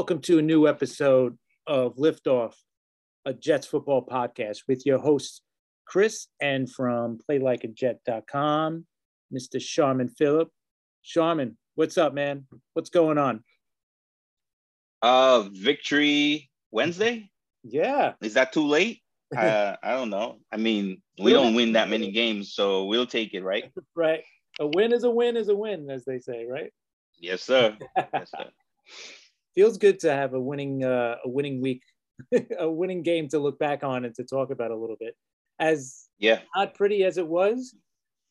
[0.00, 2.54] Welcome to a new episode of Liftoff,
[3.26, 5.42] a Jets football podcast with your hosts,
[5.84, 8.86] Chris, and from playlikeajet.com,
[9.30, 9.60] Mr.
[9.60, 10.48] Sharman Phillip.
[11.02, 12.46] Sharman, what's up, man?
[12.72, 13.44] What's going on?
[15.02, 17.30] Uh, Victory Wednesday?
[17.62, 18.14] Yeah.
[18.22, 19.02] Is that too late?
[19.36, 20.38] uh, I don't know.
[20.50, 23.70] I mean, we don't win that many games, so we'll take it, right?
[23.94, 24.22] right.
[24.60, 26.72] A win is a win is a win, as they say, right?
[27.18, 27.76] Yes, sir.
[28.14, 28.46] yes, sir
[29.54, 31.82] feels good to have a winning uh, a winning week,
[32.58, 35.14] a winning game to look back on and to talk about a little bit.
[35.58, 37.74] As yeah, not pretty as it was,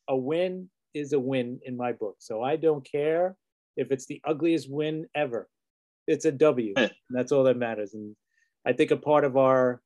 [0.08, 2.16] a win is a win in my book.
[2.20, 3.36] So I don't care
[3.78, 5.48] if it's the ugliest win ever.
[6.08, 6.74] It's a W.
[6.76, 7.94] and that's all that matters.
[7.94, 8.16] And
[8.66, 9.82] I think a part of our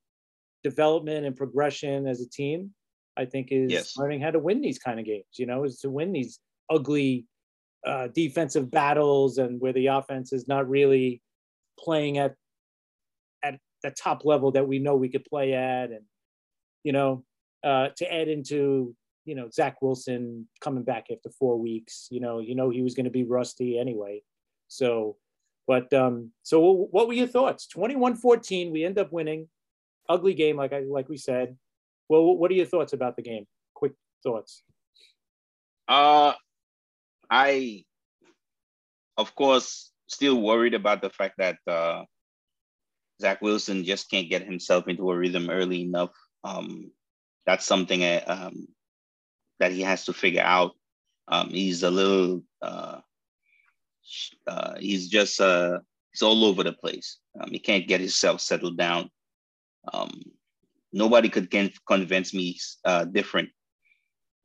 [0.62, 2.70] development and progression as a team,
[3.16, 3.96] I think, is yes.
[3.96, 5.26] learning how to win these kind of games.
[5.34, 7.26] You know, is to win these ugly
[7.86, 11.20] uh, defensive battles and where the offense is not really
[11.78, 12.34] playing at
[13.42, 16.04] at the top level that we know we could play at, and
[16.82, 17.24] you know,
[17.62, 18.94] uh, to add into
[19.24, 22.08] you know Zach Wilson coming back after four weeks.
[22.10, 24.22] You know, you know he was going to be rusty anyway.
[24.68, 25.16] So,
[25.66, 27.68] but um, so what were your thoughts?
[27.74, 29.48] 21-14, we end up winning.
[30.08, 31.56] Ugly game, like I like we said.
[32.08, 33.46] Well, what are your thoughts about the game?
[33.74, 34.62] Quick thoughts.
[35.88, 36.34] Uh,
[37.30, 37.84] I,
[39.16, 42.02] of course, still worried about the fact that uh,
[43.20, 46.10] Zach Wilson just can't get himself into a rhythm early enough.
[46.42, 46.90] Um,
[47.46, 48.68] that's something I, uh, um,
[49.60, 50.72] that he has to figure out.
[51.28, 53.00] Um, he's a little, uh,
[54.46, 55.78] uh, he's just, uh,
[56.12, 57.18] he's all over the place.
[57.40, 59.10] Um, he can't get himself settled down.
[59.92, 60.22] Um,
[60.92, 63.50] nobody could can convince me uh, different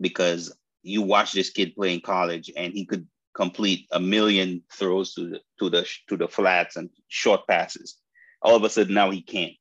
[0.01, 3.07] because you watch this kid play in college and he could
[3.39, 7.95] complete a million throws to the to the to the flats and short passes.
[8.41, 9.53] All of a sudden now he can't.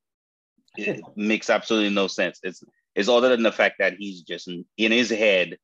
[0.77, 2.41] It makes absolutely no sense.
[2.43, 2.62] It's
[2.97, 5.59] it's other than the fact that he's just in, in his head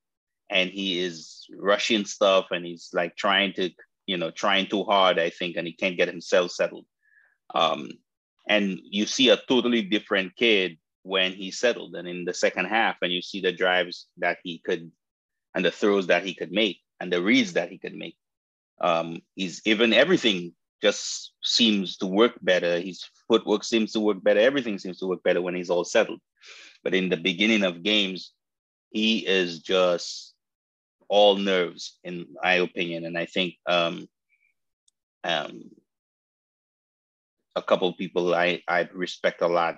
[0.48, 3.70] and he is rushing stuff and he's like trying to
[4.06, 6.86] you know trying too hard I think and he can't get himself settled.
[7.52, 7.90] Um,
[8.48, 12.96] and you see a totally different kid when he settled and in the second half
[13.02, 14.92] and you see the drives that he could
[15.54, 18.16] and the throws that he could make and the reads that he could make.
[18.80, 22.80] Um, he's even everything just seems to work better.
[22.80, 24.40] His footwork seems to work better.
[24.40, 26.20] Everything seems to work better when he's all settled.
[26.82, 28.32] But in the beginning of games,
[28.90, 30.32] he is just
[31.08, 33.04] all nerves, in my opinion.
[33.04, 34.08] And I think um,
[35.24, 35.70] um,
[37.54, 39.76] a couple of people I, I respect a lot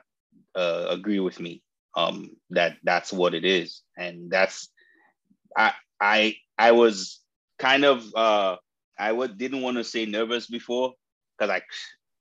[0.55, 1.63] uh, agree with me
[1.97, 3.83] um, that that's what it is.
[3.99, 4.69] And that's
[5.57, 7.21] I I I was
[7.59, 8.57] kind of uh
[8.99, 10.95] I would didn't want to say nervous before
[11.39, 11.63] because I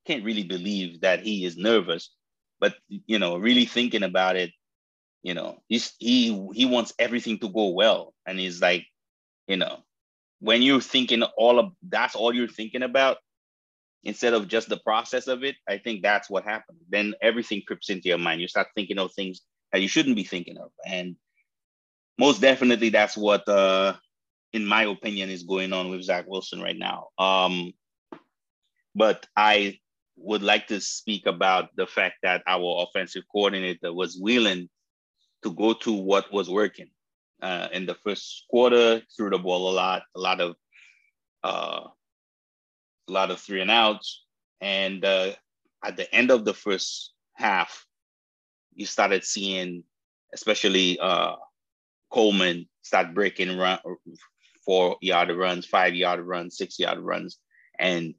[0.05, 2.11] can't really believe that he is nervous.
[2.59, 4.51] But you know, really thinking about it,
[5.23, 8.13] you know, he's he he wants everything to go well.
[8.25, 8.85] And he's like,
[9.47, 9.79] you know,
[10.39, 13.17] when you're thinking all of that's all you're thinking about,
[14.03, 16.79] instead of just the process of it, I think that's what happened.
[16.89, 18.41] Then everything creeps into your mind.
[18.41, 19.41] You start thinking of things
[19.71, 20.71] that you shouldn't be thinking of.
[20.85, 21.15] And
[22.17, 23.95] most definitely that's what uh,
[24.55, 27.09] in my opinion is going on with Zach Wilson right now.
[27.19, 27.73] Um,
[28.95, 29.79] but I
[30.15, 34.69] would like to speak about the fact that our offensive coordinator was willing
[35.43, 36.89] to go to what was working.
[37.41, 40.55] Uh, in the first quarter, threw the ball a lot, a lot of
[41.43, 41.81] uh,
[43.09, 44.23] a lot of three and outs.
[44.61, 45.31] And uh,
[45.83, 47.85] at the end of the first half,
[48.73, 49.83] you started seeing,
[50.33, 51.35] especially uh,
[52.09, 53.79] Coleman start breaking run,
[54.65, 57.37] four yard runs, five yard runs, six yard runs.
[57.79, 58.15] And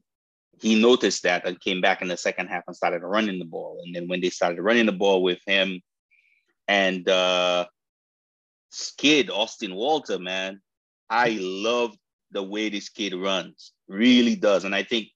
[0.60, 3.81] he noticed that and came back in the second half and started running the ball.
[3.84, 5.82] And then when they started running the ball with him
[6.69, 7.66] and uh,
[8.96, 10.60] kid, Austin Walter, man,
[11.10, 11.96] I love
[12.31, 14.64] the way this kid runs, really does.
[14.64, 15.08] And I think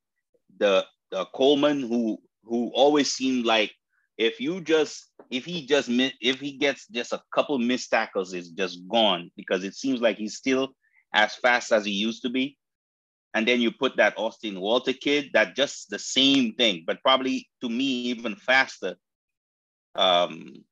[0.58, 3.72] the, the Coleman, who who always seemed like
[4.18, 8.50] if you just if he just if he gets just a couple missed tackles is
[8.50, 10.74] just gone because it seems like he's still
[11.12, 12.56] as fast as he used to be.
[13.34, 17.48] And then you put that austin walter kid that just the same thing but probably
[17.60, 18.96] to me even faster.
[19.94, 20.64] Um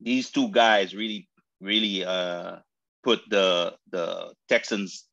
[0.00, 1.28] these two guys really
[1.60, 2.58] really uh
[3.02, 5.06] put the the texans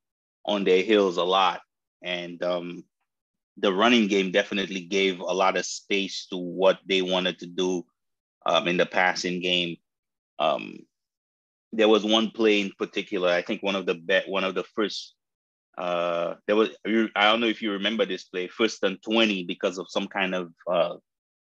[0.45, 1.61] on their heels a lot.
[2.03, 2.83] And um
[3.57, 7.85] the running game definitely gave a lot of space to what they wanted to do
[8.45, 9.77] um, in the passing game.
[10.39, 10.79] Um,
[11.73, 13.29] there was one play in particular.
[13.29, 15.15] I think one of the bet, one of the first
[15.77, 19.77] uh, there was I don't know if you remember this play, first and twenty because
[19.77, 20.95] of some kind of uh,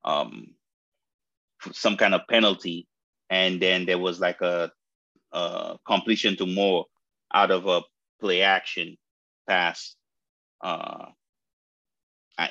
[0.05, 0.55] um,
[1.73, 2.87] some kind of penalty,
[3.31, 4.71] and then there was like a,
[5.33, 6.87] a completion to Moore
[7.33, 7.83] out of a
[8.21, 8.97] play action
[9.49, 9.97] pass
[10.61, 11.07] uh,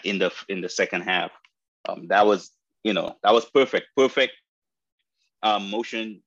[0.03, 1.31] in the in the second half.
[1.87, 2.51] Um, that was
[2.83, 4.33] you know that was perfect, perfect
[5.43, 6.23] um, motion,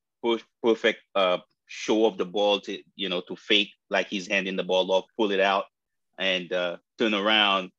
[0.63, 4.65] perfect uh, show of the ball to you know to fake like he's handing the
[4.65, 5.65] ball off, pull it out,
[6.19, 7.71] and uh, turn around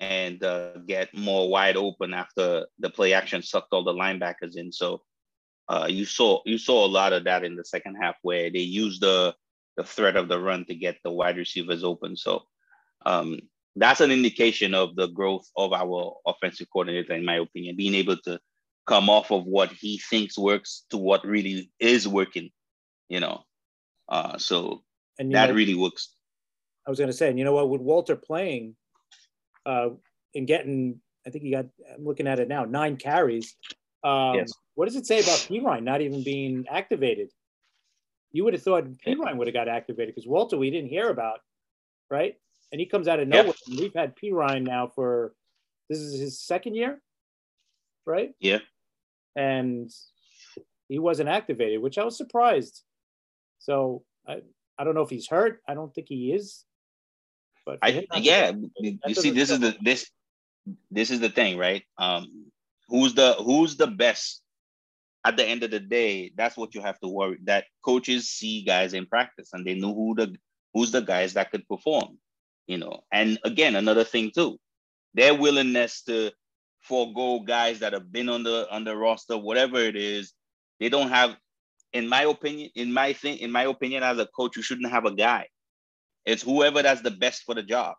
[0.00, 4.70] and uh, get Moore wide open after the play action sucked all the linebackers in.
[4.72, 5.02] So
[5.68, 8.60] uh, you saw you saw a lot of that in the second half where they
[8.60, 9.34] used the
[9.76, 12.16] the threat of the run to get the wide receivers open.
[12.16, 12.42] So
[13.06, 13.38] um,
[13.76, 18.16] that's an indication of the growth of our offensive coordinator, in my opinion, being able
[18.24, 18.40] to
[18.88, 22.50] come off of what he thinks works to what really is working
[23.08, 23.44] you know.
[24.08, 24.82] Uh, so
[25.18, 26.14] and that know, really works.
[26.86, 28.76] I was going to say, and you know what, with Walter playing
[29.66, 29.90] uh,
[30.34, 33.54] and getting, I think he got, I'm looking at it now, nine carries.
[34.04, 34.52] Um, yes.
[34.74, 37.30] What does it say about Perine not even being activated?
[38.32, 41.40] You would have thought Perine would have got activated because Walter we didn't hear about,
[42.10, 42.36] right?
[42.70, 43.54] And he comes out of nowhere.
[43.66, 43.80] Yeah.
[43.80, 45.34] we've had Perine now for
[45.88, 47.00] this is his second year,
[48.06, 48.32] right?
[48.38, 48.58] Yeah.
[49.36, 49.90] And
[50.88, 52.82] he wasn't activated, which I was surprised.
[53.58, 54.42] So I,
[54.78, 55.60] I don't know if he's hurt.
[55.68, 56.64] I don't think he is.
[57.66, 60.10] But I, yeah, you see, this is the this
[60.90, 61.82] this is the thing, right?
[61.98, 62.46] Um,
[62.88, 64.40] who's the who's the best
[65.26, 66.32] at the end of the day?
[66.34, 67.38] That's what you have to worry.
[67.44, 70.34] That coaches see guys in practice and they know who the
[70.72, 72.18] who's the guys that could perform,
[72.66, 73.00] you know.
[73.12, 74.58] And again, another thing too,
[75.12, 76.30] their willingness to
[76.82, 80.32] forego guys that have been on the on the roster, whatever it is,
[80.80, 81.36] they don't have
[81.92, 85.06] in my opinion, in my thing, in my opinion, as a coach, you shouldn't have
[85.06, 85.46] a guy.
[86.26, 87.96] It's whoever that's the best for the job,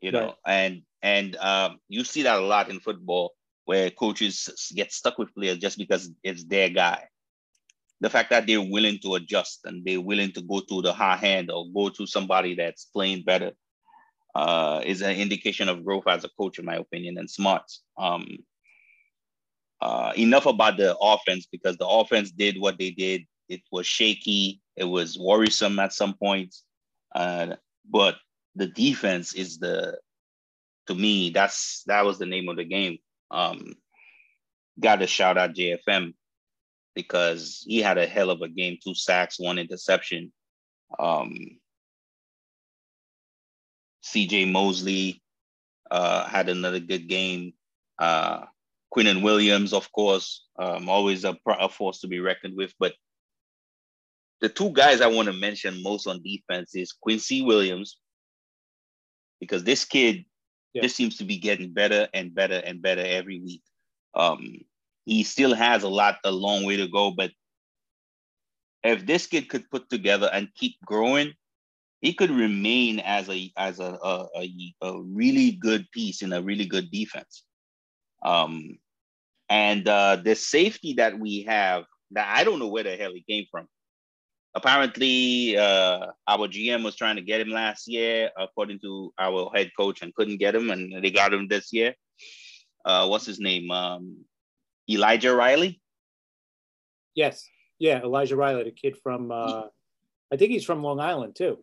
[0.00, 0.26] you know.
[0.26, 0.34] Right.
[0.46, 3.32] And and um, you see that a lot in football,
[3.64, 7.04] where coaches get stuck with players just because it's their guy.
[8.00, 11.16] The fact that they're willing to adjust and they're willing to go to the high
[11.16, 13.52] hand or go to somebody that's playing better
[14.36, 17.82] uh, is an indication of growth as a coach, in my opinion, and smarts.
[17.96, 18.26] Um,
[19.80, 23.22] uh, enough about the offense because the offense did what they did.
[23.48, 24.60] It was shaky.
[24.76, 26.64] It was worrisome at some points.
[27.14, 27.56] Uh,
[27.90, 28.16] but
[28.54, 29.98] the defense is the,
[30.88, 32.98] to me, that's that was the name of the game.
[33.30, 33.72] Um,
[34.78, 36.12] Got to shout out JFM
[36.94, 38.76] because he had a hell of a game.
[38.84, 40.30] Two sacks, one interception.
[40.98, 41.32] Um,
[44.06, 45.22] CJ Mosley
[45.90, 47.52] uh, had another good game.
[47.98, 48.46] Uh,
[48.98, 52.72] and Williams, of course, um, always a, a force to be reckoned with.
[52.80, 52.94] But
[54.40, 57.98] the two guys I want to mention most on defense is Quincy Williams,
[59.38, 60.24] because this kid
[60.72, 60.82] yeah.
[60.82, 63.62] just seems to be getting better and better and better every week.
[64.14, 64.62] Um,
[65.04, 67.32] he still has a lot, a long way to go, but
[68.82, 71.34] if this kid could put together and keep growing,
[72.00, 76.42] he could remain as a as a a, a, a really good piece in a
[76.42, 77.44] really good defense.
[78.22, 78.78] Um,
[79.48, 83.24] and uh, the safety that we have, that I don't know where the hell he
[83.28, 83.68] came from.
[84.54, 89.70] Apparently, uh, our GM was trying to get him last year, according to our head
[89.78, 91.94] coach, and couldn't get him, and they got him this year.
[92.84, 93.70] Uh, what's his name?
[93.70, 94.24] Um,
[94.88, 95.80] Elijah Riley.
[97.14, 97.46] Yes,
[97.78, 99.30] yeah, Elijah Riley, the kid from.
[99.30, 99.64] Uh,
[100.32, 101.58] I think he's from Long Island too.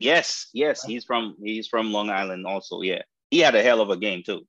[0.00, 2.80] Yes, yes, he's from he's from Long Island also.
[2.80, 4.46] Yeah, he had a hell of a game too.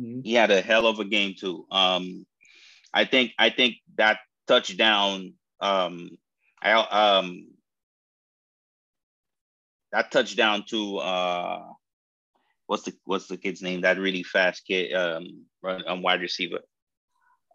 [0.00, 0.22] Mm-hmm.
[0.24, 1.66] He had a hell of a game too.
[1.70, 2.24] Um,
[2.92, 6.16] I think I think that touchdown, um,
[6.62, 7.48] I um,
[9.92, 11.64] that touchdown to uh,
[12.66, 13.82] what's the what's the kid's name?
[13.82, 16.60] That really fast kid, um, run, um wide receiver,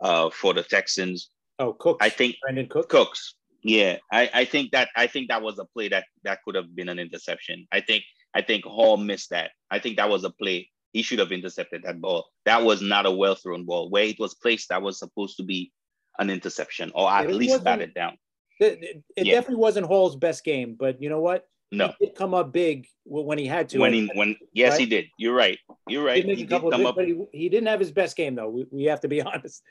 [0.01, 1.31] uh, for the Texans.
[1.57, 2.05] Oh, Cooks.
[2.05, 2.87] I think Brandin Cooks.
[2.91, 3.36] Cooks.
[3.63, 6.75] Yeah, I, I think that I think that was a play that that could have
[6.75, 7.67] been an interception.
[7.71, 9.51] I think I think Hall missed that.
[9.71, 12.25] I think that was a play he should have intercepted that ball.
[12.45, 13.89] That was not a well thrown ball.
[13.89, 15.71] Where it was placed, that was supposed to be
[16.19, 18.17] an interception or at it least batted down.
[18.59, 19.35] It, it yeah.
[19.35, 21.45] definitely wasn't Hall's best game, but you know what?
[21.71, 23.79] No, he did come up big when he had to.
[23.79, 24.79] When he, when yes, right?
[24.79, 25.05] he did.
[25.19, 25.59] You're right.
[25.87, 26.25] You're right.
[26.25, 28.49] He, he did come big, up, but he, he, didn't have his best game though.
[28.49, 29.61] We, we have to be honest.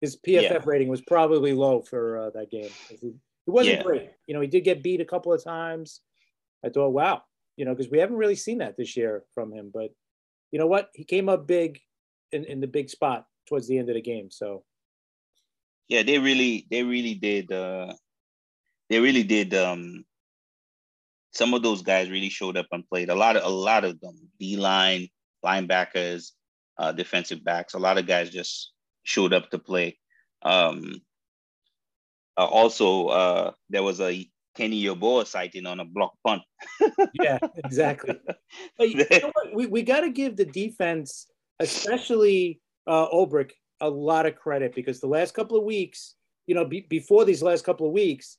[0.00, 0.58] His PFF yeah.
[0.64, 2.70] rating was probably low for uh, that game.
[3.46, 3.82] It wasn't yeah.
[3.82, 4.10] great.
[4.26, 6.00] You know, he did get beat a couple of times.
[6.64, 7.22] I thought, wow,
[7.56, 9.70] you know, because we haven't really seen that this year from him.
[9.72, 9.90] But
[10.52, 10.90] you know what?
[10.94, 11.80] He came up big
[12.30, 14.30] in, in the big spot towards the end of the game.
[14.30, 14.64] So
[15.88, 17.92] yeah, they really they really did uh
[18.88, 20.04] they really did um
[21.32, 23.10] some of those guys really showed up and played.
[23.10, 25.08] A lot of a lot of them, D line,
[25.44, 26.32] linebackers,
[26.78, 27.74] uh, defensive backs.
[27.74, 28.72] A lot of guys just
[29.02, 29.98] showed up to play.
[30.42, 31.00] Um,
[32.36, 36.42] uh, also, uh, there was a Kenny Yeboah sighting on a block punt.
[37.14, 38.18] yeah, exactly.
[38.78, 41.26] But you know we we got to give the defense,
[41.60, 46.14] especially uh, Ulbrich, a lot of credit because the last couple of weeks,
[46.46, 48.36] you know, be, before these last couple of weeks,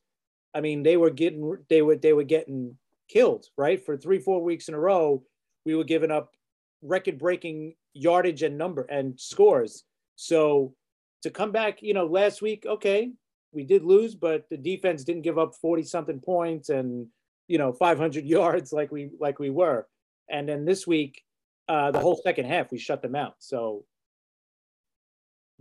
[0.54, 2.78] I mean, they were getting they were they were getting
[3.10, 5.24] killed right for three four weeks in a row.
[5.66, 6.32] We were giving up
[6.82, 9.84] record breaking yardage and number and scores.
[10.16, 10.76] So
[11.24, 13.12] to come back, you know, last week, okay,
[13.54, 17.08] we did lose, but the defense didn't give up 40 something points and,
[17.48, 19.88] you know, 500 yards like we, like we were.
[20.30, 21.22] And then this week,
[21.68, 23.36] uh, the whole second half, we shut them out.
[23.40, 23.86] So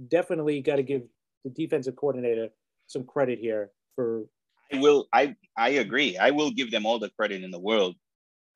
[0.09, 1.03] definitely got to give
[1.45, 2.49] the defensive coordinator
[2.87, 4.25] some credit here for.
[4.73, 5.07] I will.
[5.13, 6.17] I I agree.
[6.17, 7.95] I will give them all the credit in the world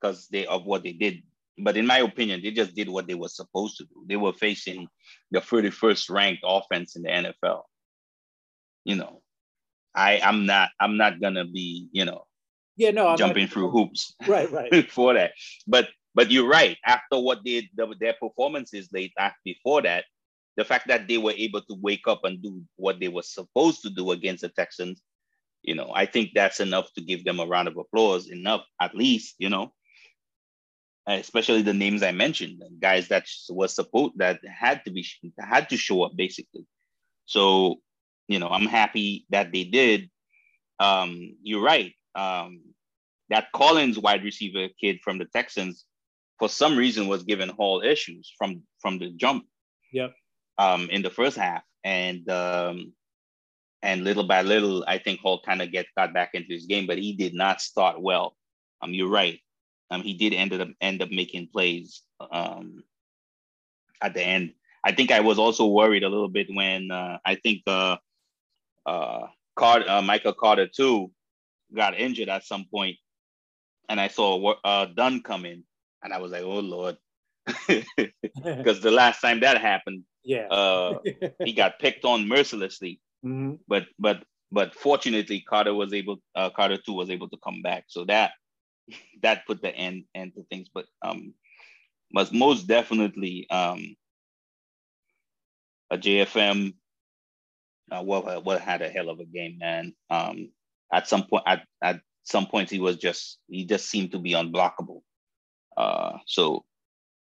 [0.00, 1.22] because they of what they did
[1.58, 4.04] but in my opinion, they just did what they were supposed to do.
[4.06, 4.88] They were facing
[5.30, 7.62] the 31st ranked offense in the NFL.
[8.84, 9.22] You know,
[9.96, 12.26] I I'm not I'm not gonna be you know
[12.76, 15.32] yeah no I'm jumping not, through hoops right right for that.
[15.66, 16.78] But but you're right.
[16.84, 20.04] After what they the, their performances late after uh, before that,
[20.56, 23.82] the fact that they were able to wake up and do what they were supposed
[23.82, 25.02] to do against the Texans,
[25.62, 28.28] you know, I think that's enough to give them a round of applause.
[28.28, 29.72] Enough, at least, you know
[31.06, 35.06] especially the names I mentioned, guys that was supposed that had to be
[35.38, 36.66] had to show up basically.
[37.26, 37.76] So,
[38.28, 40.10] you know, I'm happy that they did.
[40.78, 41.92] Um, you're right.
[42.14, 42.60] Um,
[43.30, 45.84] that Collins wide receiver kid from the Texans,
[46.38, 49.46] for some reason, was given Hall issues from from the jump.
[49.92, 50.14] Yep.
[50.58, 52.92] Um, in the first half, and um,
[53.82, 56.86] and little by little, I think Hall kind of get got back into his game,
[56.86, 58.36] but he did not start well.
[58.82, 59.40] Um, you're right.
[59.90, 62.82] Um, he did end up end up making plays um,
[64.02, 64.52] at the end.
[64.84, 67.96] I think I was also worried a little bit when uh, I think uh,
[68.86, 69.26] uh,
[69.56, 71.10] Carter, uh, Michael Carter too
[71.74, 72.96] got injured at some point,
[73.88, 75.64] and I saw uh, Dunn come in,
[76.02, 76.96] and I was like, "Oh Lord,"
[77.66, 80.98] because the last time that happened, yeah, uh,
[81.44, 83.00] he got picked on mercilessly.
[83.24, 83.54] Mm-hmm.
[83.68, 87.84] But but but fortunately, Carter was able, uh, Carter too was able to come back.
[87.88, 88.32] So that
[89.22, 90.68] that put the end end to things.
[90.72, 91.34] But um,
[92.12, 93.96] was most definitely um,
[95.90, 96.74] a JFM.
[97.90, 99.94] Uh, well, well, had a hell of a game, man.
[100.10, 100.50] Um,
[100.92, 104.32] at some point, at, at some points, he was just he just seemed to be
[104.32, 105.02] unblockable.
[105.76, 106.64] Uh, so,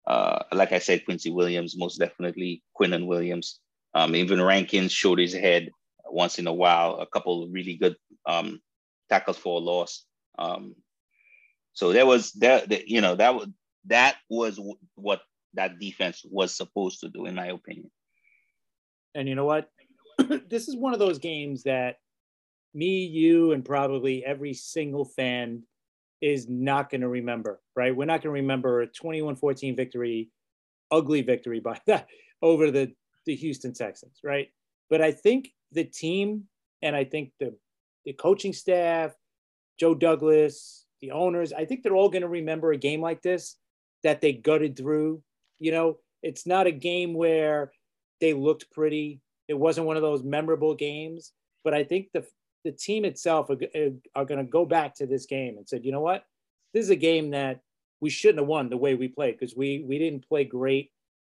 [0.06, 3.60] uh, like I said, Quincy Williams, most definitely Quinnen Williams.
[3.94, 5.70] Um, even Rankins showed his head
[6.06, 7.00] once in a while.
[7.00, 8.62] A couple really good um,
[9.10, 10.06] tackles for a loss.
[10.38, 10.76] Um,
[11.74, 13.48] so there was that, you know, that was
[13.86, 14.60] that was
[14.96, 15.22] what
[15.54, 17.90] that defense was supposed to do, in my opinion.
[19.16, 19.70] And you know what?
[20.50, 21.98] this is one of those games that
[22.74, 25.64] me, you, and probably every single fan
[26.22, 27.96] is not going to remember, right?
[27.96, 30.30] We're not going to remember a 21 14 victory,
[30.92, 32.08] ugly victory by that
[32.42, 32.94] over the,
[33.26, 34.50] the Houston Texans, right?
[34.90, 36.44] But I think the team
[36.82, 37.56] and I think the,
[38.06, 39.14] the coaching staff,
[39.80, 43.58] Joe Douglas, the owners, I think they're all going to remember a game like this
[44.04, 45.22] that they gutted through.
[45.60, 47.72] You know, it's not a game where
[48.20, 49.22] they looked pretty.
[49.52, 52.26] It wasn't one of those memorable games, but I think the
[52.64, 53.58] the team itself are,
[54.16, 56.26] are going to go back to this game and said, you know what,
[56.76, 57.62] this is a game that
[58.02, 60.92] we shouldn't have won the way we played because we we didn't play great.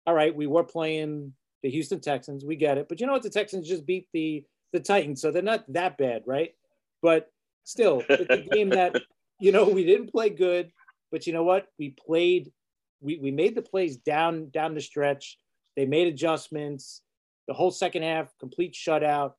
[0.07, 3.23] All right, we were playing the Houston Texans, we get it, but you know what,
[3.23, 6.55] the Texans just beat the the Titans, so they're not that bad, right?
[7.03, 7.31] But
[7.65, 8.97] still, it's a game that
[9.43, 10.71] you know, we didn't play good,
[11.11, 11.67] but you know what?
[11.77, 12.53] We played,
[13.01, 15.37] we, we made the plays down down the stretch.
[15.75, 17.03] They made adjustments.
[17.49, 19.33] The whole second half, complete shutout.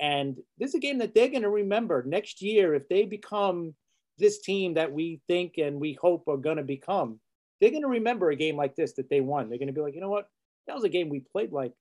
[0.00, 3.74] And this is a game that they're going to remember next year if they become
[4.18, 7.20] this team that we think and we hope are going to become.
[7.60, 9.48] They're going to remember a game like this that they won.
[9.48, 10.28] They're going to be like, you know what?
[10.66, 11.72] That was a game we played like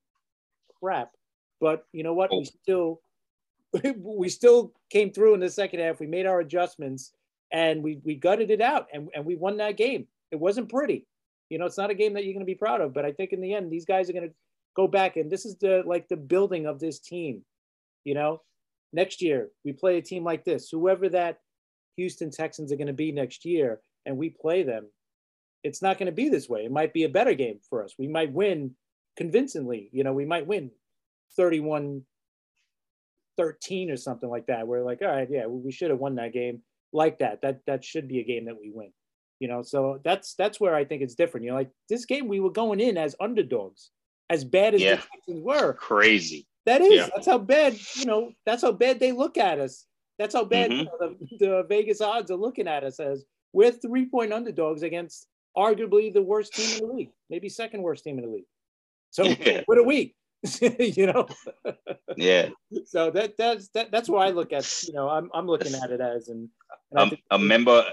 [0.79, 1.11] crap,
[1.59, 2.31] but you know what?
[2.31, 2.43] We oh.
[2.43, 3.01] still
[3.97, 5.99] we still came through in the second half.
[5.99, 7.11] We made our adjustments
[7.51, 10.07] and we we gutted it out and, and we won that game.
[10.31, 11.05] It wasn't pretty.
[11.49, 13.11] You know, it's not a game that you're going to be proud of, but I
[13.11, 14.35] think in the end, these guys are going to
[14.75, 17.43] go back and this is the like the building of this team.
[18.03, 18.41] You know,
[18.93, 21.39] next year we play a team like this, whoever that
[21.97, 24.87] Houston Texans are going to be next year, and we play them.
[25.63, 26.65] It's not going to be this way.
[26.65, 27.95] It might be a better game for us.
[27.97, 28.75] We might win
[29.17, 29.89] convincingly.
[29.91, 30.71] You know, we might win
[31.35, 32.03] 31
[33.37, 34.67] 13 or something like that.
[34.67, 36.61] We're like, all right, yeah, we should have won that game
[36.93, 37.41] like that.
[37.41, 38.91] That that should be a game that we win.
[39.39, 41.45] You know, so that's that's where I think it's different.
[41.45, 43.91] You know, like this game we were going in as underdogs,
[44.29, 44.95] as bad as Yeah.
[44.95, 45.73] the Texans were.
[45.73, 46.47] Crazy.
[46.65, 47.09] That is, Yeah.
[47.13, 49.85] that's how bad, you know, that's how bad they look at us.
[50.17, 50.85] That's how bad you Mhm.
[50.85, 55.27] know, the, the Vegas odds are looking at us as we're three point underdogs against
[55.55, 58.45] arguably the worst team in the league, maybe second worst team in the league.
[59.11, 59.61] So Yeah.
[59.65, 60.15] what are we?
[60.79, 61.27] you know,
[62.17, 62.49] Yeah.
[62.85, 65.91] so that that's that, that's why I look at, you know, I'm I'm looking at
[65.91, 66.49] it as and,
[66.91, 67.85] and Um, think- a member,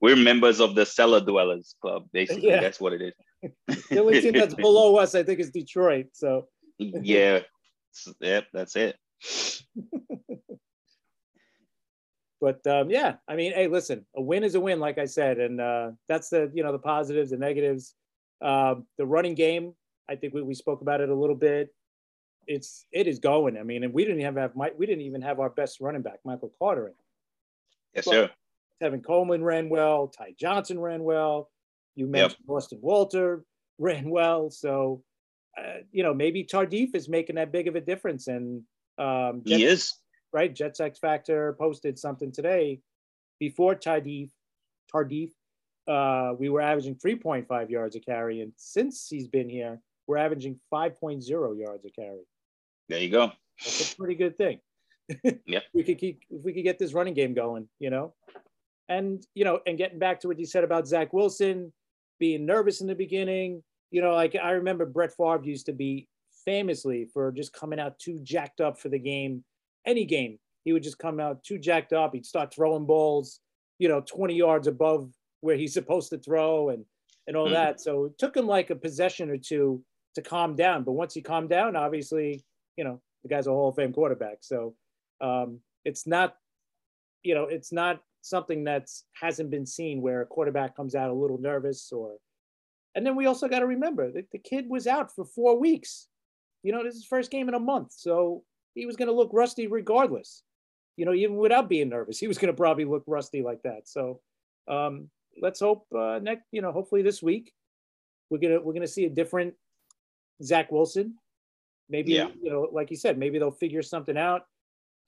[0.00, 2.08] we're members of the cellar dwellers club.
[2.12, 2.60] Basically, Yeah.
[2.60, 3.12] that's what it is.
[3.66, 6.06] The only team that's below us, I think, is Detroit.
[6.12, 7.40] So yeah.
[8.20, 8.46] Yep.
[8.52, 8.96] That's it.
[12.40, 15.38] but um, yeah, I mean, hey, listen, a win is a win, like I said,
[15.38, 17.94] and uh, that's the you know the positives and negatives.
[18.40, 19.74] Um, the running game,
[20.08, 21.68] I think we, we spoke about it a little bit.
[22.46, 23.58] It's it is going.
[23.58, 26.02] I mean, and we didn't even have Mike, we didn't even have our best running
[26.02, 26.94] back, Michael Carter, in.
[27.94, 28.30] Yes, Well, sir.
[28.82, 30.08] Tevin Coleman ran well.
[30.08, 31.50] Ty Johnson ran well.
[31.96, 33.44] You mentioned Austin Walter
[33.78, 34.50] ran well.
[34.50, 35.02] So,
[35.58, 38.28] uh, you know, maybe Tardif is making that big of a difference.
[38.28, 38.62] And
[38.98, 39.94] um, He is.
[40.32, 40.54] right?
[40.54, 42.80] Jets X Factor posted something today.
[43.38, 44.30] Before Tardif,
[44.94, 45.30] Tardif,
[45.88, 50.60] uh, we were averaging 3.5 yards a carry, and since he's been here, we're averaging
[50.72, 52.26] 5.0 yards a carry.
[52.88, 53.32] There you go.
[53.64, 54.60] That's a pretty good thing.
[55.46, 58.14] yeah, We could keep if we could get this running game going, you know,
[58.88, 61.72] and you know, and getting back to what you said about Zach Wilson
[62.20, 63.64] being nervous in the beginning.
[63.90, 66.06] You know, like I remember Brett Favre used to be
[66.44, 69.44] famously for just coming out too jacked up for the game.
[69.84, 72.14] Any game, he would just come out too jacked up.
[72.14, 73.40] He'd start throwing balls,
[73.78, 76.84] you know, 20 yards above where he's supposed to throw and
[77.26, 77.52] and all Mhm.
[77.52, 77.80] that.
[77.80, 80.84] So it took him like a possession or two to calm down.
[80.84, 82.42] But once he calmed down, obviously,
[82.76, 84.38] you know, the guy's a Hall of Fame quarterback.
[84.42, 84.74] So
[85.20, 86.36] um, it's not,
[87.22, 91.14] you know, it's not something that's hasn't been seen where a quarterback comes out a
[91.14, 92.16] little nervous or.
[92.96, 96.08] And then we also got to remember that the kid was out for four weeks.
[96.64, 98.42] You know, this is his first game in a month, so
[98.74, 100.42] he was going to look rusty regardless.
[100.96, 103.88] You know, even without being nervous, he was going to probably look rusty like that.
[103.88, 104.20] So
[104.68, 105.08] um,
[105.40, 107.52] let's hope uh, next, you know, hopefully this week
[108.28, 109.54] we're gonna we're gonna see a different
[110.42, 111.14] Zach Wilson.
[111.88, 112.28] Maybe Yeah.
[112.42, 114.46] you know, like you said, maybe they'll figure something out.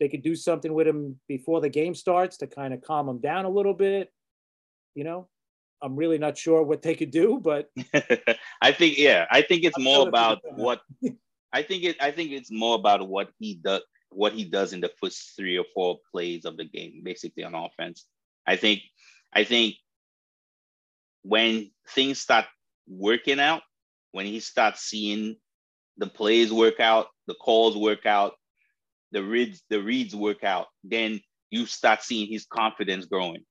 [0.03, 3.21] They could do something with him before the game starts to kind of calm him
[3.21, 4.13] down a little bit.
[4.97, 5.29] You know,
[5.81, 7.71] I'm really not sure what they could do, but
[8.61, 10.81] I think yeah, I think it's I'm more sure about what
[11.53, 14.81] I think it I think it's more about what he does what he does in
[14.81, 18.05] the first three or four plays of the game, basically on offense.
[18.45, 18.81] I think
[19.33, 19.77] I think
[21.23, 22.47] when things start
[22.89, 23.63] working out,
[24.11, 25.37] when he starts seeing
[25.97, 28.35] the plays work out, the calls work out,
[29.13, 31.21] the reads, the reads work out, then
[31.51, 33.45] you start seeing his confidence growing.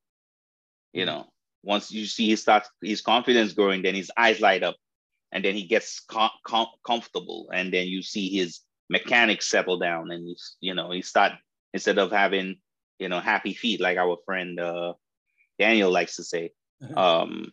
[0.93, 1.28] You know,
[1.63, 4.76] once you see his starts his confidence growing, then his eyes light up,
[5.32, 10.12] and then he gets com- com- comfortable, and then you see his mechanics settle down,
[10.12, 11.34] and he's you know he start
[11.74, 12.58] instead of having
[13.00, 14.93] you know happy feet like our friend uh,
[15.60, 16.52] Daniel likes to say.
[16.95, 17.52] Um,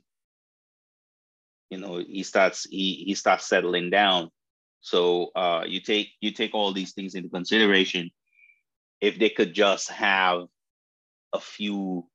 [1.71, 4.31] you know he starts he he starts settling down
[4.81, 8.11] so uh you take you take all these things into consideration.
[9.01, 10.47] If they could just have
[11.33, 12.07] a few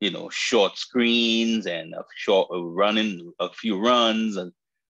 [0.00, 4.52] you know short screens and a short running a few runs and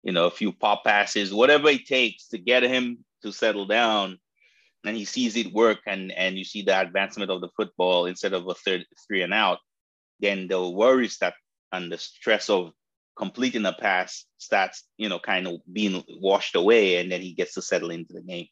[0.03, 4.19] you know a few pop passes whatever it takes to get him to settle down
[4.85, 8.33] and he sees it work and and you see the advancement of the football instead
[8.33, 9.59] of a third three and out
[10.21, 11.35] then the worries that
[11.73, 12.73] and the stress of
[13.19, 17.55] completing a pass starts, you know, kind of being washed away, and then he gets
[17.55, 18.47] to settle into the game.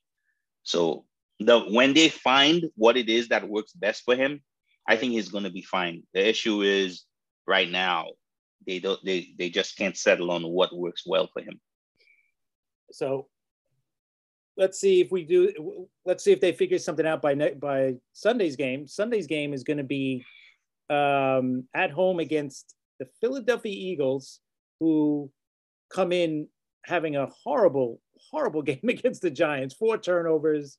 [0.64, 1.04] So
[1.38, 4.42] the when they find what it is that works best for him,
[4.88, 6.02] I think he's going to be fine.
[6.12, 7.04] The issue is
[7.46, 8.08] right now
[8.66, 11.60] they don't they they just can't settle on what works well for him.
[12.90, 13.28] so
[14.56, 18.56] let's see if we do let's see if they figure something out by by sunday's
[18.56, 20.24] game sunday's game is going to be
[20.88, 24.40] um, at home against the philadelphia eagles
[24.80, 25.30] who
[25.92, 26.48] come in
[26.84, 30.78] having a horrible horrible game against the giants four turnovers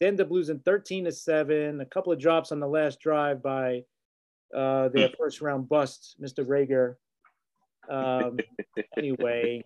[0.00, 3.42] they end up losing 13 to 7 a couple of drops on the last drive
[3.42, 3.82] by
[4.56, 6.96] uh, their first round bust mr Reagor
[7.90, 8.38] um,
[8.96, 9.62] anyway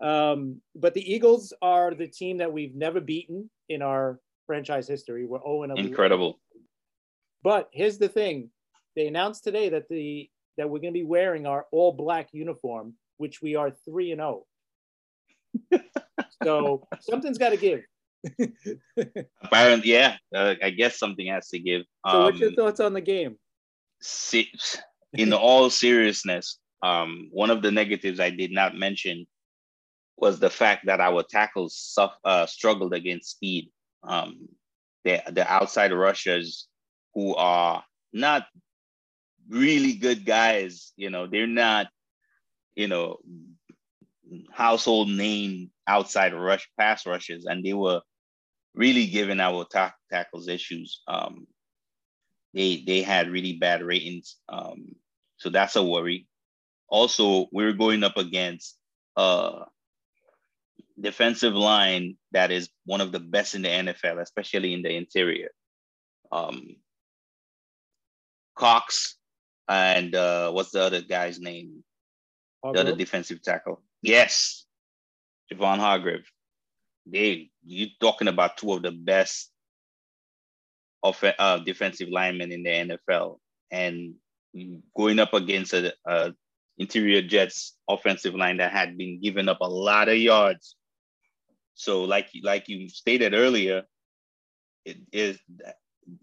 [0.00, 5.26] um, but the Eagles are the team that we've never beaten in our franchise history.
[5.26, 5.90] We're 0 and 11.
[5.90, 6.38] Incredible.
[7.42, 8.50] But here's the thing:
[8.94, 12.94] they announced today that the that we're going to be wearing our all black uniform,
[13.18, 14.44] which we are three and 0.
[16.42, 17.82] so something's got to give.
[19.42, 21.82] Apparently, yeah, uh, I guess something has to give.
[22.08, 23.36] so, what's your Um, thoughts on the game?
[25.14, 29.26] in all seriousness, um, one of the negatives I did not mention
[30.16, 33.70] was the fact that our tackles uh, struggled against speed.
[34.02, 34.48] Um,
[35.04, 36.68] the, the outside rushers
[37.14, 38.46] who are not
[39.48, 41.88] really good guys, you know, they're not,
[42.74, 43.18] you know,
[44.50, 48.00] household name outside rush pass rushes, and they were
[48.74, 51.02] really giving our ta- tackles issues.
[51.06, 51.46] Um,
[52.54, 54.94] they they had really bad ratings, um,
[55.36, 56.26] so that's a worry.
[56.88, 58.76] Also, we're going up against
[59.16, 59.64] a
[61.00, 65.50] defensive line that is one of the best in the NFL, especially in the interior.
[66.32, 66.76] Um,
[68.56, 69.16] Cox
[69.68, 71.82] and uh, what's the other guy's name?
[72.62, 73.82] The other defensive tackle.
[74.02, 74.66] Yes,
[75.52, 76.26] Javon Hargrave.
[77.06, 79.50] They you're talking about two of the best
[81.02, 83.38] of uh, defensive linemen in the NFL,
[83.70, 84.14] and
[84.96, 86.34] going up against a, a
[86.78, 90.76] interior Jets offensive line that had been giving up a lot of yards.
[91.74, 93.84] So, like like you stated earlier,
[94.84, 95.38] it is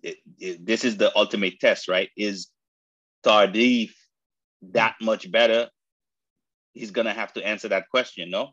[0.01, 2.09] it, it, this is the ultimate test, right?
[2.17, 2.49] Is
[3.25, 3.91] Tardif
[4.71, 5.69] that much better?
[6.73, 8.51] He's gonna have to answer that question, no?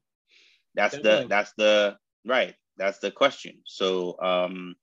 [0.75, 1.23] That's Definitely.
[1.23, 2.55] the that's the right.
[2.77, 3.63] That's the question.
[3.65, 4.75] So um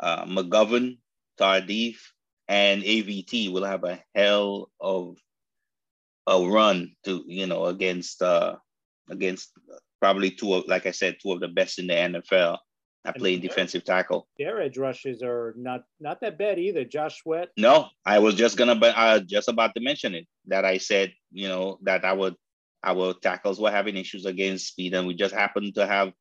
[0.00, 0.98] uh McGovern,
[1.38, 1.96] Tardif,
[2.48, 5.16] and AVT will have a hell of
[6.26, 8.56] a run to you know against uh
[9.08, 9.52] against
[10.00, 12.58] probably two of like I said two of the best in the NFL.
[13.04, 14.28] I play defensive tackle.
[14.38, 16.84] Their edge rushes are not not that bad either.
[16.84, 17.48] Josh Sweat.
[17.56, 20.26] No, I was just gonna, but uh, just about to mention it.
[20.46, 22.32] That I said, you know, that our
[22.84, 26.12] our tackles were having issues against speed, and we just happened to have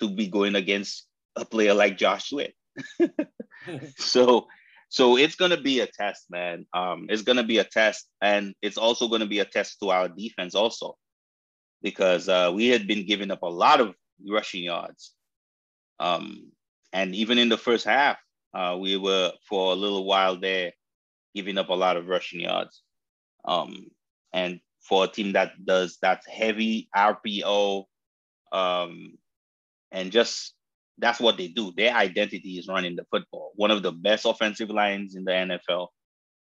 [0.00, 2.52] to be going against a player like Josh Sweat.
[3.96, 4.48] so,
[4.88, 6.66] so it's gonna be a test, man.
[6.74, 10.08] Um, it's gonna be a test, and it's also gonna be a test to our
[10.08, 10.96] defense also,
[11.80, 13.94] because uh, we had been giving up a lot of
[14.28, 15.14] rushing yards
[16.00, 16.52] um,
[16.92, 18.18] and even in the first half,
[18.54, 20.72] uh, we were for a little while there
[21.34, 22.82] giving up a lot of rushing yards.
[23.44, 23.88] Um,
[24.32, 27.84] and for a team that does that heavy RPO,
[28.52, 29.18] um,
[29.90, 30.54] and just
[30.98, 31.72] that's what they do.
[31.76, 33.52] Their identity is running the football.
[33.56, 35.88] One of the best offensive lines in the NFL,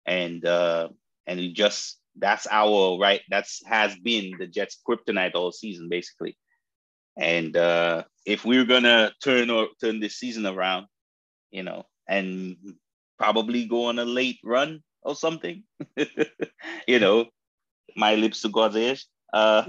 [0.06, 0.90] and uh,
[1.28, 3.22] and we just that's our right.
[3.30, 6.38] That's has been the Jets' kryptonite all season, basically.
[7.18, 10.88] And uh, if we're gonna turn or turn this season around,
[11.52, 12.58] you know, and
[13.18, 15.64] probably go on a late run or something,
[16.88, 17.26] you know,
[17.96, 19.08] my lips to God's ears.
[19.32, 19.66] Uh,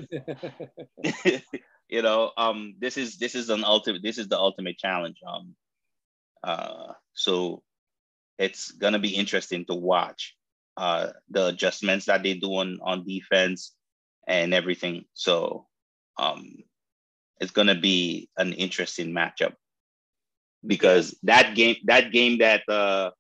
[1.89, 4.03] you know, um, this is this is an ultimate.
[4.03, 5.19] This is the ultimate challenge.
[5.27, 5.55] Um,
[6.43, 7.63] uh, so
[8.39, 10.35] it's gonna be interesting to watch
[10.77, 13.75] uh, the adjustments that they do on on defense
[14.27, 15.05] and everything.
[15.15, 15.67] So
[16.19, 16.65] um,
[17.41, 19.55] it's going to be an interesting matchup.
[20.67, 23.11] Because that game that game that uh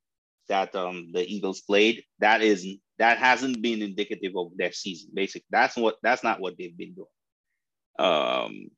[0.48, 2.66] that um the Eagles played that is
[2.98, 5.10] that hasn't been indicative of their season.
[5.14, 7.06] Basically that's what that's not what they've been doing.
[7.98, 8.70] Um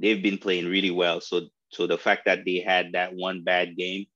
[0.00, 1.20] they've been playing really well.
[1.20, 4.06] So so the fact that they had that one bad game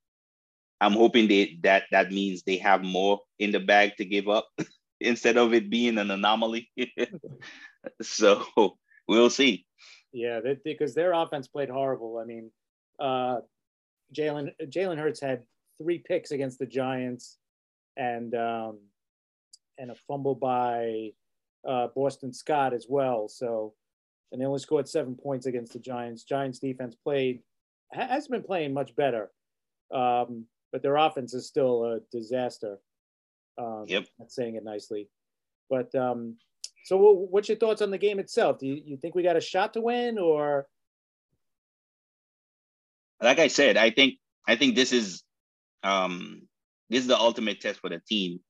[0.80, 4.48] i'm hoping they that that means they have more in the bag to give up
[5.00, 6.70] instead of it being an anomaly.
[8.00, 8.44] So
[9.08, 9.66] we'll see
[10.12, 12.18] yeah, they, because their offense played horrible.
[12.18, 12.50] I mean,
[13.00, 13.40] uh,
[14.14, 15.42] Jalen Jalen Hurts had
[15.78, 17.38] three picks against the Giants,
[17.96, 18.78] and um,
[19.78, 21.10] and a fumble by
[21.66, 23.28] uh, Boston Scott as well.
[23.28, 23.74] So,
[24.30, 26.24] and they only scored seven points against the Giants.
[26.24, 27.40] Giants defense played
[27.92, 29.30] has been playing much better,
[29.92, 32.78] um, but their offense is still a disaster.
[33.58, 35.08] Um, yep, that's saying it nicely.
[35.70, 36.36] But um,
[36.84, 38.58] so, what's your thoughts on the game itself?
[38.58, 40.66] Do you, you think we got a shot to win, or?
[43.20, 44.14] Like I said, I think
[44.46, 45.22] I think this is
[45.82, 46.42] um,
[46.90, 48.40] this is the ultimate test for the team.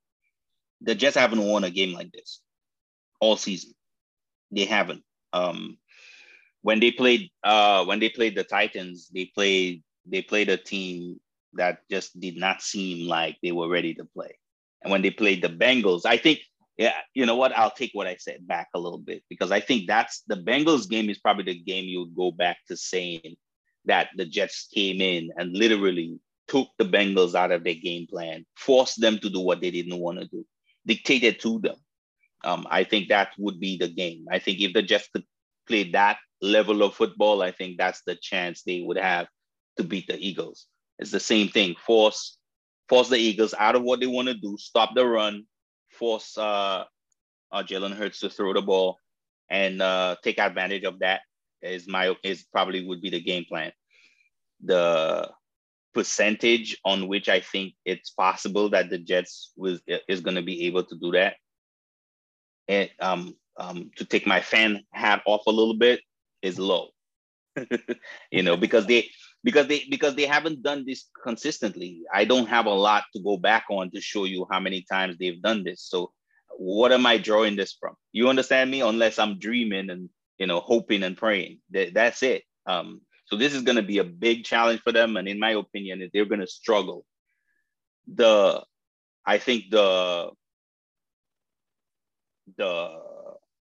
[0.80, 2.40] The Jets haven't won a game like this
[3.20, 3.72] all season.
[4.50, 5.02] They haven't.
[5.32, 5.78] Um,
[6.62, 11.20] when they played uh, when they played the Titans, they played they played a team
[11.54, 14.38] that just did not seem like they were ready to play.
[14.82, 16.40] And when they played the Bengals, I think
[16.76, 17.56] yeah, you know what?
[17.56, 20.88] I'll take what I said back a little bit because I think that's the Bengals
[20.88, 23.36] game is probably the game you would go back to saying
[23.84, 28.44] that the Jets came in and literally took the Bengals out of their game plan,
[28.56, 30.46] forced them to do what they didn't want to do,
[30.86, 31.76] dictated to them.
[32.44, 34.26] Um, I think that would be the game.
[34.30, 35.24] I think if the Jets could
[35.68, 39.28] play that level of football, I think that's the chance they would have
[39.76, 40.66] to beat the Eagles.
[40.98, 41.76] It's the same thing.
[41.86, 42.38] Force
[42.88, 45.46] force the Eagles out of what they want to do, stop the run,
[46.02, 46.82] force uh,
[47.52, 48.96] uh, Jalen Hurts to throw the ball,
[49.48, 51.20] and uh, take advantage of that.
[51.62, 53.70] Is my is probably would be the game plan.
[54.64, 55.30] The
[55.94, 60.66] percentage on which I think it's possible that the Jets was is going to be
[60.66, 61.36] able to do that,
[62.66, 66.00] and um, um, to take my fan hat off a little bit
[66.42, 66.88] is low.
[68.32, 69.08] you know, because they
[69.44, 72.02] because they because they haven't done this consistently.
[72.12, 75.16] I don't have a lot to go back on to show you how many times
[75.18, 75.82] they've done this.
[75.82, 76.12] So
[76.58, 77.94] what am I drawing this from?
[78.12, 78.80] You understand me?
[78.82, 81.58] Unless I'm dreaming and you know hoping and praying.
[81.70, 82.42] That, that's it.
[82.66, 85.52] Um, so this is going to be a big challenge for them, and in my
[85.52, 87.04] opinion, they're going to struggle.
[88.12, 88.62] The
[89.24, 90.30] I think the
[92.56, 93.00] the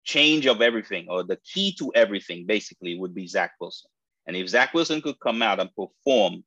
[0.04, 3.92] change of everything or the key to everything basically would be Zach Wilson.
[4.30, 6.44] And if Zach Wilson could come out and perform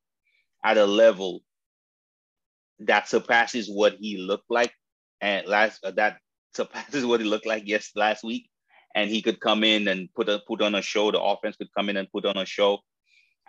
[0.65, 1.41] at a level
[2.79, 4.73] that surpasses what he looked like
[5.21, 6.19] and last uh, that
[6.55, 8.49] surpasses what he looked like yes last week,
[8.95, 11.11] and he could come in and put a put on a show.
[11.11, 12.79] The offense could come in and put on a show.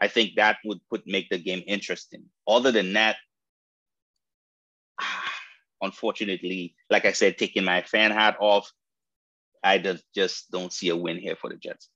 [0.02, 2.24] I think that would put make the game interesting.
[2.48, 3.17] Other than that,
[5.80, 8.72] unfortunately, like I said, taking my fan hat off,
[9.63, 11.88] I just just don't see a win here for the Jets.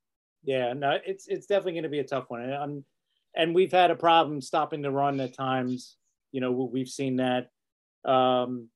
[0.43, 2.85] Yeah, no, it's it's definitely going to be a tough one, and I'm,
[3.35, 5.97] and we've had a problem stopping the run at times.
[6.31, 7.49] You know, we've seen that.
[8.05, 8.69] Um,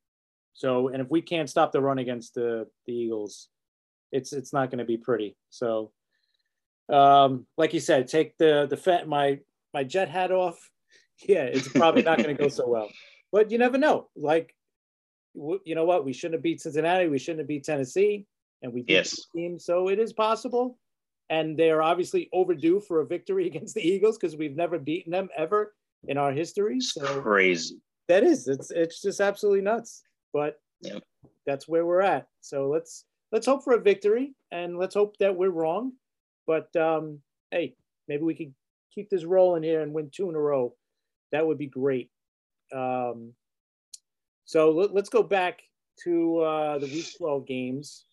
[0.54, 3.47] so, and if we can't stop the run against the the Eagles,
[4.12, 5.38] it's it's not going to be pretty.
[5.50, 5.91] So,
[6.89, 9.39] um, like you said, take the the fat my
[9.74, 10.69] my jet hat off.
[11.28, 12.89] Yeah, it's probably not going to go so well.
[13.32, 14.10] But you never know.
[14.15, 14.56] Like,
[15.36, 16.04] you know what?
[16.04, 17.10] We shouldn't have beat Cincinnati.
[17.10, 18.26] We shouldn't have beat Tennessee,
[18.63, 19.12] and we beat yes.
[19.12, 19.60] the team.
[19.60, 20.80] So it is possible
[21.32, 25.12] and they are obviously overdue for a victory against the Eagles because we've never beaten
[25.12, 25.74] them ever
[26.08, 26.80] in our history.
[26.80, 27.82] So crazy.
[28.08, 28.48] That is.
[28.48, 30.04] It's it's just absolutely nuts.
[30.34, 31.04] But yep.
[31.46, 32.28] that's where we're at.
[32.41, 35.94] So let's let's hope for a victory and let's hope that we're wrong.
[36.46, 37.20] But um,
[37.52, 37.76] hey,
[38.08, 38.54] maybe we could
[38.94, 40.76] keep this rolling here and win two in a row.
[41.32, 42.10] That would be great.
[42.74, 43.34] Um,
[44.44, 45.62] so let, us go back
[46.04, 48.06] to uh, the Week 12 games.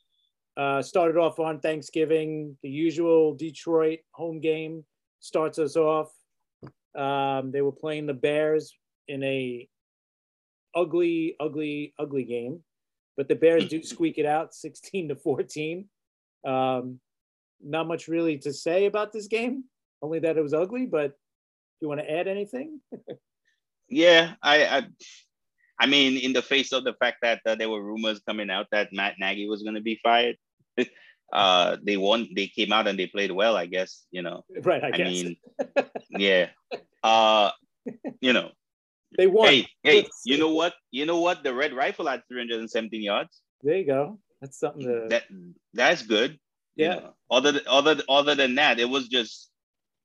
[0.58, 4.84] Uh, started off on Thanksgiving, the usual Detroit home game
[5.20, 6.10] starts us off.
[6.96, 9.68] Um, they were playing the Bears in a
[10.74, 12.64] ugly, ugly, ugly game,
[13.16, 15.88] but the Bears do squeak it out, 16 to 14.
[16.44, 16.98] Um,
[17.62, 19.62] not much really to say about this game,
[20.02, 20.86] only that it was ugly.
[20.86, 22.80] But do you want to add anything?
[23.88, 24.82] yeah, I, I,
[25.78, 28.66] I mean, in the face of the fact that uh, there were rumors coming out
[28.72, 30.36] that Matt Nagy was going to be fired,
[31.32, 32.28] uh, they won.
[32.34, 33.56] They came out and they played well.
[33.56, 34.44] I guess you know.
[34.62, 34.82] Right.
[34.82, 35.36] I, I mean,
[36.10, 36.48] yeah.
[37.02, 37.50] Uh,
[38.20, 38.50] you know.
[39.16, 39.48] They won.
[39.48, 40.74] Hey, hey, you know what?
[40.90, 41.42] You know what?
[41.42, 43.40] The Red Rifle had 317 yards.
[43.62, 44.18] There you go.
[44.40, 45.06] That's something to.
[45.08, 45.24] That
[45.72, 46.38] that's good.
[46.76, 46.94] Yeah.
[46.94, 49.50] You know, other other other than that, it was just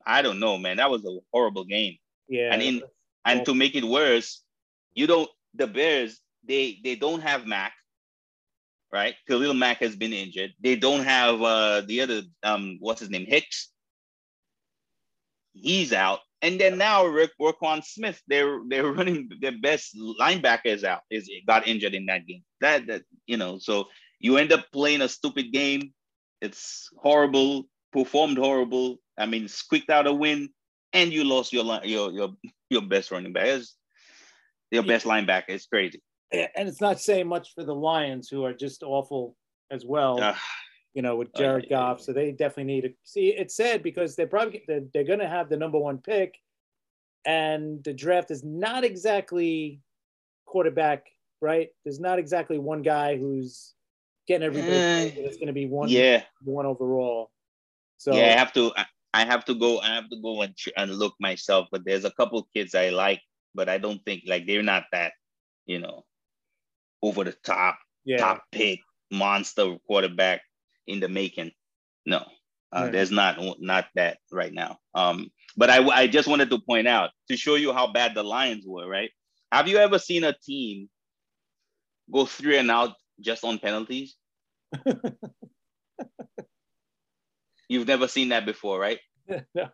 [0.05, 0.77] I don't know, man.
[0.77, 1.97] That was a horrible game.
[2.27, 2.53] Yeah.
[2.53, 2.81] And in
[3.25, 4.41] and to make it worse,
[4.93, 7.73] you don't the Bears they they don't have Mack
[8.93, 9.15] right?
[9.27, 10.53] Khalil Mack has been injured.
[10.61, 13.69] They don't have uh, the other, um, what's his name, Hicks.
[15.53, 16.19] He's out.
[16.43, 21.29] And then now Rick Roquan Smith, they're they're running their best linebacker is out, is
[21.47, 22.43] got injured in that game.
[22.61, 23.85] That that you know, so
[24.19, 25.93] you end up playing a stupid game.
[26.41, 28.97] It's horrible, performed horrible.
[29.17, 30.49] I mean, squeaked out a win,
[30.91, 32.29] and you lost your your your
[32.69, 33.47] your best running back.
[33.47, 33.77] It's
[34.69, 35.49] your best linebacker.
[35.49, 36.01] It's crazy
[36.33, 39.35] and it's not saying much for the Lions, who are just awful
[39.71, 40.21] as well.
[40.21, 40.35] Uh,
[40.93, 43.29] you know, with Jared uh, Goff, so they definitely need to see.
[43.29, 46.37] It's sad because they're probably they're, they're going to have the number one pick,
[47.25, 49.79] and the draft is not exactly
[50.45, 51.07] quarterback,
[51.41, 51.69] right?
[51.83, 53.73] There's not exactly one guy who's
[54.27, 54.75] getting everybody.
[54.75, 57.31] Uh, it's going to be one, yeah, one overall.
[57.97, 58.71] So yeah, I have to.
[59.15, 59.79] I have to go.
[59.79, 61.67] I have to go and and look myself.
[61.71, 63.21] But there's a couple kids I like,
[63.55, 65.13] but I don't think like they're not that,
[65.65, 66.03] you know,
[67.03, 68.17] over the top, yeah.
[68.17, 68.79] top pick,
[69.11, 70.41] monster quarterback
[70.87, 71.51] in the making.
[72.05, 72.25] No,
[72.71, 74.79] uh, there's not not that right now.
[74.95, 78.23] Um, but I, I just wanted to point out to show you how bad the
[78.23, 78.87] Lions were.
[78.87, 79.11] Right?
[79.51, 80.89] Have you ever seen a team
[82.11, 84.15] go three and out just on penalties?
[87.69, 88.99] You've never seen that before, right?
[89.55, 89.69] no.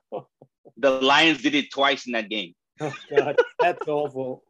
[0.78, 2.54] The Lions did it twice in that game.
[2.82, 4.44] Oh God, that's awful.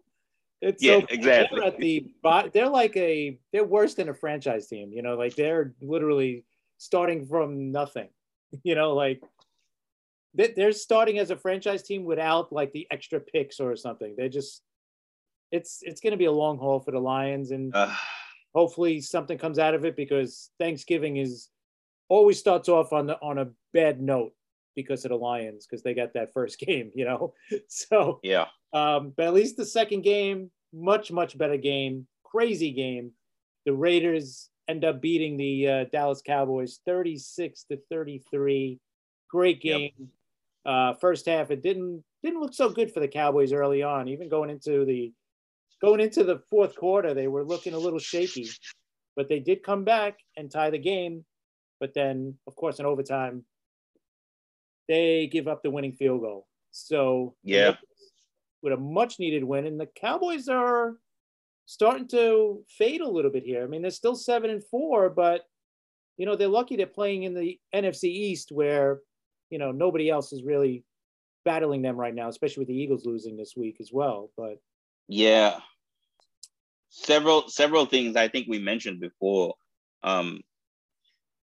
[0.62, 1.60] It's yeah, so, exactly.
[1.60, 4.92] They're at the they're like a they're worse than a franchise team.
[4.92, 6.46] You know, like they're literally
[6.78, 8.10] starting from nothing.
[8.64, 9.22] You know, like
[10.34, 14.16] they're starting as a franchise team without like the extra picks or something.
[14.18, 14.64] They're just
[15.52, 17.94] it's it's going to be a long haul for the Lions, and uh,
[18.56, 21.50] hopefully something comes out of it because Thanksgiving is
[22.08, 24.34] always starts off on the on a bad note
[24.76, 27.34] because of the Lions because they got that first game, you know.
[27.68, 33.12] So yeah, um, but at least the second game, much much better game, crazy game.
[33.66, 38.80] The Raiders end up beating the uh, Dallas Cowboys 36 to 33.
[39.30, 39.92] Great game.
[39.98, 40.08] Yep.
[40.66, 44.08] Uh, first half, it didn't didn't look so good for the Cowboys early on.
[44.08, 45.12] Even going into the
[45.82, 48.50] going into the fourth quarter, they were looking a little shaky,
[49.16, 51.26] but they did come back and tie the game.
[51.80, 53.46] But then, of course, in overtime,
[54.88, 56.46] they give up the winning field goal.
[56.72, 57.76] So yeah,
[58.62, 60.96] with a much needed win, and the Cowboys are
[61.66, 63.64] starting to fade a little bit here.
[63.64, 65.44] I mean, they're still seven and four, but
[66.18, 69.00] you know they're lucky they're playing in the NFC East where
[69.50, 70.84] you know nobody else is really
[71.46, 74.32] battling them right now, especially with the Eagles losing this week as well.
[74.36, 74.58] But
[75.08, 75.60] yeah,
[76.90, 79.56] several several things I think we mentioned before.
[80.04, 80.42] Um,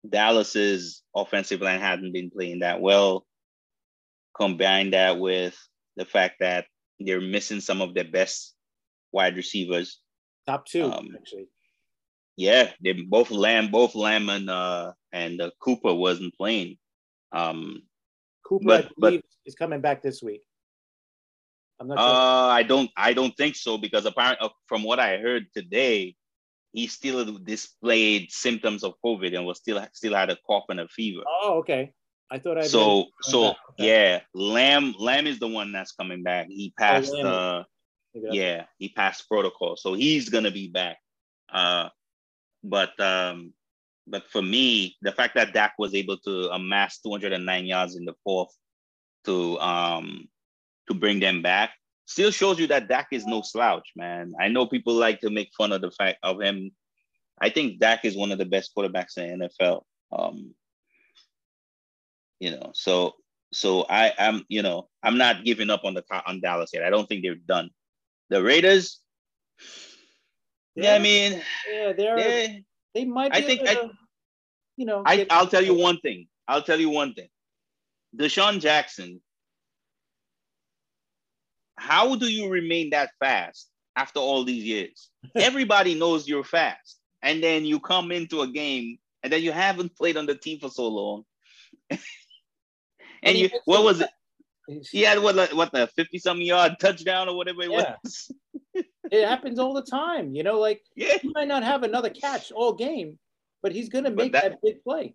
[0.09, 3.27] Dallas's offensive line hadn't been playing that well.
[4.37, 5.57] Combine that with
[5.97, 6.67] the fact that
[7.01, 8.55] they're missing some of their best
[9.13, 10.01] wide receivers.
[10.47, 11.49] Top two, um, actually.
[12.37, 16.77] Yeah, they both Lamb, both Lamb and uh and uh, Cooper wasn't playing.
[17.33, 17.83] Um,
[18.47, 20.43] Cooper, but, but, is coming back this week.
[21.81, 21.99] I'm not.
[21.99, 22.07] Sure.
[22.07, 22.91] Uh, I don't.
[22.97, 26.15] I don't think so because apparently, uh, from what I heard today,
[26.73, 30.89] he still displayed symptoms of COVID and was still still had a cough and a
[30.89, 31.23] fever.
[31.27, 31.93] Oh, okay.
[32.31, 32.67] I thought I.
[32.67, 33.55] So so okay.
[33.79, 36.49] yeah, Lamb Lamb is the one that's coming back.
[36.49, 37.13] He oh, passed.
[37.15, 37.65] Oh, uh,
[38.15, 40.99] yeah, he passed protocol, so he's gonna be back.
[41.53, 41.89] Uh,
[42.65, 43.53] but um,
[44.07, 48.15] but for me, the fact that Dak was able to amass 209 yards in the
[48.25, 48.55] fourth
[49.25, 50.29] to um
[50.89, 51.71] to bring them back
[52.07, 54.33] still shows you that Dak is no slouch, man.
[54.41, 56.71] I know people like to make fun of the fact of him.
[57.41, 59.83] I think Dak is one of the best quarterbacks in the NFL.
[60.13, 60.55] Um,
[62.41, 63.15] you know, so
[63.53, 66.85] so I am, you know, I'm not giving up on the on Dallas yet.
[66.85, 67.71] I don't think they're done.
[68.29, 69.01] The Raiders,
[70.75, 73.35] yeah, I mean, yeah, they're they, they might.
[73.35, 73.91] I think, to, I,
[74.77, 76.27] you know, I, I'll tell you one thing.
[76.49, 77.29] I'll tell you one thing.
[78.17, 79.21] DeSean Jackson,
[81.77, 85.09] how do you remain that fast after all these years?
[85.35, 89.97] Everybody knows you're fast, and then you come into a game, and then you haven't
[89.97, 91.25] played on the team for so long.
[93.23, 94.11] and you, what was it?
[94.91, 97.95] He had what, what the fifty something yard touchdown or whatever it yeah.
[98.03, 98.33] was.
[99.13, 100.59] it happens all the time, you know.
[100.59, 101.19] Like yeah.
[101.23, 103.19] he might not have another catch all game,
[103.63, 105.15] but he's gonna make that, that big play.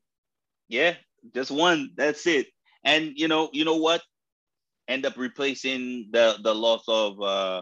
[0.70, 0.96] Yeah,
[1.34, 1.92] just one.
[1.98, 2.48] That's it.
[2.84, 4.02] And you know, you know what?
[4.88, 7.62] End up replacing the the loss of uh,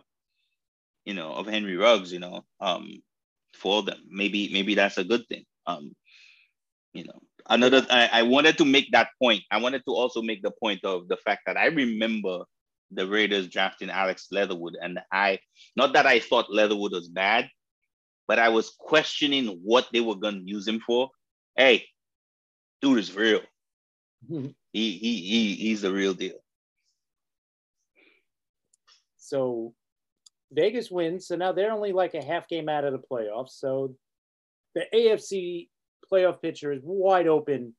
[1.05, 2.13] you know, of Henry Ruggs.
[2.13, 3.01] You know, um,
[3.53, 3.99] for them.
[4.09, 5.45] Maybe maybe that's a good thing.
[5.65, 5.95] Um,
[6.93, 7.19] you know,
[7.49, 9.43] another I, I wanted to make that point.
[9.51, 12.43] I wanted to also make the point of the fact that I remember
[12.91, 15.39] the Raiders drafting Alex Leatherwood, and I
[15.75, 17.49] not that I thought Leatherwood was bad,
[18.27, 21.09] but I was questioning what they were gonna use him for.
[21.55, 21.85] Hey,
[22.81, 23.41] dude is real.
[24.29, 26.37] he he he he's the real deal.
[29.17, 29.73] So
[30.51, 33.51] Vegas wins, so now they're only like a half game out of the playoffs.
[33.51, 33.95] So
[34.73, 35.69] the AFC
[36.11, 37.73] playoff picture is wide open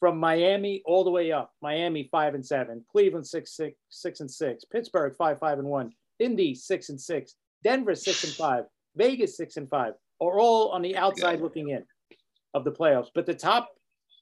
[0.00, 1.52] from Miami all the way up.
[1.62, 5.92] Miami five and seven, Cleveland six six six and six, Pittsburgh five five and one,
[6.18, 8.64] Indy six and six, Denver six and five,
[8.96, 9.94] Vegas six and five.
[10.20, 11.84] Are all on the outside looking in
[12.54, 13.08] of the playoffs.
[13.14, 13.68] But the top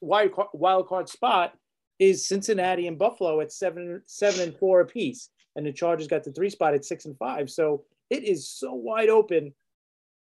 [0.00, 1.54] wild card, wild card spot
[2.00, 6.32] is Cincinnati and Buffalo at seven seven and four apiece, and the Chargers got the
[6.32, 7.49] three spot at six and five.
[7.49, 9.55] So it is so wide open,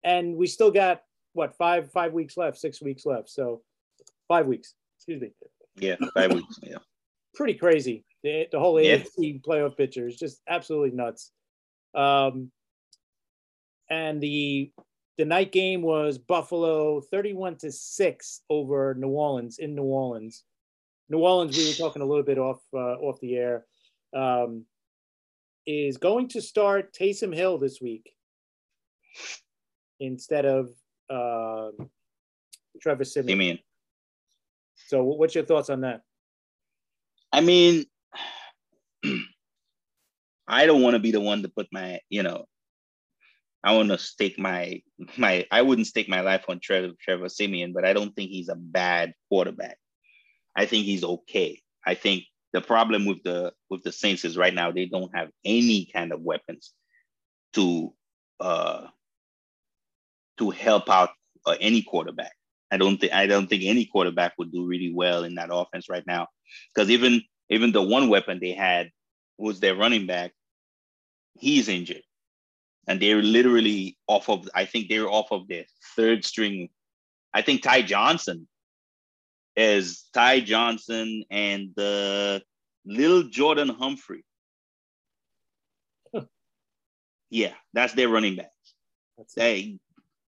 [0.02, 1.02] and we still got
[1.32, 3.28] what five five weeks left, six weeks left.
[3.30, 3.62] So
[4.28, 4.74] five weeks.
[4.98, 5.32] Excuse me.
[5.76, 6.58] Yeah, five weeks.
[6.62, 6.78] Yeah.
[7.34, 8.04] Pretty crazy.
[8.22, 9.38] The, the whole AFC yeah.
[9.46, 11.30] playoff picture is just absolutely nuts.
[11.94, 12.50] Um,
[13.88, 14.70] and the
[15.18, 20.44] the night game was Buffalo 31 to 6 over New Orleans in New Orleans.
[21.10, 23.66] New Orleans, we were talking a little bit off uh, off the air,
[24.14, 24.64] um,
[25.66, 28.14] is going to start Taysom Hill this week
[29.98, 30.70] instead of
[31.10, 31.70] uh,
[32.80, 33.38] Trevor Siemian.
[33.38, 33.58] mean?
[34.88, 36.02] So, what's your thoughts on that?
[37.32, 37.84] I mean,
[40.48, 42.46] I don't want to be the one to put my, you know,
[43.62, 44.82] I want to stake my
[45.18, 45.46] my.
[45.50, 48.54] I wouldn't stake my life on Trevor Trevor Siemian, but I don't think he's a
[48.54, 49.76] bad quarterback.
[50.56, 51.60] I think he's okay.
[51.86, 55.28] I think the problem with the with the Saints is right now they don't have
[55.44, 56.72] any kind of weapons
[57.52, 57.92] to
[58.40, 58.86] uh,
[60.40, 61.10] to help out
[61.46, 62.32] uh, any quarterback.
[62.70, 65.88] I don't think I don't think any quarterback would do really well in that offense
[65.88, 66.28] right now
[66.74, 68.90] because even even the one weapon they had
[69.38, 70.32] was their running back.
[71.34, 72.02] He's injured,
[72.86, 74.48] and they're literally off of.
[74.54, 75.64] I think they're off of their
[75.96, 76.68] third string.
[77.34, 78.48] I think Ty Johnson
[79.56, 82.42] is Ty Johnson and the
[82.84, 84.24] little Jordan Humphrey.
[87.30, 88.52] yeah, that's their running back.
[89.18, 89.78] That's they,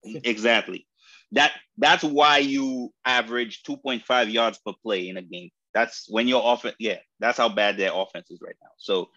[0.04, 0.86] exactly.
[1.32, 5.50] That that's why you average 2.5 yards per play in a game.
[5.74, 8.72] That's when your offense, yeah, that's how bad their offense is right now.
[8.78, 9.10] So,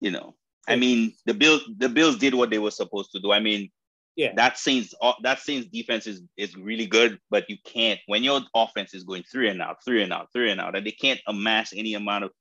[0.00, 0.34] you know,
[0.68, 3.30] I mean, the Bills the Bills did what they were supposed to do.
[3.30, 3.70] I mean,
[4.16, 8.24] yeah, that Saints uh, that Saints defense is is really good, but you can't when
[8.24, 10.90] your offense is going three and out, three and out, three and out, and they
[10.90, 12.32] can't amass any amount of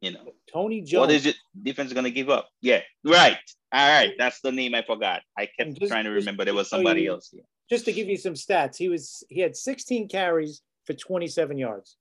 [0.00, 1.00] you know, Tony Jones.
[1.00, 2.48] What is it defense is going to give up?
[2.60, 3.36] Yeah, right.
[3.72, 5.22] All right, that's the name I forgot.
[5.38, 7.30] I kept just, trying to remember there was somebody you, else.
[7.32, 7.42] Yeah.
[7.68, 11.96] Just to give you some stats, he was he had 16 carries for 27 yards,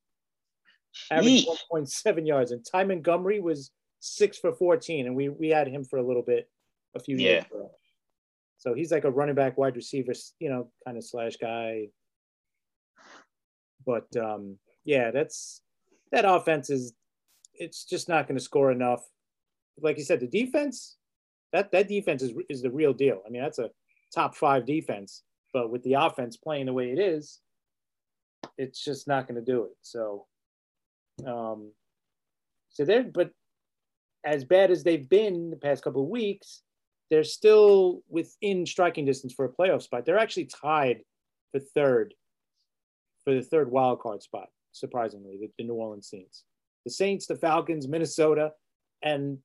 [1.11, 5.83] average 1.7 yards, and Ty Montgomery was six for 14, and we we had him
[5.83, 6.49] for a little bit
[6.95, 7.29] a few yeah.
[7.29, 7.71] years ago.
[8.57, 11.89] So he's like a running back, wide receiver, you know, kind of slash guy.
[13.85, 15.61] But um, yeah, that's
[16.11, 16.93] that offense is
[17.53, 19.03] it's just not going to score enough.
[19.79, 20.97] Like you said, the defense
[21.53, 23.21] that that defense is is the real deal.
[23.25, 23.71] I mean, that's a
[24.13, 25.23] top five defense,
[25.53, 27.39] but with the offense playing the way it is,
[28.57, 29.77] it's just not going to do it.
[29.81, 30.25] So,
[31.25, 31.71] um,
[32.69, 33.31] so they're but
[34.25, 36.61] as bad as they've been the past couple of weeks,
[37.09, 40.05] they're still within striking distance for a playoff spot.
[40.05, 41.01] They're actually tied
[41.51, 42.13] for third
[43.23, 44.49] for the third wild card spot.
[44.71, 46.43] Surprisingly, the, the New Orleans Saints,
[46.85, 48.51] the Saints, the Falcons, Minnesota,
[49.01, 49.39] and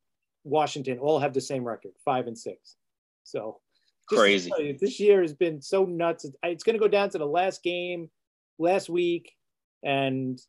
[0.44, 2.76] Washington all have the same record, five and six.
[3.24, 3.60] So
[4.08, 4.50] crazy.
[4.58, 6.26] You, this year has been so nuts.
[6.42, 8.10] It's, going to go down to the last game
[8.58, 9.32] last week,
[9.82, 10.40] and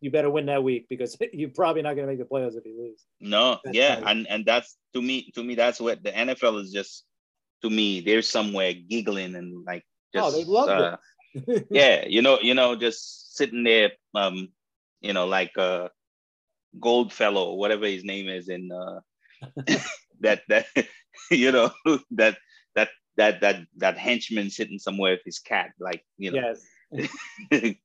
[0.00, 2.66] you better win that week because you're probably not going to make the playoffs if
[2.66, 3.04] you lose.
[3.20, 6.72] No, that's yeah, and and that's to me to me that's what the NFL is
[6.72, 7.04] just
[7.62, 8.00] to me.
[8.00, 9.84] They're somewhere giggling and like
[10.14, 10.26] just.
[10.26, 10.96] Oh, they love uh,
[11.34, 11.66] it.
[11.70, 14.48] yeah, you know, you know, just sitting there, um,
[15.00, 15.88] you know, like uh,
[16.80, 19.00] Goldfellow, whatever his name is, in uh,
[20.20, 20.66] that that
[21.30, 21.70] you know
[22.12, 22.38] that
[22.74, 26.54] that that that that henchman sitting somewhere with his cat, like you know.
[26.90, 27.76] Yes.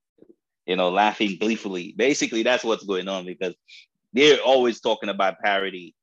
[0.65, 1.93] you know, laughing gleefully.
[1.95, 3.55] Basically, that's what's going on because
[4.11, 5.95] they're always talking about parity.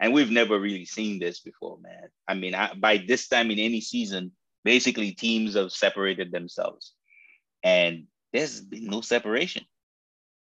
[0.00, 2.08] And we've never really seen this before, man.
[2.26, 4.32] I mean, I, by this time in any season,
[4.64, 6.92] basically teams have separated themselves.
[7.62, 9.64] And there's been no separation.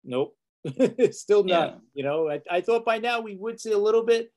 [0.03, 0.35] Nope.
[1.11, 1.69] Still not.
[1.69, 1.75] Yeah.
[1.93, 4.31] You know, I, I thought by now we would see a little bit,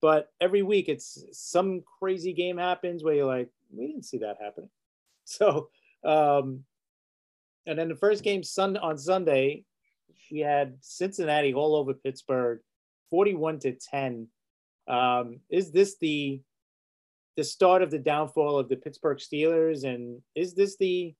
[0.00, 4.36] but every week it's some crazy game happens where you're like, we didn't see that
[4.40, 4.70] happening.
[5.30, 5.68] So
[6.04, 6.64] um,
[7.66, 9.64] and then the first game sun on Sunday,
[10.30, 12.60] we had Cincinnati all over Pittsburgh,
[13.10, 14.28] 41 to 10.
[14.88, 16.40] Um, is this the
[17.36, 19.84] the start of the downfall of the Pittsburgh Steelers?
[19.84, 21.14] And is this the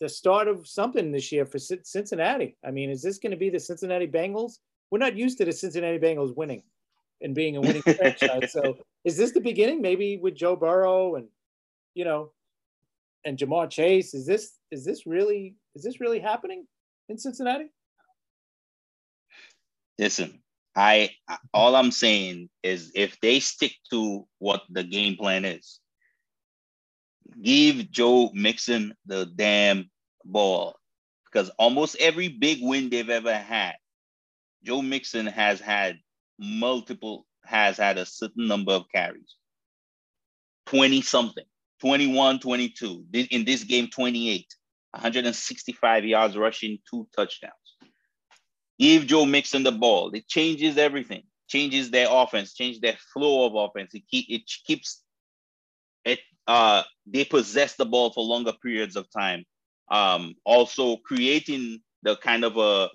[0.00, 2.56] the start of something this year for Cincinnati?
[2.64, 4.58] I mean, is this going to be the Cincinnati Bengals?
[4.90, 6.62] We're not used to the Cincinnati Bengals winning
[7.20, 8.52] and being a winning franchise.
[8.52, 9.82] So is this the beginning?
[9.82, 11.28] Maybe with Joe Burrow and
[11.94, 12.30] you know
[13.24, 14.14] and Ja'Marr Chase.
[14.14, 16.66] Is this is this really is this really happening
[17.08, 17.70] in Cincinnati?
[19.98, 20.40] Listen,
[20.76, 21.10] I
[21.52, 25.80] all I'm saying is if they stick to what the game plan is,
[27.42, 29.90] give Joe Mixon the damn
[30.24, 30.76] ball
[31.24, 33.74] because almost every big win they've ever had,
[34.62, 35.98] Joe Mixon has had
[36.38, 39.36] multiple has had a certain number of carries,
[40.66, 41.44] twenty something.
[41.80, 43.04] 21 22.
[43.30, 44.46] In this game, 28.
[44.92, 47.52] 165 yards rushing, two touchdowns.
[48.78, 50.10] Give Joe Mixon the ball.
[50.14, 51.24] It changes everything.
[51.46, 53.92] Changes their offense, change their flow of offense.
[53.94, 55.02] It, keep, it keeps
[56.06, 59.44] it uh they possess the ball for longer periods of time.
[59.90, 62.88] Um, also creating the kind of a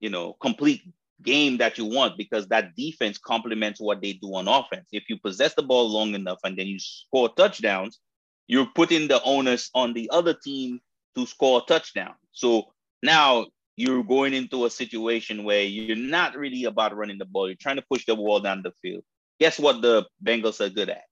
[0.00, 0.82] you know complete
[1.22, 4.86] game that you want because that defense complements what they do on offense.
[4.92, 7.98] If you possess the ball long enough and then you score touchdowns,
[8.46, 10.80] you're putting the onus on the other team
[11.16, 12.14] to score a touchdown.
[12.32, 12.72] So
[13.02, 17.48] now you're going into a situation where you're not really about running the ball.
[17.48, 19.02] You're trying to push the ball down the field.
[19.40, 21.02] Guess what the Bengals are good at?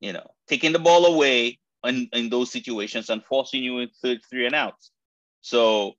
[0.00, 4.46] You know, taking the ball away in, in those situations and forcing you into three
[4.46, 4.92] and outs.
[5.40, 5.94] So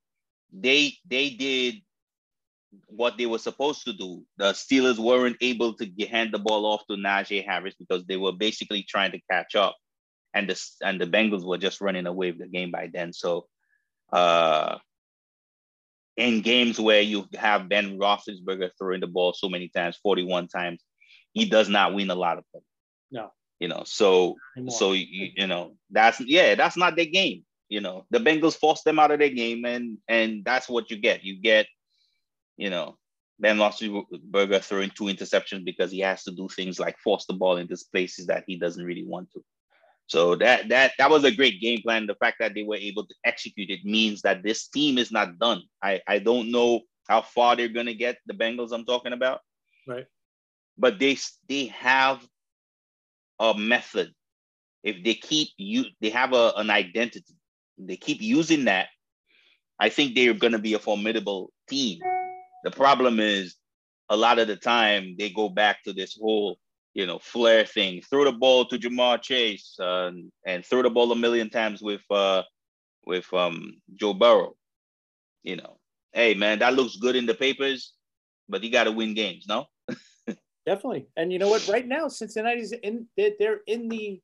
[0.51, 1.81] they they did
[2.87, 4.23] what they were supposed to do.
[4.37, 8.17] The Steelers weren't able to get, hand the ball off to Najee Harris because they
[8.17, 9.75] were basically trying to catch up,
[10.33, 13.11] and the and the Bengals were just running away with the game by then.
[13.11, 13.47] So,
[14.13, 14.77] uh,
[16.15, 20.83] in games where you have Ben Roethlisberger throwing the ball so many times, forty-one times,
[21.33, 22.61] he does not win a lot of them.
[23.59, 23.83] You know.
[23.85, 24.35] So
[24.69, 27.43] so you, you know that's yeah, that's not their game.
[27.67, 30.97] You know, the Bengals forced them out of their game, and and that's what you
[30.97, 31.23] get.
[31.23, 31.67] You get
[32.59, 32.97] you know,
[33.39, 37.55] Ben Roethlisberger throwing two interceptions because he has to do things like force the ball
[37.55, 39.43] into places that he doesn't really want to.
[40.07, 42.05] So that that that was a great game plan.
[42.05, 45.39] The fact that they were able to execute it means that this team is not
[45.39, 45.63] done.
[45.81, 49.39] I I don't know how far they're gonna get the Bengals I'm talking about.
[49.87, 50.05] Right.
[50.77, 52.27] But they they have
[53.39, 54.13] a method.
[54.83, 57.35] If they keep you they have a, an identity.
[57.77, 58.87] They keep using that.
[59.79, 61.99] I think they're gonna be a formidable team.
[62.63, 63.55] The problem is
[64.09, 66.57] a lot of the time they go back to this whole,
[66.93, 68.01] you know, flair thing.
[68.01, 70.11] Throw the ball to Ja'Marr Chase uh,
[70.45, 72.43] and throw the ball a million times with uh,
[73.05, 74.55] with um, Joe Burrow.
[75.43, 75.77] You know,
[76.13, 77.93] hey man, that looks good in the papers,
[78.49, 79.67] but you got to win games, no?
[80.69, 81.07] Definitely.
[81.17, 81.67] And you know what?
[81.67, 84.21] Right now, Cincinnati's in they're in the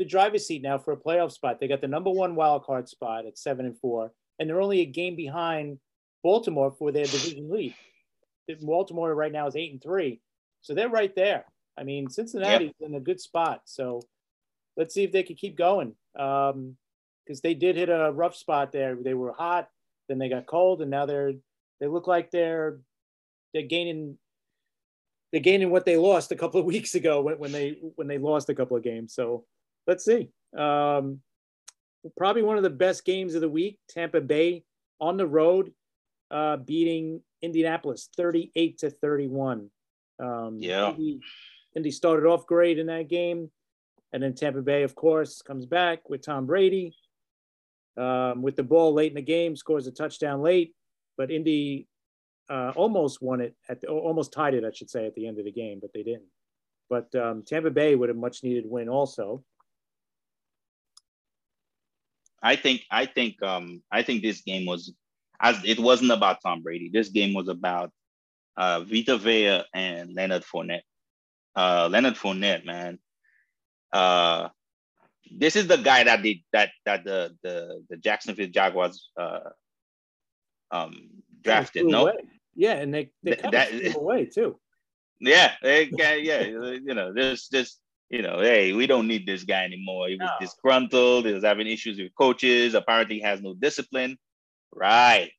[0.00, 1.60] the driver's seat now for a playoff spot.
[1.60, 4.10] They got the number one wild card spot at seven and four,
[4.40, 5.78] and they're only a game behind
[6.24, 7.72] Baltimore for their division lead.
[8.62, 10.20] Baltimore right now is eight and three,
[10.60, 11.44] so they're right there.
[11.78, 12.90] I mean, Cincinnati's yep.
[12.90, 13.60] in a good spot.
[13.66, 14.02] So
[14.76, 15.94] let's see if they can keep going.
[16.14, 16.76] because um,
[17.44, 18.96] they did hit a rough spot there.
[18.96, 19.68] They were hot,
[20.08, 21.34] then they got cold, and now they're
[21.78, 22.80] they look like they're
[23.54, 24.18] they're gaining
[25.36, 28.16] they're gaining what they lost a couple of weeks ago when, when they when they
[28.16, 29.12] lost a couple of games.
[29.12, 29.44] So
[29.86, 30.30] let's see.
[30.56, 31.20] Um,
[32.16, 33.78] probably one of the best games of the week.
[33.90, 34.64] Tampa Bay
[34.98, 35.74] on the road
[36.30, 39.68] uh, beating Indianapolis 38 to 31.
[40.18, 40.88] Um, yeah.
[40.88, 41.20] Indy,
[41.74, 43.50] Indy started off great in that game.
[44.14, 46.96] And then Tampa Bay, of course, comes back with Tom Brady
[47.98, 50.74] um, with the ball late in the game, scores a touchdown late.
[51.18, 51.88] But Indy
[52.48, 55.38] uh, almost won it, at the, almost tied it, I should say, at the end
[55.38, 56.28] of the game, but they didn't.
[56.88, 59.42] But um, Tampa Bay would have much needed win also.
[62.42, 64.92] I think I think um, I think this game was
[65.40, 66.90] as it wasn't about Tom Brady.
[66.92, 67.90] This game was about
[68.56, 70.82] uh, Vita Vea and Leonard Fournette.
[71.56, 72.98] Uh, Leonard Fournette, man.
[73.92, 74.48] Uh,
[75.34, 79.50] this is the guy that did that that the the the Jacksonville Jaguars uh,
[80.70, 81.08] um,
[81.42, 81.86] drafted.
[81.86, 82.18] No, away.
[82.56, 84.58] Yeah, and they they cut that, him away too.
[85.20, 87.80] Yeah, they, yeah, you know, this just
[88.10, 90.08] you know, hey, we don't need this guy anymore.
[90.08, 90.46] He was no.
[90.46, 91.26] disgruntled.
[91.26, 92.74] He was having issues with coaches.
[92.74, 94.16] Apparently, he has no discipline.
[94.72, 95.30] Right.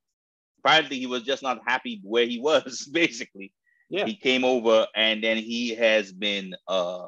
[0.59, 2.87] Apparently, he was just not happy where he was.
[2.91, 3.53] Basically,
[3.89, 4.05] yeah.
[4.05, 7.07] He came over, and then he has been a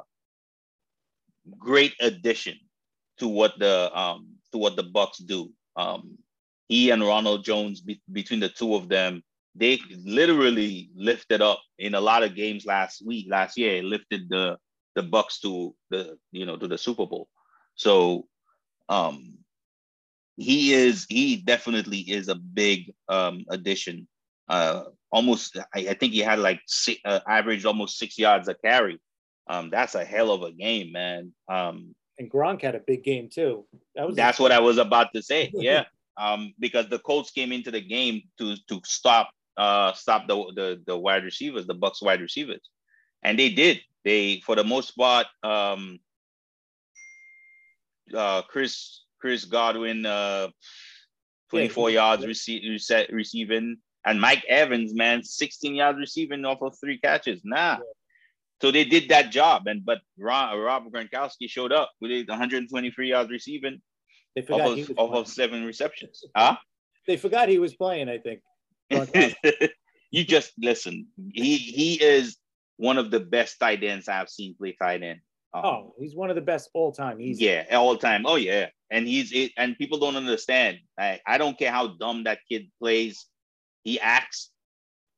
[1.58, 2.58] great addition
[3.18, 5.52] to what the um to what the Bucs do.
[5.76, 6.18] Um,
[6.70, 9.24] he and Ronald Jones, be, between the two of them,
[9.56, 14.58] they literally lifted up in a lot of games last week, last year, lifted the
[14.96, 17.28] the Bucs to the you know to the Super Bowl.
[17.76, 18.28] So
[18.90, 19.38] um
[20.38, 24.08] he is he definitely is a big um addition.
[24.48, 28.56] Uh, almost I, I think he had like six, uh, averaged almost six yards a
[28.56, 29.00] carry.
[29.48, 31.34] Um, that's a hell of a game, man.
[31.48, 33.66] Um, and Gronk had a big game too.
[33.96, 35.52] That was that's what I was about to say.
[35.56, 35.86] Yeah,
[36.18, 39.30] um, because the Colts came into the game to to stop
[39.60, 42.62] uh stop the the the wide receivers, the Bucs wide receivers,
[43.24, 43.82] and they did.
[44.06, 46.00] They for the most part, um,
[48.16, 50.48] uh, Chris Chris Godwin, uh,
[51.50, 56.98] 24 yeah, yards rece- receiving, and Mike Evans, man, 16 yards receiving off of three
[56.98, 57.42] catches.
[57.44, 57.74] Nah.
[57.74, 57.80] Yeah.
[58.62, 63.30] So they did that job, and but Rob, Rob Gronkowski showed up with 123 yards
[63.30, 63.82] receiving
[64.36, 66.24] they forgot off, of, off of seven receptions.
[66.36, 66.58] Huh?
[67.08, 68.10] They forgot he was playing.
[68.10, 68.42] I think.
[70.12, 71.08] you just listen.
[71.34, 72.38] He he is
[72.78, 75.20] one of the best tight ends I've seen play tight end.
[75.54, 77.20] Um, oh, he's one of the best all time.
[77.20, 78.26] He's yeah, all time.
[78.26, 80.78] Oh yeah, and he's it, and people don't understand.
[80.98, 83.26] I, I don't care how dumb that kid plays.
[83.84, 84.52] He acts.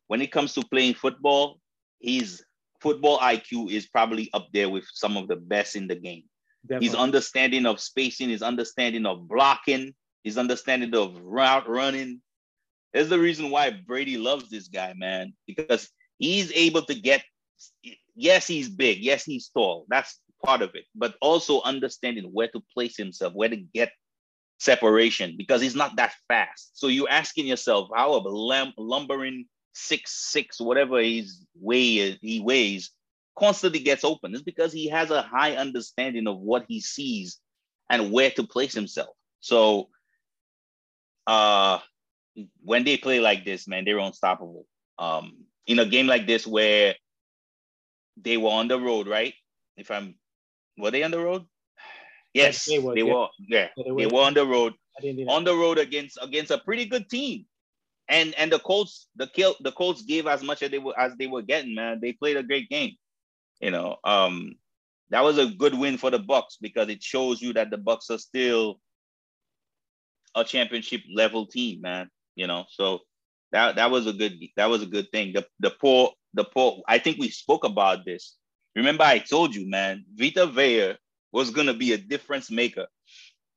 [0.07, 1.59] When it comes to playing football,
[1.99, 2.43] his
[2.82, 6.24] football IQ is probably up there with some of the best in the game.
[6.63, 6.88] Definitely.
[6.88, 9.93] His understanding of spacing, his understanding of blocking,
[10.24, 12.22] his understanding of route running.
[12.94, 15.89] There's the reason why Brady loves this guy, man, because
[16.20, 17.24] he's able to get.
[18.16, 19.00] Yes, he's big.
[19.00, 19.86] Yes, he's tall.
[19.89, 23.92] That's part of it, but also understanding where to place himself, where to get
[24.60, 26.72] separation, because he's not that fast.
[26.78, 28.22] So you're asking yourself, how a
[28.78, 32.92] lumbering six six, whatever he's weigh he weighs,
[33.38, 34.34] constantly gets open.
[34.34, 37.39] It's because he has a high understanding of what he sees
[37.89, 39.16] and where to place himself.
[39.39, 39.89] So
[41.28, 41.80] uh
[42.63, 44.65] when they play like this, man, they're unstoppable.
[44.97, 46.95] Um, in a game like this where
[48.17, 49.34] they were on the road, right?
[49.77, 50.15] If I'm
[50.77, 51.45] were they on the road?
[52.34, 53.13] Yes, they, were, they yeah.
[53.13, 53.27] were.
[53.39, 53.97] Yeah, they, were.
[53.99, 54.73] they were on the road.
[55.27, 57.45] On the road against against a pretty good team.
[58.07, 61.13] And and the Colts, the kill the Colts gave as much as they were as
[61.19, 61.99] they were getting, man.
[62.01, 62.95] They played a great game.
[63.59, 64.55] You know, um,
[65.09, 68.09] that was a good win for the Bucs because it shows you that the Bucs
[68.09, 68.79] are still
[70.36, 72.09] a championship level team, man.
[72.36, 72.99] You know, so
[73.51, 75.34] that that was a good that was a good thing.
[75.34, 78.36] The the poor the poor I think we spoke about this.
[78.75, 80.95] Remember, I told you, man, Vita Vea
[81.32, 82.88] was gonna be a difference maker.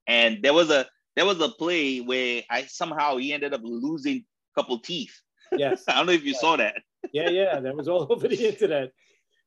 [0.07, 4.25] And there was a there was a play where I somehow he ended up losing
[4.57, 5.21] a couple teeth.
[5.53, 5.85] Yes.
[5.89, 6.39] I don't know if you yeah.
[6.39, 6.75] saw that.
[7.13, 7.61] yeah, yeah.
[7.61, 8.93] That was all over the internet.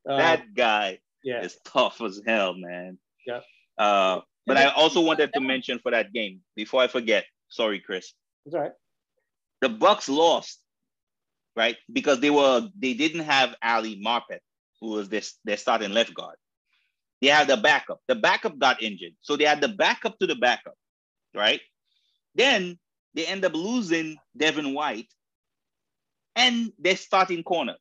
[0.07, 1.41] Uh, that guy yeah.
[1.41, 2.97] is tough as hell, man.
[3.25, 3.41] Yeah.
[3.77, 8.13] Uh, but I also wanted to mention for that game, before I forget, sorry, Chris.
[8.45, 8.71] That's all right.
[9.61, 10.59] The Bucs lost,
[11.55, 11.77] right?
[11.91, 14.39] Because they were they didn't have Ali Marpet,
[14.81, 16.35] who was this their starting left guard.
[17.21, 17.99] They had the backup.
[18.07, 19.13] The backup got injured.
[19.21, 20.75] So they had the backup to the backup,
[21.33, 21.61] right?
[22.35, 22.77] Then
[23.15, 25.11] they end up losing Devin White
[26.35, 27.75] and their starting corner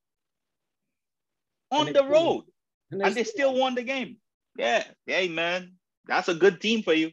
[1.71, 2.45] on the road.
[2.91, 4.17] And, and they still won the game.
[4.57, 4.85] Yeah.
[5.05, 5.73] Hey, man,
[6.07, 7.11] that's a good team for you.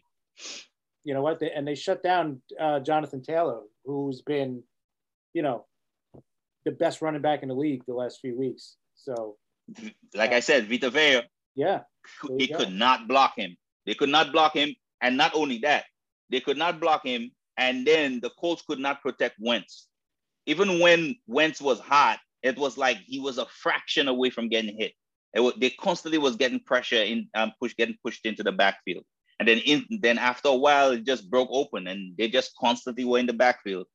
[1.04, 1.40] You know what?
[1.40, 4.64] They, and they shut down uh, Jonathan Taylor, who's been,
[5.34, 5.66] you know,
[6.66, 8.78] the best running back in the league the last few weeks.
[8.96, 9.38] So,
[10.14, 11.22] like uh, I said, Vita Vea,
[11.56, 11.82] yeah,
[12.38, 13.58] they could not block him.
[13.86, 15.86] They could not block him, and not only that,
[16.30, 19.88] they could not block him, and then the Colts could not protect Wentz.
[20.46, 24.78] Even when Wentz was hot, it was like he was a fraction away from getting
[24.78, 24.94] hit.
[25.34, 29.06] It, they constantly was getting pressure in, um, push, getting pushed into the backfield,
[29.40, 33.06] and then in, then after a while, it just broke open, and they just constantly
[33.06, 33.88] were in the backfield,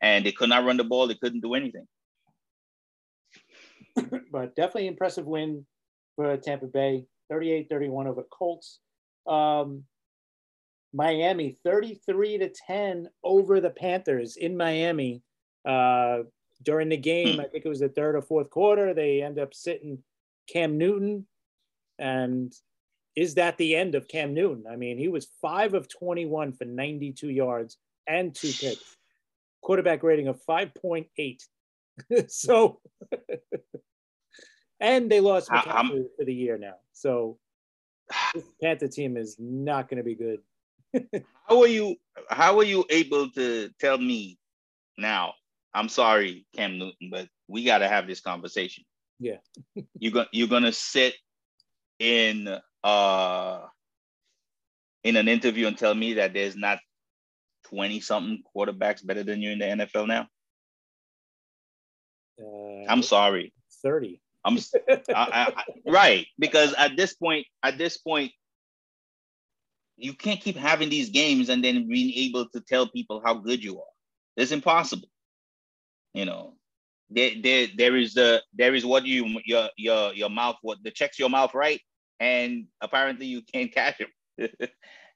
[0.00, 1.06] and they could not run the ball.
[1.06, 1.86] They couldn't do anything.
[4.32, 5.64] but definitely impressive win
[6.16, 8.80] for Tampa Bay, 38-31 over Colts.
[9.26, 9.84] Um,
[10.92, 15.22] Miami, 33 to 10 over the Panthers in Miami.
[15.66, 16.18] Uh,
[16.62, 19.54] during the game, I think it was the third or fourth quarter, they end up
[19.54, 20.02] sitting
[20.48, 21.26] Cam Newton.
[21.98, 22.52] And
[23.16, 24.64] is that the end of Cam Newton?
[24.70, 28.96] I mean, he was five of 21 for 92 yards and two picks,
[29.62, 31.40] quarterback rating of 5.8.
[32.28, 32.80] so
[34.80, 36.74] and they lost McCaffrey for the year now.
[36.92, 37.38] So
[38.34, 40.40] this Panther team is not going to be good.
[41.48, 41.96] how are you?
[42.30, 44.38] How are you able to tell me
[44.96, 45.34] now?
[45.72, 48.84] I'm sorry, Cam Newton, but we got to have this conversation.
[49.18, 49.38] Yeah,
[49.98, 51.14] you're gonna you're gonna sit
[51.98, 52.48] in
[52.84, 53.60] uh
[55.02, 56.78] in an interview and tell me that there's not
[57.68, 60.28] 20 something quarterbacks better than you in the NFL now?
[62.40, 63.52] Uh, I'm sorry.
[63.82, 64.20] 30.
[64.44, 64.58] I'm
[64.88, 68.32] I, I, right because at this point, at this point,
[69.96, 73.62] you can't keep having these games and then being able to tell people how good
[73.62, 73.94] you are.
[74.36, 75.08] It's impossible.
[76.12, 76.54] You know,
[77.10, 80.90] there, there, there is the there is what you your your your mouth what the
[80.90, 81.80] checks your mouth right,
[82.20, 84.08] and apparently you can't catch him.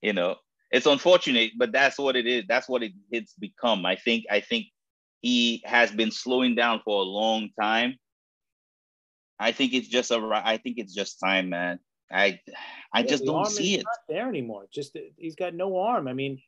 [0.03, 0.37] you know,
[0.71, 2.45] it's unfortunate, but that's what it is.
[2.49, 3.87] That's what it, it's become.
[3.87, 4.67] I think I think
[5.21, 7.97] he has been slowing down for a long time
[9.39, 10.31] I think it's just a.
[10.33, 11.79] I think it's just time, man.
[12.11, 12.41] I
[12.93, 13.85] I yeah, just don't see it.
[13.85, 14.67] Not there anymore.
[14.73, 16.09] Just he's got no arm.
[16.09, 16.41] I mean,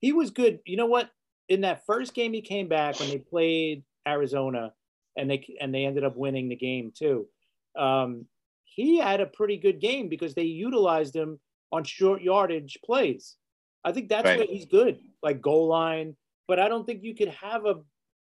[0.00, 0.60] he was good.
[0.66, 1.10] You know what?
[1.48, 4.72] In that first game, he came back when they played Arizona,
[5.16, 7.28] and they and they ended up winning the game too.
[7.76, 8.26] Um,
[8.74, 11.38] he had a pretty good game because they utilized him
[11.70, 13.36] on short yardage plays.
[13.84, 14.38] I think that's right.
[14.38, 16.16] where he's good, like goal line.
[16.48, 17.76] But I don't think you could have a.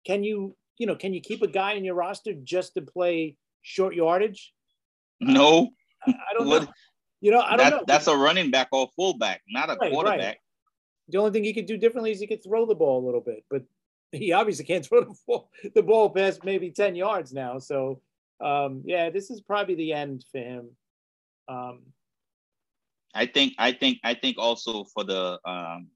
[0.07, 3.37] Can you you know can you keep a guy in your roster just to play
[3.63, 4.53] short yardage?
[5.21, 5.71] No.
[6.07, 6.67] I, I don't know.
[7.21, 7.85] You know, I don't that, know.
[7.87, 10.21] That's a running back or fullback, not a right, quarterback.
[10.21, 10.37] Right.
[11.09, 13.21] The only thing he could do differently is he could throw the ball a little
[13.21, 13.63] bit, but
[14.13, 17.59] he obviously can't throw the ball, the ball past maybe 10 yards now.
[17.59, 18.01] So,
[18.41, 20.71] um, yeah, this is probably the end for him.
[21.49, 21.83] Um,
[23.15, 25.89] I think, I think, I think also for the, um,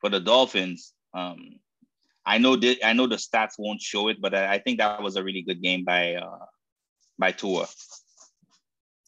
[0.00, 1.60] for the Dolphins, um,
[2.26, 5.02] I know that I know the stats won't show it, but I, I think that
[5.02, 6.46] was a really good game by uh,
[7.18, 7.66] by Tua.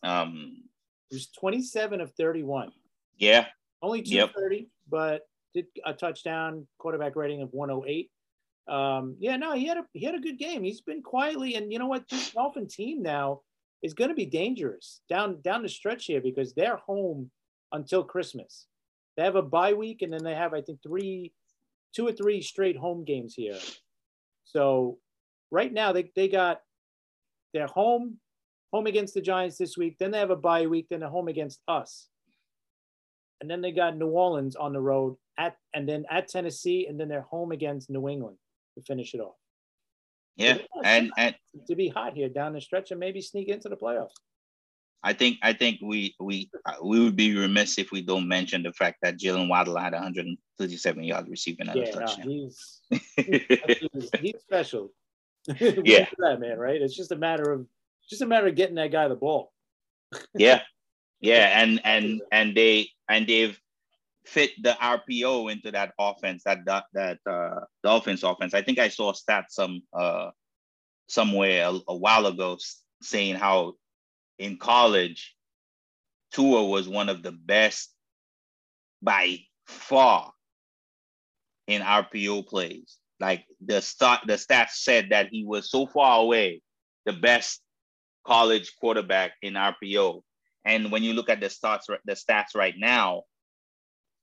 [0.02, 0.64] Um,
[1.10, 2.72] it was 27 of 31.
[3.18, 3.46] Yeah.
[3.82, 4.66] Only 230, yep.
[4.88, 5.22] but
[5.54, 8.10] did a touchdown, quarterback rating of 108.
[8.68, 10.62] Um, yeah, no, he had a he had a good game.
[10.62, 12.08] He's been quietly, and you know what?
[12.08, 13.40] This Dolphin team now
[13.82, 17.30] is going to be dangerous down down the stretch here because they're home
[17.72, 18.66] until Christmas.
[19.16, 21.32] They have a bye week, and then they have I think three,
[21.94, 23.58] two or three straight home games here.
[24.44, 24.98] So
[25.50, 26.60] right now they they got
[27.52, 28.18] they're home
[28.72, 29.96] home against the Giants this week.
[29.98, 30.86] Then they have a bye week.
[30.88, 32.08] Then they're home against us,
[33.40, 36.98] and then they got New Orleans on the road at and then at Tennessee, and
[36.98, 38.38] then they're home against New England
[38.76, 39.36] to finish it off.
[40.36, 41.34] Yeah, and and
[41.68, 44.12] to be hot here down the stretch and maybe sneak into the playoffs.
[45.04, 48.62] I think I think we we uh, we would be remiss if we don't mention
[48.62, 52.26] the fact that Jaylen Waddle had 137 yards receiving at yeah, a touchdown.
[52.26, 52.80] No, he's,
[53.92, 54.92] he's, he's special.
[55.58, 56.80] yeah, that man, right?
[56.80, 57.66] It's just a matter of
[58.08, 59.52] just a matter of getting that guy the ball.
[60.34, 60.62] yeah,
[61.20, 63.58] yeah, and and and they and they've
[64.24, 68.54] fit the RPO into that offense, that that, that uh, Dolphins offense.
[68.54, 70.30] I think I saw a stat some uh,
[71.08, 72.58] somewhere a, a while ago
[73.02, 73.74] saying how
[74.38, 75.34] in college
[76.32, 77.92] Tua was one of the best
[79.02, 80.32] by far
[81.66, 82.96] in RPO plays.
[83.20, 86.62] Like the start, the stats said that he was so far away,
[87.04, 87.60] the best
[88.24, 90.22] college quarterback in RPO.
[90.64, 93.22] And when you look at the stats, the stats right now,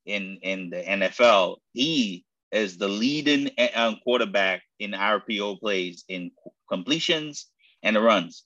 [0.10, 1.58] in in the NFL.
[1.74, 6.32] He is the leading uh, quarterback in RPO plays in
[6.68, 7.48] completions
[7.84, 8.44] and runs.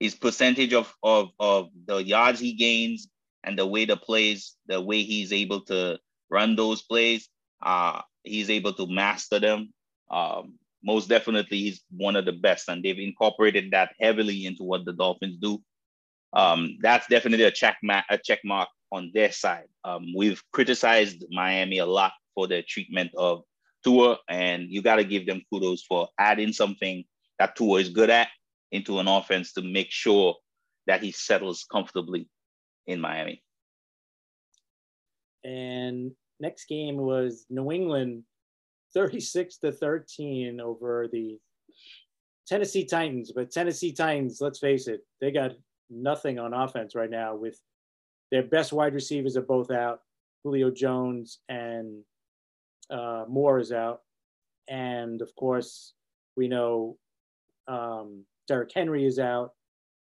[0.00, 3.08] His percentage of, of, of the yards he gains
[3.42, 5.98] and the way the plays, the way he's able to
[6.30, 7.28] run those plays,
[7.62, 9.72] uh, he's able to master them.
[10.10, 14.84] Um, most definitely, he's one of the best, and they've incorporated that heavily into what
[14.84, 15.62] the Dolphins do.
[16.34, 19.66] Um, that's definitely a check ma- a check mark on their side.
[19.84, 23.42] Um, we've criticized Miami a lot for their treatment of
[23.82, 27.04] Tua, and you got to give them kudos for adding something
[27.38, 28.28] that Tua is good at
[28.70, 30.36] into an offense to make sure
[30.86, 32.28] that he settles comfortably
[32.86, 33.42] in Miami.
[35.44, 38.22] And next game was New England
[38.94, 41.38] 36 to 13 over the
[42.46, 43.32] Tennessee Titans.
[43.34, 45.52] But Tennessee Titans, let's face it, they got
[45.90, 47.58] nothing on offense right now with
[48.34, 50.00] their best wide receivers are both out.
[50.42, 52.02] Julio Jones and
[52.90, 54.00] uh, Moore is out.
[54.68, 55.92] And of course,
[56.36, 56.98] we know
[57.68, 59.52] um, Derrick Henry is out.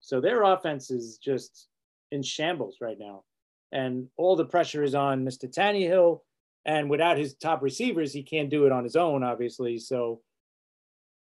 [0.01, 1.68] So their offense is just
[2.12, 3.25] in shambles right now.
[3.73, 5.51] And all the pressure is on Mr.
[5.51, 6.21] Tannehill.
[6.66, 9.79] And without his top receivers, he can't do it on his own, obviously.
[9.79, 10.21] So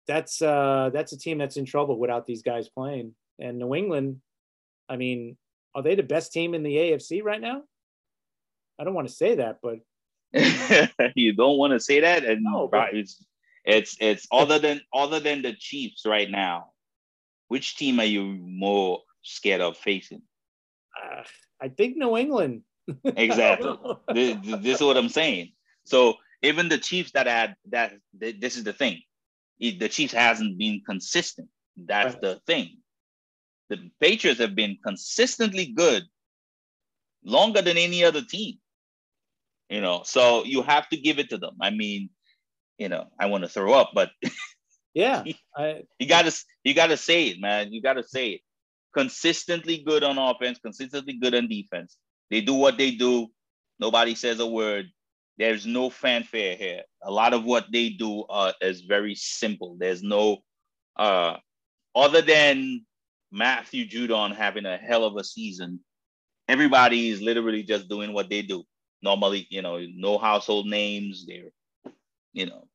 [0.08, 3.14] that's uh, that's a team that's in trouble without these guys playing.
[3.40, 4.22] And New England,
[4.88, 5.36] I mean,
[5.78, 7.62] are they the best team in the AFC right now?
[8.80, 9.78] I don't want to say that, but
[11.16, 12.96] you don't want to say that, and no, but...
[12.96, 13.24] it's
[13.64, 16.72] it's it's other than other than the Chiefs right now.
[17.50, 20.24] Which team are you more scared of facing?
[21.00, 21.22] Uh,
[21.62, 22.64] I think New England.
[23.04, 23.78] exactly.
[24.14, 25.52] this, this, is what I'm saying.
[25.86, 29.02] So even the Chiefs that had that, this is the thing.
[29.60, 31.50] The Chiefs hasn't been consistent.
[31.78, 32.22] That's right.
[32.22, 32.78] the thing
[33.70, 36.04] the Patriots have been consistently good
[37.24, 38.56] longer than any other team.
[39.70, 41.56] You know, so you have to give it to them.
[41.62, 42.10] I mean,
[42.78, 44.12] you know, I want to throw up, but
[44.94, 45.24] yeah,
[45.58, 47.74] I, you gotta you gotta say it, man.
[47.74, 48.42] You gotta say it.
[48.96, 51.98] Consistently good on offense, consistently good on defense.
[52.32, 53.28] They do what they do.
[53.80, 54.88] Nobody says a word.
[55.38, 56.84] There's no fanfare here.
[57.04, 59.78] A lot of what they do uh, is very simple.
[59.80, 60.40] There's no
[60.98, 61.38] uh,
[61.96, 62.87] other than
[63.32, 65.80] Matthew Judon having a hell of a season.
[66.48, 68.64] Everybody is literally just doing what they do.
[69.02, 71.26] Normally, you know, no household names.
[71.28, 71.52] They're,
[72.34, 72.68] you know,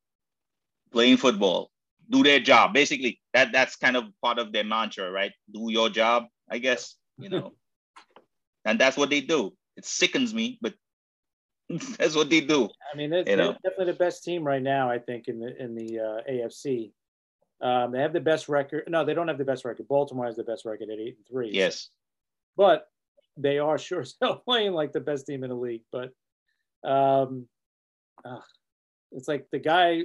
[0.93, 1.71] playing football,
[2.09, 2.75] do their job.
[2.75, 5.33] Basically, that that's kind of part of their mantra, right?
[5.53, 7.53] Do your job, I guess, you know.
[8.65, 9.53] and that's what they do.
[9.77, 10.75] It sickens me, but
[11.99, 12.69] that's what they do.
[12.93, 14.91] I mean, they're, they're definitely the best team right now.
[14.91, 16.93] I think in the in the uh, AFC.
[17.63, 18.85] Um, they have the best record.
[18.89, 19.87] No, they don't have the best record.
[19.87, 21.51] Baltimore has the best record at eight and three.
[21.53, 21.91] Yes,
[22.57, 22.89] but
[23.37, 25.83] they are sure still playing like the best team in the league.
[25.93, 26.11] But
[26.85, 27.47] um,
[28.25, 28.41] uh,
[29.13, 30.03] it's like the guy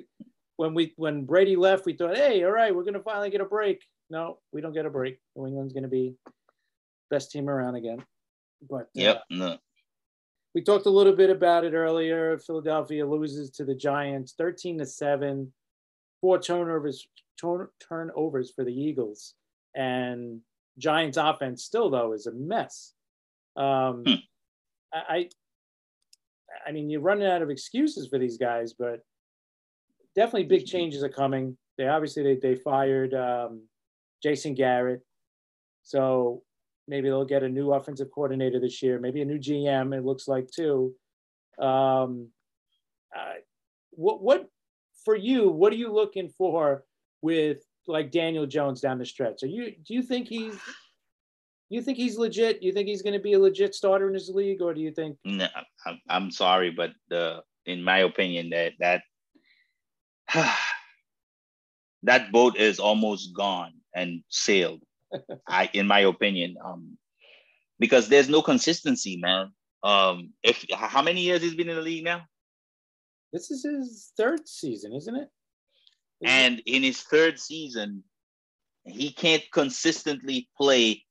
[0.57, 3.45] when we when Brady left, we thought, hey, all right, we're gonna finally get a
[3.45, 3.83] break.
[4.09, 5.19] No, we don't get a break.
[5.35, 6.15] New England's gonna be
[7.09, 8.03] best team around again.
[8.69, 9.57] But yep, uh, no.
[10.53, 12.37] We talked a little bit about it earlier.
[12.37, 15.53] Philadelphia loses to the Giants, thirteen to seven,
[16.21, 17.07] four turnovers
[17.39, 19.33] turn, turnovers for the Eagles.
[19.75, 20.41] And
[20.77, 22.93] Giants offense still though is a mess.
[23.55, 24.13] Um, hmm.
[24.93, 25.29] I,
[26.65, 29.01] I mean, you're running out of excuses for these guys, but
[30.15, 31.57] definitely big changes are coming.
[31.77, 33.63] They obviously they, they fired um,
[34.23, 35.01] Jason Garrett,
[35.83, 36.41] so
[36.87, 39.95] maybe they'll get a new offensive coordinator this year, maybe a new GM.
[39.95, 40.93] It looks like too.
[41.59, 42.29] Um,
[43.15, 43.33] uh,
[43.91, 44.49] what what
[45.05, 45.49] for you?
[45.49, 46.83] What are you looking for
[47.21, 49.43] with like Daniel Jones down the stretch?
[49.43, 50.55] Are you do you think he's
[51.69, 52.63] you think he's legit?
[52.63, 54.91] You think he's going to be a legit starter in this league, or do you
[54.91, 55.17] think?
[55.25, 55.47] No,
[55.85, 59.01] I'm, I'm sorry, but the in my opinion that that
[62.03, 64.81] that boat is almost gone and sailed.
[65.47, 66.97] I, in my opinion, um,
[67.79, 69.51] because there's no consistency, man.
[69.83, 72.23] Um, if how many years he's been in the league now?
[73.33, 75.29] This is his third season, isn't it?
[76.23, 78.03] And in his third season,
[78.85, 81.03] he can't consistently play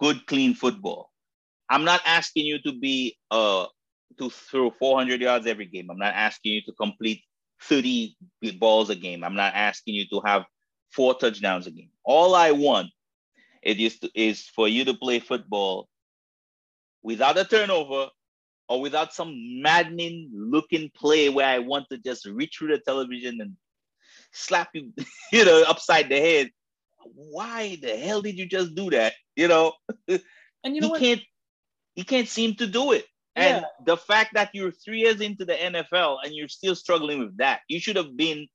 [0.00, 1.10] good, clean football.
[1.68, 3.66] I'm not asking you to be uh
[4.18, 5.90] to throw 400 yards every game.
[5.90, 7.22] I'm not asking you to complete
[7.62, 8.16] 30
[8.58, 9.24] balls a game.
[9.24, 10.44] I'm not asking you to have
[10.90, 11.90] four touchdowns a game.
[12.04, 12.88] All I want
[13.62, 15.88] it is to, is for you to play football
[17.02, 18.08] without a turnover
[18.68, 23.40] or without some maddening looking play where I want to just reach through the television
[23.40, 23.56] and
[24.32, 24.92] slap you,
[25.32, 26.50] you know, upside the head.
[27.14, 29.14] Why the hell did you just do that?
[29.36, 29.72] You know,
[30.08, 30.20] and
[30.74, 31.00] you know he what?
[31.00, 31.22] can't
[31.94, 33.06] he can't seem to do it.
[33.36, 33.56] Yeah.
[33.56, 37.36] And the fact that you're three years into the NFL and you're still struggling with
[37.38, 38.46] that, you should have been,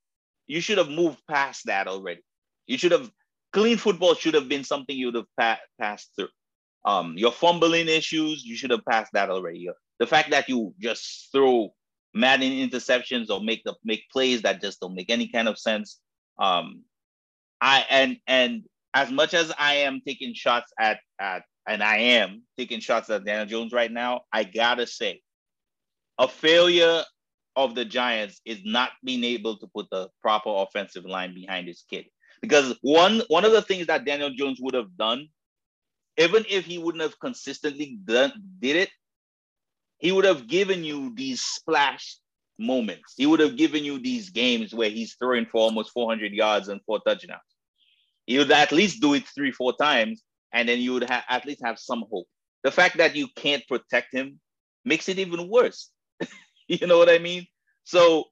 [0.46, 2.22] you should have moved past that already.
[2.68, 3.10] You should have
[3.54, 6.30] clean football should have been something you would have pa- passed through.
[6.86, 9.68] Um, your fumbling issues, you should have passed that already.
[10.00, 11.74] The fact that you just throw
[12.18, 16.00] madden interceptions or make the make plays that just don't make any kind of sense.
[16.40, 16.84] Um,
[17.62, 22.44] I and and as much as I am taking shots at at and I am
[22.58, 25.22] taking shots at Daniel Jones right now, I gotta say,
[26.18, 27.04] a failure
[27.56, 31.84] of the Giants is not being able to put the proper offensive line behind his
[31.90, 32.06] kid.
[32.42, 35.28] Because one one of the things that Daniel Jones would have done,
[36.18, 38.90] even if he wouldn't have consistently done did it,
[40.00, 42.18] he would have given you these splash
[42.60, 43.14] moments.
[43.18, 46.82] He would have given you these games where he's throwing for almost 400 yards and
[46.86, 47.42] four touchdowns.
[48.26, 50.24] He would at least do it three, four times,
[50.54, 52.28] and then you would have at least have some hope.
[52.64, 54.40] The fact that you can't protect him
[54.84, 55.90] makes it even worse.
[56.68, 57.48] you know what I mean?
[57.84, 58.26] So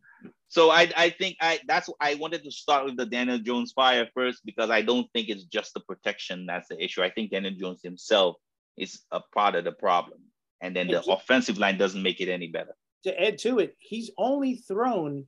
[0.47, 4.07] so I, I think I that's I wanted to start with the Daniel Jones fire
[4.13, 7.03] first because I don't think it's just the protection that's the issue.
[7.03, 8.36] I think Daniel Jones himself
[8.78, 10.20] is a part of the problem.
[10.62, 12.76] And then the offensive line doesn't make it any better.
[13.03, 15.28] To add to it, he's only thrown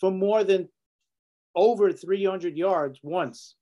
[0.00, 0.68] for more than
[1.54, 3.56] over 300 yards once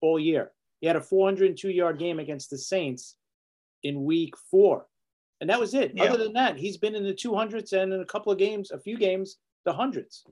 [0.00, 0.52] all year.
[0.80, 3.16] He had a 402 yard game against the Saints
[3.84, 4.86] in week four.
[5.40, 5.92] And that was it.
[5.94, 6.04] Yeah.
[6.04, 8.78] Other than that, he's been in the 200s and in a couple of games, a
[8.78, 10.24] few games, the hundreds.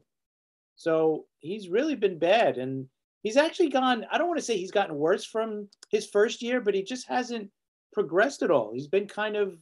[0.77, 2.59] So he's really been bad.
[2.59, 2.87] And
[3.23, 6.61] he's actually gone, I don't want to say he's gotten worse from his first year,
[6.61, 7.51] but he just hasn't
[7.93, 8.73] progressed at all.
[8.73, 9.59] He's been kind of,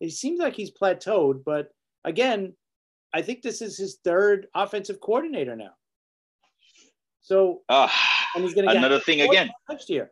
[0.00, 1.44] it seems like he's plateaued.
[1.44, 1.68] But
[2.04, 2.54] again,
[3.12, 5.72] I think this is his third offensive coordinator now.
[7.20, 7.88] So, uh,
[8.34, 10.10] and he's going to another thing again next year.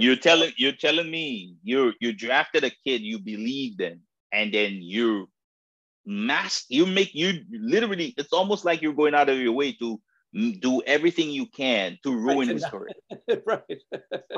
[0.00, 4.00] you're telling you're telling me you you drafted a kid you believed in,
[4.32, 5.28] and then you
[6.06, 10.00] mass you make you literally it's almost like you're going out of your way to
[10.60, 12.92] do everything you can to ruin his career
[13.46, 13.62] right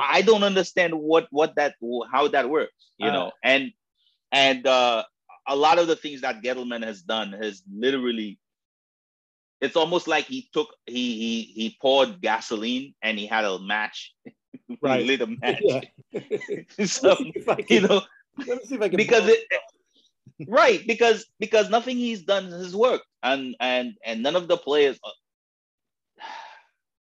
[0.00, 1.74] i don't understand what what that
[2.12, 3.72] how that works you uh, know and
[4.32, 5.04] and uh
[5.48, 8.38] a lot of the things that Gettleman has done has literally
[9.60, 14.14] it's almost like he took he he he poured gasoline and he had a match.
[14.82, 15.06] Right.
[15.06, 15.60] lit a match.
[15.60, 16.20] Yeah.
[16.86, 17.16] so
[17.68, 18.02] you know
[18.46, 18.96] let me see if I can.
[18.96, 19.44] because it
[20.48, 23.06] right because because nothing he's done has worked.
[23.22, 26.22] And and and none of the players uh,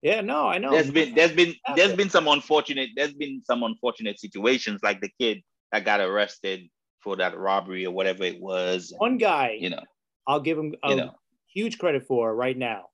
[0.03, 0.73] yeah no i know.
[0.73, 5.11] there's been there's been there's been some unfortunate there's been some unfortunate situations like the
[5.21, 6.69] kid that got arrested
[7.03, 9.83] for that robbery or whatever it was one guy you know
[10.27, 11.15] i'll give him a you know,
[11.53, 12.87] huge credit for right now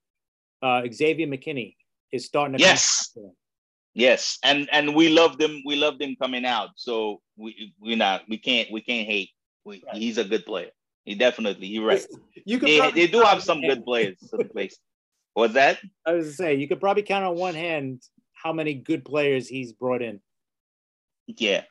[0.63, 1.75] uh xavier mckinney
[2.13, 3.17] is starting to yes
[3.95, 8.23] yes and and we love them we love them coming out so we we not
[8.29, 9.31] we can't we can't hate
[9.69, 9.83] right.
[9.93, 10.71] he's a good player.
[11.05, 12.05] He definitely, you're right.
[12.45, 14.17] You can they, they do have some good players.
[14.29, 14.79] Some place.
[15.35, 15.79] What's that?
[16.07, 18.03] I was to say you could probably count on one hand
[18.35, 20.21] how many good players he's brought in.
[21.27, 21.63] Yeah,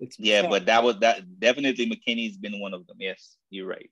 [0.00, 2.96] it's yeah, but that was that definitely McKinney's been one of them.
[2.98, 3.90] Yes, you're right.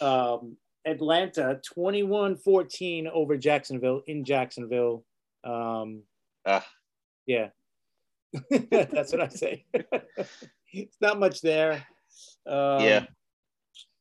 [0.00, 5.04] Um, Atlanta 21-14 over Jacksonville in Jacksonville.
[5.42, 6.02] Um,
[6.44, 6.60] uh,
[7.26, 7.48] yeah,
[8.70, 9.64] that's what I say.
[10.72, 11.86] it's not much there.
[12.46, 13.06] Um, yeah.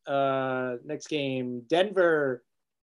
[0.05, 2.43] Uh, next game, Denver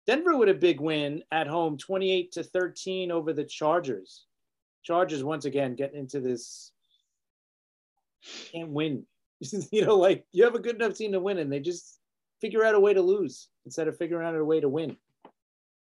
[0.06, 4.24] Denver with a big win at home, 28 to 13 over the Chargers.
[4.82, 6.72] Chargers once again getting into this
[8.52, 9.04] can't win.
[9.70, 11.98] you know, like you have a good enough team to win, and they just
[12.40, 14.96] figure out a way to lose instead of figuring out a way to win.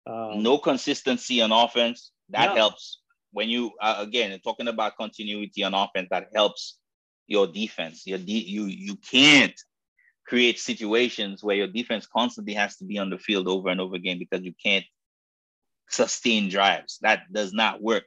[0.06, 2.12] Um, no consistency on offense.
[2.30, 2.54] That no.
[2.54, 3.00] helps
[3.32, 6.08] when you uh, again talking about continuity on offense.
[6.10, 6.78] That helps
[7.26, 8.06] your defense.
[8.06, 9.54] Your de- you you can't
[10.26, 13.96] create situations where your defense constantly has to be on the field over and over
[13.96, 14.84] again because you can't
[15.88, 16.98] sustain drives.
[17.00, 18.04] That does not work.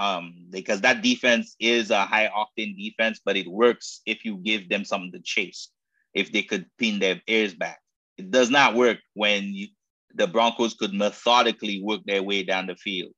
[0.00, 4.70] Um, because that defense is a high octane defense, but it works if you give
[4.70, 5.68] them something to chase.
[6.14, 7.80] If they could pin their ears back,
[8.16, 9.68] it does not work when you,
[10.14, 13.12] the Broncos could methodically work their way down the field.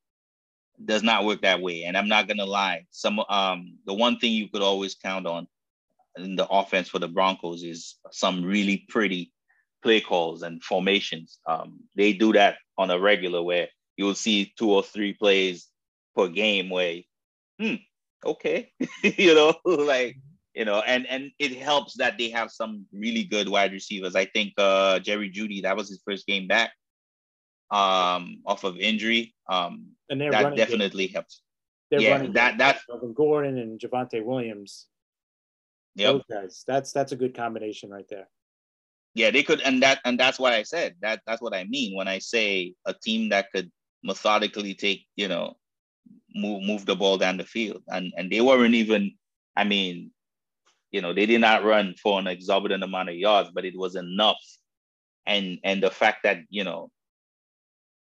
[0.81, 1.85] It does not work that way.
[1.85, 2.85] And I'm not gonna lie.
[2.91, 5.47] Some um the one thing you could always count on
[6.17, 9.33] in the offense for the Broncos is some really pretty
[9.85, 11.39] play calls and formations.
[11.47, 15.69] Um, they do that on a regular where you will see two or three plays
[16.15, 17.01] per game where,
[17.61, 17.77] hmm,
[18.25, 20.17] okay, you know, like
[20.55, 24.15] you know, and and it helps that they have some really good wide receivers.
[24.15, 26.73] I think uh Jerry Jeudy, that was his first game back
[27.71, 29.35] um off of injury.
[29.49, 31.15] Um and that definitely game.
[31.15, 31.43] helps.
[31.91, 34.87] They're yeah, that that Melvin Gordon and Javonte Williams.
[35.95, 36.65] Yeah, guys.
[36.67, 38.29] That's that's a good combination right there.
[39.15, 40.95] Yeah, they could, and that and that's what I said.
[41.03, 43.71] That that's what I mean when I say a team that could
[44.03, 45.55] methodically take, you know,
[46.35, 47.83] move move the ball down the field.
[47.89, 49.13] And and they weren't even,
[49.57, 50.11] I mean,
[50.91, 53.97] you know, they did not run for an exorbitant amount of yards, but it was
[53.97, 54.43] enough.
[55.27, 56.91] And and the fact that, you know,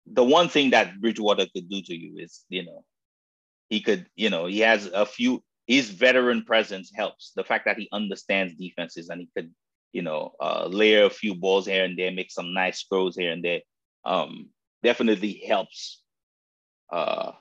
[0.07, 2.84] the one thing that Bridgewater could do to you is, you know,
[3.68, 7.32] he could, you know, he has a few his veteran presence helps.
[7.36, 9.53] The fact that he understands defenses and he could,
[9.92, 13.32] you know, uh, layer a few balls here and there, make some nice throws here
[13.32, 13.61] and there,
[14.07, 14.49] um,
[14.82, 16.03] definitely helps
[16.90, 17.32] uh,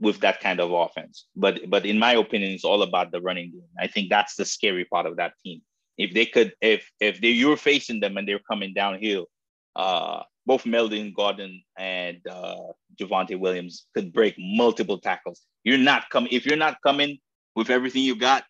[0.00, 1.26] with that kind of offense.
[1.36, 3.68] But but in my opinion, it's all about the running game.
[3.78, 5.62] I think that's the scary part of that team.
[5.96, 9.26] If they could, if if they you're facing them and they're coming downhill,
[9.76, 15.42] uh, both Melvin Gordon and uh, Javonte Williams could break multiple tackles.
[15.62, 17.18] You're not coming if you're not coming
[17.54, 18.44] with everything you got,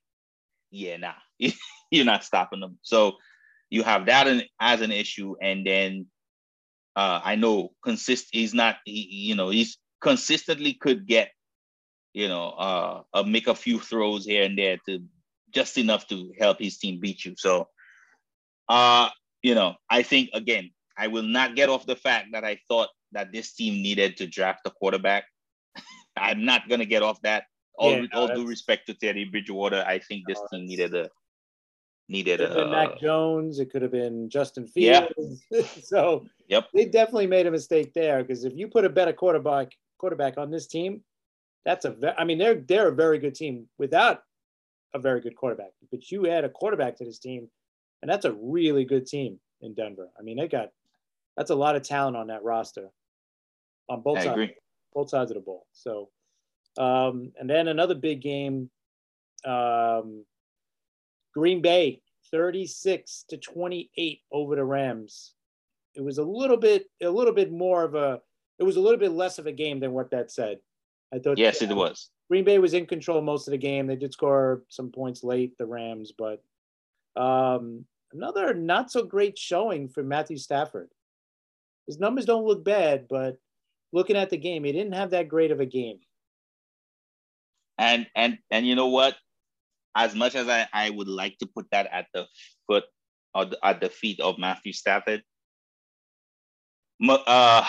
[0.70, 1.12] yeah, nah,
[1.90, 2.78] you're not stopping them.
[2.82, 3.12] So
[3.70, 6.06] you have that as an issue, and then
[6.96, 8.28] uh, I know consist.
[8.32, 8.76] He's not.
[8.84, 11.30] He, you know, he's consistently could get,
[12.12, 15.02] you know, uh, uh, make a few throws here and there to
[15.50, 17.34] just enough to help his team beat you.
[17.36, 17.68] So,
[18.68, 19.08] uh,
[19.42, 22.90] you know, I think again, I will not get off the fact that I thought
[23.12, 25.24] that this team needed to draft a quarterback.
[26.16, 27.44] I'm not gonna get off that
[27.76, 31.08] all, yeah, no, all due respect to Teddy Bridgewater, I think this team needed a
[32.08, 33.58] needed a Mac Jones.
[33.58, 35.42] It could have been Justin Fields.
[35.50, 35.62] Yeah.
[35.82, 39.72] so yep, they definitely made a mistake there because if you put a better quarterback
[39.98, 41.02] quarterback on this team,
[41.64, 41.90] that's a.
[41.90, 44.22] Ve- I mean, they're they're a very good team without
[44.94, 45.70] a very good quarterback.
[45.90, 47.48] But you add a quarterback to this team,
[48.02, 50.10] and that's a really good team in Denver.
[50.18, 50.70] I mean, they got
[51.36, 52.88] that's a lot of talent on that roster
[53.88, 54.54] on both I sides, agree.
[54.94, 55.66] both sides of the ball.
[55.72, 56.10] So
[56.76, 58.70] um, and then another big game,
[59.44, 60.24] um,
[61.32, 65.34] Green Bay, 36 to 28 over the Rams.
[65.94, 68.20] It was a little bit, a little bit more of a,
[68.58, 70.58] it was a little bit less of a game than what that said.
[71.12, 71.38] I thought.
[71.38, 72.10] Yes, it was.
[72.30, 73.86] Green Bay was in control most of the game.
[73.86, 76.42] They did score some points late, the Rams, but
[77.16, 80.88] um, another not so great showing for Matthew Stafford.
[81.86, 83.36] His numbers don't look bad, but
[83.92, 85.98] looking at the game, he didn't have that great of a game.
[87.76, 89.16] And and and you know what?
[89.96, 92.26] As much as I, I would like to put that at the
[92.66, 92.84] foot
[93.34, 95.22] or the, at the feet of Matthew Stafford,
[97.08, 97.64] uh,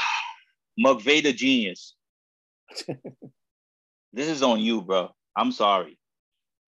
[0.79, 1.95] McVay the genius.
[4.13, 5.09] this is on you, bro.
[5.37, 5.97] I'm sorry,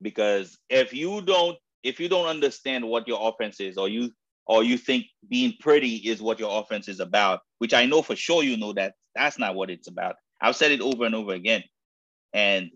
[0.02, 4.12] because if you don't if you don't understand what your offense is, or you
[4.48, 8.16] or you think being pretty is what your offense is about, which I know for
[8.16, 10.16] sure you know that that's not what it's about.
[10.42, 11.64] I've said it over and over again,
[12.34, 12.70] and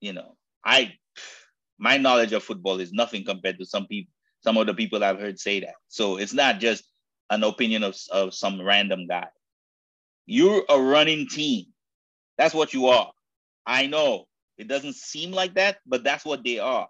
[0.00, 0.94] you know, I
[1.78, 4.12] my knowledge of football is nothing compared to some people,
[4.42, 5.74] some of the people I've heard say that.
[5.88, 6.84] So it's not just
[7.30, 9.28] an opinion of, of some random guy.
[10.30, 11.64] You're a running team.
[12.36, 13.10] That's what you are.
[13.64, 14.26] I know
[14.58, 16.86] it doesn't seem like that, but that's what they are.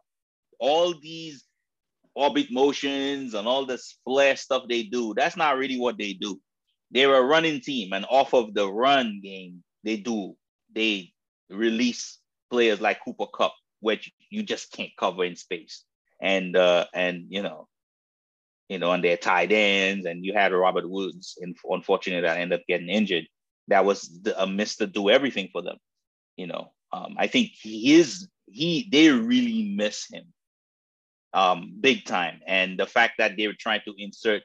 [0.58, 1.44] All these
[2.16, 6.40] orbit motions and all this flash stuff they do, that's not really what they do.
[6.90, 10.34] They're a running team, and off of the run game, they do,
[10.74, 11.12] they
[11.48, 12.18] release
[12.50, 15.84] players like Cooper Kupp, which you just can't cover in space.
[16.20, 17.68] And uh, and you know,
[18.68, 22.60] you know, and their tight ends, and you had Robert Woods, and unfortunately, that ended
[22.60, 23.26] up getting injured.
[23.68, 25.78] That was the, a miss to do everything for them.
[26.36, 30.32] You know, um, I think he is he they really miss him
[31.32, 34.42] um, big time, and the fact that they were trying to insert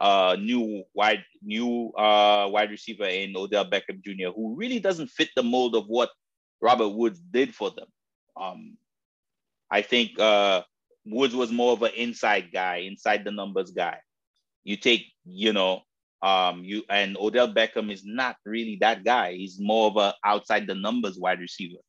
[0.00, 5.28] uh new wide new uh wide receiver in Odell Beckham Jr., who really doesn't fit
[5.36, 6.10] the mold of what
[6.60, 7.86] Robert Woods did for them.
[8.36, 8.76] Um,
[9.70, 10.62] I think uh
[11.06, 13.98] Woods was more of an inside guy, inside the numbers guy.
[14.64, 15.82] You take, you know,
[16.22, 19.34] um, you and Odell Beckham is not really that guy.
[19.34, 21.80] He's more of a outside the numbers wide receiver.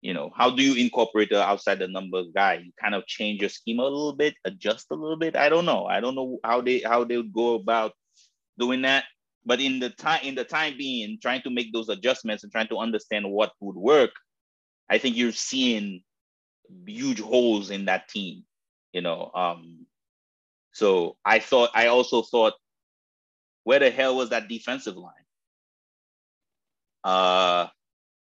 [0.00, 2.54] You know, how do you incorporate the outside the numbers guy?
[2.54, 5.36] You kind of change your schema a little bit, adjust a little bit.
[5.36, 5.86] I don't know.
[5.86, 7.92] I don't know how they how they would go about
[8.58, 9.04] doing that.
[9.44, 12.68] But in the time in the time being, trying to make those adjustments and trying
[12.68, 14.10] to understand what would work,
[14.90, 16.02] I think you're seeing
[16.86, 18.44] huge holes in that team
[18.98, 19.30] you know.
[19.32, 19.86] Um,
[20.72, 22.54] so I thought, I also thought,
[23.62, 25.12] where the hell was that defensive line?
[27.04, 27.66] Uh,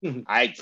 [0.05, 0.21] mm-hmm.
[0.27, 0.55] I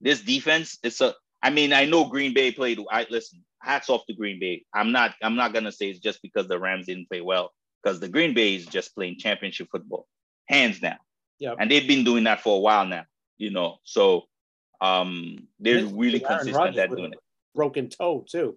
[0.00, 1.14] this defense, it's a.
[1.42, 2.78] I mean, I know Green Bay played.
[2.92, 3.42] I listen.
[3.60, 4.64] Hats off to Green Bay.
[4.72, 5.14] I'm not.
[5.20, 7.50] I'm not gonna say it's just because the Rams didn't play well,
[7.82, 10.06] because the Green Bay is just playing championship football,
[10.46, 10.98] hands down.
[11.40, 11.54] Yeah.
[11.58, 13.04] And they've been doing that for a while now.
[13.36, 14.26] You know, so
[14.80, 17.18] um, they're really consistent at doing it.
[17.52, 18.56] Broken toe too.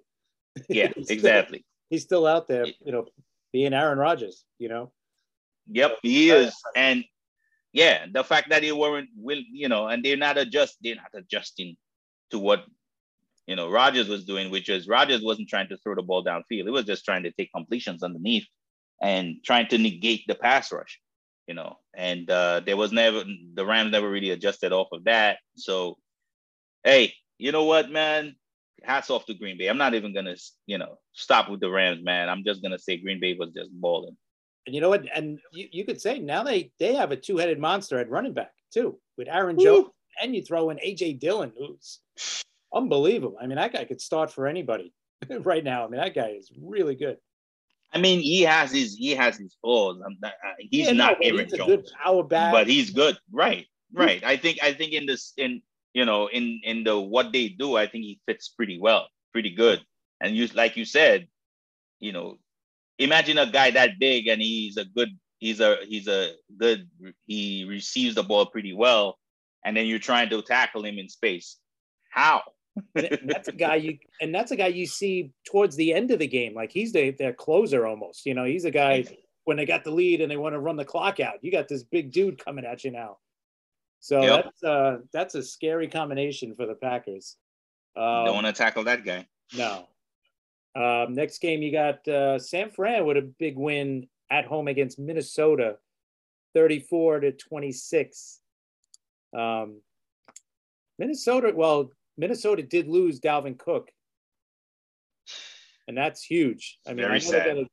[0.70, 1.60] Yeah, exactly.
[1.60, 3.06] Still, he's still out there, you know,
[3.52, 4.92] being Aaron Rodgers, you know.
[5.68, 6.54] Yep, he is.
[6.76, 7.04] And
[7.74, 11.12] yeah, the fact that they weren't will, you know, and they're not adjust, they're not
[11.14, 11.76] adjusting
[12.32, 12.66] to what
[13.48, 16.44] you know Rodgers was doing, which is Rodgers wasn't trying to throw the ball downfield.
[16.50, 18.48] He was just trying to take completions underneath
[19.02, 21.00] and trying to negate the pass rush,
[21.48, 21.78] you know.
[21.94, 25.40] And uh there was never the Rams never really adjusted off of that.
[25.56, 25.98] So
[26.84, 28.36] hey, you know what, man?
[28.86, 29.68] Hats off to Green Bay.
[29.68, 32.30] I'm not even gonna, you know, stop with the Rams, man.
[32.30, 34.16] I'm just gonna say Green Bay was just balling.
[34.66, 35.06] And you know what?
[35.14, 38.34] And you, you could say now they they have a two headed monster at running
[38.34, 39.88] back too with Aaron Jones,
[40.22, 42.00] and you throw in AJ Dillon, who's
[42.74, 43.38] unbelievable.
[43.42, 44.94] I mean, that guy could start for anybody
[45.42, 45.86] right now.
[45.86, 47.18] I mean, that guy is really good.
[47.94, 49.98] I mean, he has his he has his flaws.
[50.00, 53.18] Not, uh, he's yeah, not no, Aaron he's Jones, power back, but he's good.
[53.32, 54.24] Right, right.
[54.24, 55.62] I think I think in this in
[55.96, 59.52] you know, in in the what they do, I think he fits pretty well, pretty
[59.56, 59.82] good.
[60.22, 61.28] And you like you said,
[62.02, 62.38] you know,
[63.00, 66.90] imagine a guy that big and he's a good, he's a he's a good,
[67.28, 69.18] he receives the ball pretty well,
[69.64, 71.58] and then you're trying to tackle him in space.
[72.12, 72.44] How?
[72.94, 76.28] that's a guy you and that's a guy you see towards the end of the
[76.28, 76.54] game.
[76.54, 78.26] Like he's the, their closer almost.
[78.26, 79.06] You know, he's a guy
[79.46, 81.36] when they got the lead and they want to run the clock out.
[81.42, 83.16] You got this big dude coming at you now.
[84.06, 84.44] So yep.
[84.44, 87.38] that's uh, that's a scary combination for the Packers.
[87.98, 89.26] Um, Don't want to tackle that guy.
[89.58, 89.88] No.
[90.76, 95.00] Um, next game, you got uh, San Fran with a big win at home against
[95.00, 95.78] Minnesota,
[96.54, 98.42] 34 to 26.
[99.36, 99.82] Um,
[101.00, 103.90] Minnesota, well, Minnesota did lose Dalvin Cook,
[105.88, 106.78] and that's huge.
[106.86, 107.42] I mean, Very I sad.
[107.42, 107.68] They got, a,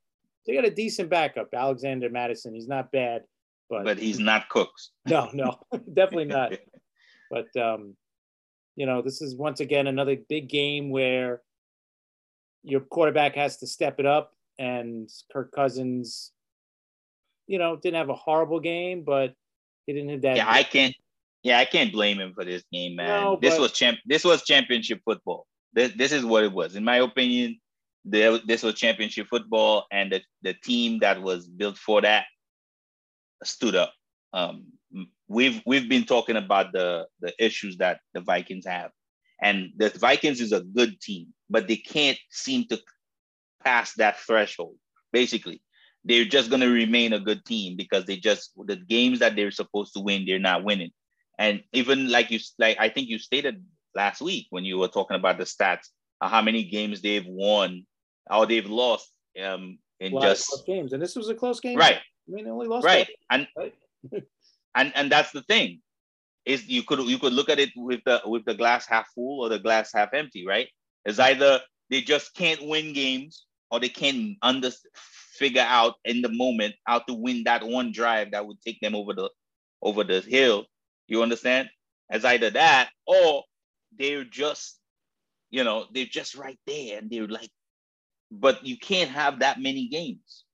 [0.47, 2.55] they got a decent backup, Alexander Mattison.
[2.55, 3.25] He's not bad.
[3.69, 4.91] But, but he's not Cooks.
[5.07, 5.59] No, no,
[5.95, 6.53] definitely not.
[7.31, 7.97] but um,
[8.77, 11.43] you know, this is once again another big game where
[12.63, 16.33] your quarterback has to step it up, and Kirk Cousins,
[17.47, 19.35] you know, didn't have a horrible game, but
[19.87, 20.37] he didn't have that.
[20.37, 20.95] Yeah, I can't.
[21.43, 23.09] Yeah, I can't blame him for this game, man.
[23.09, 23.99] No, this was champ.
[24.07, 25.47] This was championship football.
[25.73, 27.59] This, this is what it was, in my opinion.
[28.05, 32.27] this was championship football, and the, the team that was built for that
[33.45, 33.93] stood up.
[34.33, 34.67] Um,
[35.29, 38.91] we've we've been talking about the the issues that the Vikings have,
[39.43, 42.81] and the Vikings is a good team, but they can't seem to
[43.65, 44.77] pass that threshold.
[45.13, 45.63] Basically,
[46.05, 49.51] they're just going to remain a good team because they just the games that they're
[49.51, 50.91] supposed to win, they're not winning.
[51.39, 53.65] And even like you like I think you stated
[53.95, 55.89] last week when you were talking about the stats,
[56.21, 57.85] uh, how many games they've won
[58.31, 59.11] or they've lost
[59.43, 61.99] um, in just games, and this was a close game, right?
[62.29, 63.75] I mean, only lost right, and right?
[64.75, 65.81] and and that's the thing
[66.45, 69.45] is you could you could look at it with the with the glass half full
[69.45, 70.69] or the glass half empty, right?
[71.05, 76.29] It's either they just can't win games or they can't under figure out in the
[76.29, 79.31] moment how to win that one drive that would take them over the
[79.83, 80.67] over the hill.
[81.09, 81.69] You understand?
[82.11, 83.45] It's either that or
[83.99, 84.79] they're just,
[85.51, 87.51] you know, they're just right there and they're like,
[88.31, 90.45] but you can't have that many games.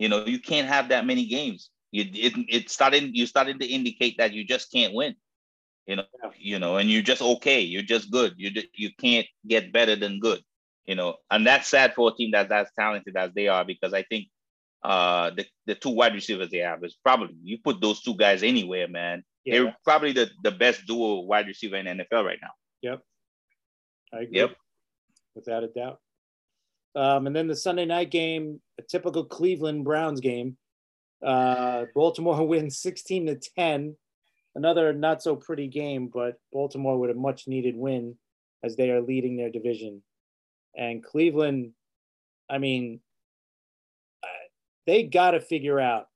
[0.00, 1.68] You know, you can't have that many games.
[1.92, 5.14] You it, it started you started to indicate that you just can't win.
[5.86, 6.04] You know,
[6.38, 7.60] you know, and you're just okay.
[7.60, 8.32] You're just good.
[8.38, 10.40] You you can't get better than good.
[10.86, 13.92] You know, and that's sad for a team that's as talented as they are because
[13.92, 14.28] I think
[14.82, 18.42] uh the, the two wide receivers they have is probably you put those two guys
[18.42, 19.22] anywhere, man.
[19.44, 19.52] Yeah.
[19.52, 22.52] They're probably the, the best dual wide receiver in NFL right now.
[22.80, 23.02] Yep.
[24.14, 24.38] I agree.
[24.38, 24.56] Yep.
[25.34, 26.00] Without a doubt.
[26.94, 30.56] Um, and then the Sunday night game, a typical Cleveland Browns game.
[31.24, 33.96] Uh, Baltimore wins 16 to 10.
[34.54, 38.16] Another not so pretty game, but Baltimore with a much needed win
[38.64, 40.02] as they are leading their division.
[40.76, 41.72] And Cleveland,
[42.48, 43.00] I mean,
[44.86, 46.06] they got to figure out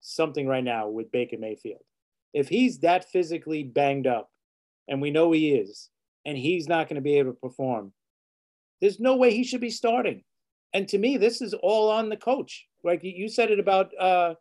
[0.00, 1.82] something right now with Baker Mayfield.
[2.32, 4.30] If he's that physically banged up,
[4.88, 5.90] and we know he is,
[6.24, 7.92] and he's not going to be able to perform,
[8.80, 10.22] there's no way he should be starting.
[10.74, 12.66] And to me, this is all on the coach.
[12.84, 14.34] Like you said it about uh,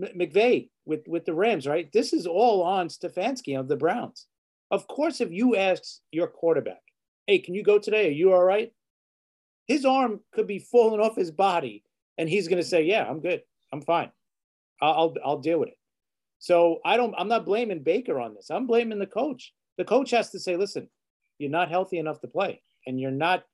[0.00, 1.90] McVay with, with the Rams, right?
[1.92, 4.26] This is all on Stefanski of the Browns.
[4.70, 6.82] Of course, if you ask your quarterback,
[7.26, 8.08] hey, can you go today?
[8.08, 8.72] Are you all right?
[9.66, 11.84] His arm could be falling off his body,
[12.18, 13.42] and he's going to say, yeah, I'm good.
[13.72, 14.10] I'm fine.
[14.80, 15.78] I'll, I'll, I'll deal with it.
[16.38, 18.50] So I don't, I'm not blaming Baker on this.
[18.50, 19.52] I'm blaming the coach.
[19.78, 20.88] The coach has to say, listen,
[21.38, 23.44] you're not healthy enough to play, and you're not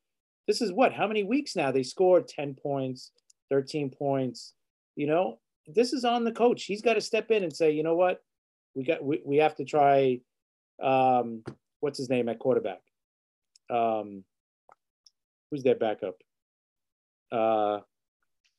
[0.51, 3.13] this is what how many weeks now they scored 10 points
[3.51, 4.55] 13 points
[5.01, 5.39] you know?
[5.67, 6.65] This is on the coach.
[6.65, 8.23] He's got to step in and say you know what?
[8.75, 10.21] We got we, we have to try
[10.83, 11.43] um
[11.81, 12.81] what's his name at quarterback?
[13.71, 14.25] Um
[15.51, 16.17] who's their backup?
[17.33, 17.81] Uh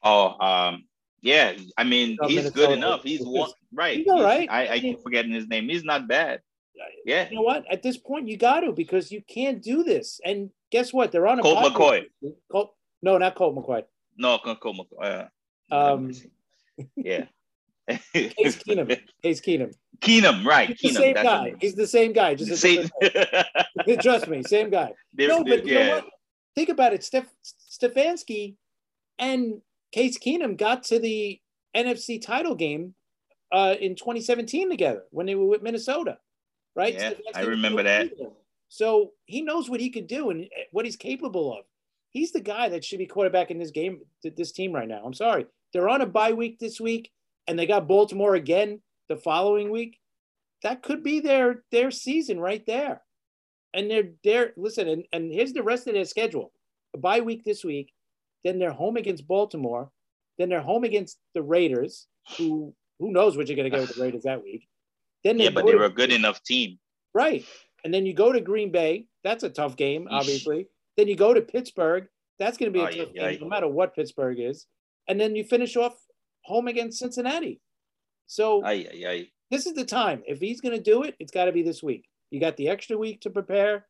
[0.04, 0.86] oh um
[1.22, 2.56] yeah i mean he's Minnesota.
[2.56, 3.04] good enough.
[3.04, 4.50] He's one right he's all right.
[4.50, 5.70] I, I keep forgetting his name.
[5.70, 6.42] He's not bad.
[7.06, 7.30] Yeah.
[7.30, 7.66] you know what?
[7.72, 10.20] At this point you got to because you can't do this.
[10.26, 11.12] And guess what?
[11.12, 12.06] They're on a Colt McCoy.
[12.52, 13.84] Colt, no, not Colt McCoy.
[14.18, 15.30] No, Colt McCoy.
[15.72, 16.12] Uh, um,
[16.96, 17.26] yeah.
[18.14, 19.00] Case Keenum.
[19.22, 19.74] Case Keenum.
[20.00, 20.76] Keenum, right?
[20.80, 21.54] He's Keenum, the same guy.
[21.60, 22.36] He's the same guy.
[22.36, 22.90] Just same.
[24.00, 24.92] trust me, same guy.
[25.14, 25.88] They're, no, but you yeah.
[25.88, 26.06] know what?
[26.56, 27.04] Think about it.
[27.04, 28.56] Steph Stefanski
[29.20, 29.62] and
[29.92, 31.40] Case Keenum got to the
[31.76, 32.94] NFC title game
[33.52, 36.18] uh, in 2017 together when they were with Minnesota,
[36.76, 36.94] right?
[36.94, 38.12] Yeah, I remember that.
[38.72, 41.66] So he knows what he could do and eh, what he's capable of.
[42.10, 45.02] He's the guy that should be quarterback in this game, this team right now.
[45.06, 45.46] I'm sorry.
[45.74, 47.12] They're on a bye week this week
[47.48, 50.00] and they got Baltimore again the following week.
[50.64, 53.02] That could be their their season right there.
[53.74, 54.54] And they're there.
[54.56, 56.54] Listen, and, and here's the rest of their schedule.
[56.94, 57.92] A bye week this week,
[58.46, 59.92] then they're home against Baltimore,
[60.38, 62.08] then they're home against the Raiders,
[62.38, 64.66] who who knows what you're gonna get with the Raiders that week.
[65.26, 66.80] Then yeah, but they were a good enough team.
[67.14, 67.46] Right.
[67.84, 69.08] And then you go to Green Bay.
[69.24, 70.68] That's a tough game, obviously.
[70.98, 72.08] then you go to Pittsburgh.
[72.40, 74.68] That's going to be a tough game, no matter what Pittsburgh is.
[75.08, 75.96] And then you finish off
[76.44, 77.60] home against Cincinnati.
[78.28, 78.62] So
[79.50, 80.24] this is the time.
[80.26, 82.06] If he's going to do it, it's got to be this week.
[82.30, 83.86] You got the extra week to prepare.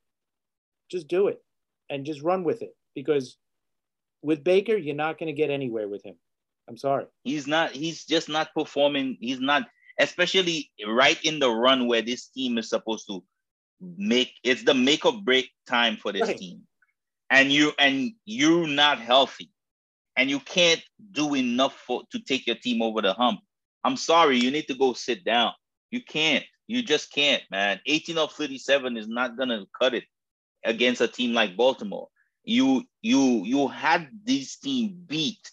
[0.89, 1.41] Just do it
[1.89, 3.37] and just run with it because
[4.21, 6.15] with Baker, you're not going to get anywhere with him.
[6.67, 7.05] I'm sorry.
[7.23, 9.17] He's not, he's just not performing.
[9.19, 9.63] He's not,
[9.99, 13.23] especially right in the run where this team is supposed to
[13.81, 16.37] make it's the make or break time for this right.
[16.37, 16.61] team.
[17.29, 19.49] And you and you're not healthy.
[20.17, 20.81] And you can't
[21.11, 23.39] do enough for to take your team over the hump.
[23.83, 25.53] I'm sorry you need to go sit down.
[25.89, 26.45] You can't.
[26.67, 27.79] You just can't man.
[27.85, 30.03] 18 of 37 is not gonna cut it
[30.63, 32.07] against a team like baltimore.
[32.43, 35.49] You you you had this team beat.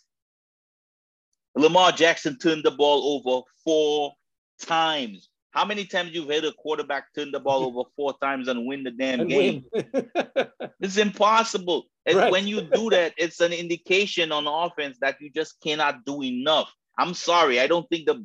[1.55, 4.13] Lamar jackson turned the ball over four
[4.61, 8.67] times how many times you've had a quarterback turn the ball over four times and
[8.67, 9.65] win the damn and game?
[10.81, 11.87] it's impossible.
[12.07, 12.31] And right.
[12.31, 16.73] when you do that, it's an indication on offense that you just cannot do enough.
[16.99, 17.61] I'm sorry.
[17.61, 18.25] I don't think the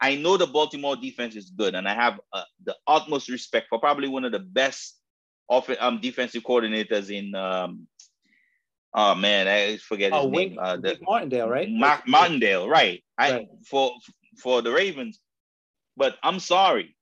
[0.00, 3.78] I know the Baltimore defense is good, and I have uh, the utmost respect for
[3.78, 4.98] probably one of the best
[5.48, 7.34] off um, defensive coordinators in.
[7.34, 7.86] Um,
[8.94, 10.58] oh man, I forget his oh, name.
[10.60, 11.68] Uh, the, Martindale, right?
[12.06, 13.02] Martindale, right?
[13.16, 13.48] I right.
[13.66, 13.92] for
[14.38, 15.18] for the Ravens.
[15.96, 16.96] But I'm sorry,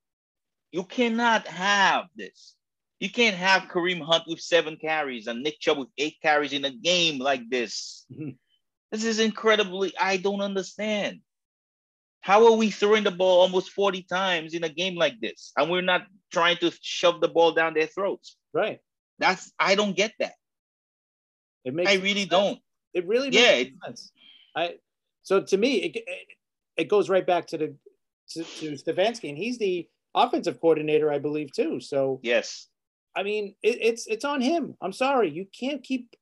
[0.71, 2.55] you cannot have this.
[2.99, 6.65] You can't have Kareem Hunt with seven carries and Nick Chubb with eight carries in
[6.65, 8.05] a game like this.
[8.11, 8.31] Mm-hmm.
[8.91, 11.19] This is incredibly, I don't understand.
[12.21, 15.51] How are we throwing the ball almost 40 times in a game like this?
[15.57, 18.37] And we're not trying to shove the ball down their throats.
[18.53, 18.79] Right.
[19.19, 20.33] That's I don't get that.
[21.63, 22.29] It makes I really sense.
[22.29, 22.59] don't.
[22.93, 23.41] It really does.
[23.41, 24.11] yeah, it, sense.
[24.55, 24.75] I
[25.23, 26.03] so to me it,
[26.77, 27.75] it goes right back to the
[28.31, 31.79] to, to Stefanski, and he's the offensive coordinator, I believe, too.
[31.79, 32.67] So yes,
[33.15, 34.75] I mean it, it's it's on him.
[34.81, 36.15] I'm sorry, you can't keep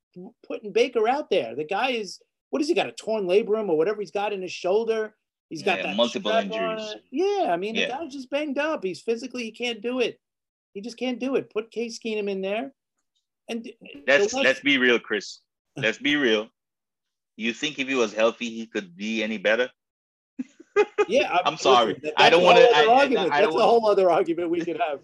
[0.48, 1.56] putting Baker out there.
[1.56, 2.20] The guy is
[2.50, 5.16] what has he got a torn labrum or whatever he's got in his shoulder.
[5.50, 6.96] He's got that multiple injuries.
[7.12, 7.88] Yeah, I mean yeah.
[7.88, 8.84] the guy's just banged up.
[8.84, 10.20] He's physically he can't do it.
[10.74, 11.52] He just can't do it.
[11.52, 12.72] Put Case Keenum in there.
[13.50, 13.70] And
[14.08, 15.40] let's let's be real, Chris.
[15.78, 16.50] let's be real.
[17.36, 19.70] You think if he was healthy, he could be any better?
[21.08, 22.02] Yeah, I'm, I'm sorry.
[22.18, 22.64] I don't want to.
[22.64, 23.32] other I, argument.
[23.32, 25.00] I, I That's a whole other argument we could have.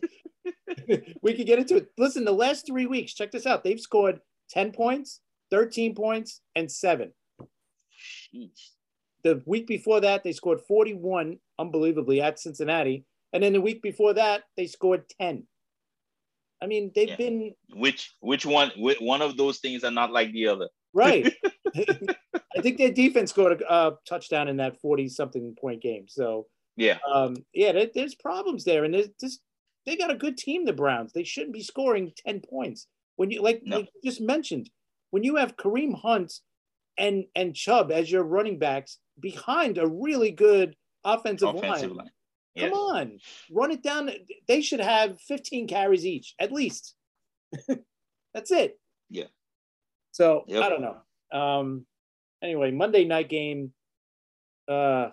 [1.21, 1.89] we could get into it.
[1.97, 3.63] Listen, the last three weeks, check this out.
[3.63, 4.19] They've scored
[4.49, 5.21] 10 points,
[5.51, 7.11] 13 points, and seven.
[8.33, 8.71] Jeez.
[9.23, 13.05] The week before that, they scored 41, unbelievably, at Cincinnati.
[13.33, 15.45] And then the week before that, they scored 10.
[16.61, 17.15] I mean, they've Yeah.
[17.15, 18.71] been Which which one?
[18.77, 20.69] Which one of those things are not like the other?
[20.93, 21.33] Right.
[21.75, 26.05] I think their defense scored a uh, touchdown in that 40 something point game.
[26.07, 26.97] So, Yeah.
[27.11, 28.83] um, yeah, there, there's problems there.
[28.83, 29.41] And there's just,
[29.85, 31.13] they got a good team, the Browns.
[31.13, 32.87] They shouldn't be scoring 10 points.
[33.15, 33.77] When you, like, No.
[33.77, 34.69] like you just mentioned,
[35.11, 36.33] when you have Kareem Hunt
[36.97, 42.09] and, and Chubb as your running backs behind a really good offensive, Offensive line, line.
[42.57, 43.19] come on,
[43.51, 44.09] run it down.
[44.47, 46.95] They should have 15 carries each, at least.
[48.33, 48.79] That's it.
[49.09, 49.25] Yeah.
[50.19, 50.63] So Yep.
[50.63, 50.97] I don't know.
[51.31, 51.85] Um,
[52.43, 53.71] anyway, Monday night game.
[54.67, 55.11] Uh,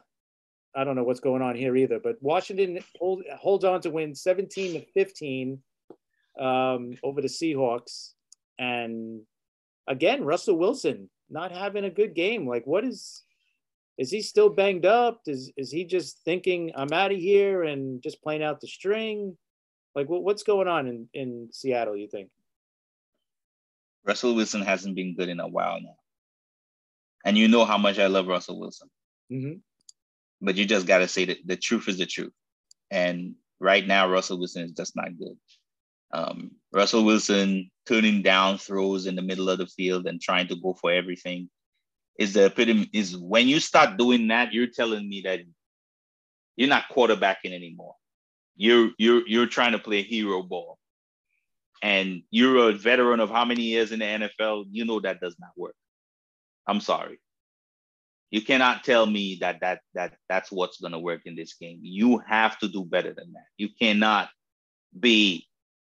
[0.74, 4.16] I don't know what's going on here either, but Washington hold, holds on to win
[4.16, 5.62] 17 to 15
[6.41, 8.15] um, over the Seahawks.
[8.59, 9.23] And
[9.87, 12.47] again, Russell Wilson not having a good game.
[12.47, 13.23] Like, what is,
[13.99, 15.20] is he still banged up?
[15.28, 19.39] Is, is he just thinking, I'm out of here and just playing out the string?
[19.95, 22.28] Like, what, what's going on in, in Seattle, you think?
[24.07, 25.97] Russell Wilson hasn't been good in a while now.
[27.24, 28.89] And you know how much I love Russell Wilson.
[29.33, 29.55] Mm-hmm.
[30.41, 32.33] But you just gotta say that the truth is the truth.
[32.91, 35.37] And right now, Russell Wilson is just not good.
[36.12, 40.57] Um, Russell Wilson turning down throws in the middle of the field and trying to
[40.57, 41.51] go for everything
[42.19, 42.89] is the epitome.
[42.93, 45.41] Is when you start doing that, you're telling me that
[46.55, 47.95] you're not quarterbacking anymore.
[48.57, 50.78] You're you're you're trying to play hero ball,
[51.82, 54.66] and you're a veteran of how many years in the NFL?
[54.70, 55.74] You know that does not work.
[56.66, 57.20] I'm sorry.
[58.31, 61.78] You cannot tell me that that that that's what's going to work in this game.
[61.82, 63.47] You have to do better than that.
[63.57, 64.28] You cannot
[64.98, 65.47] be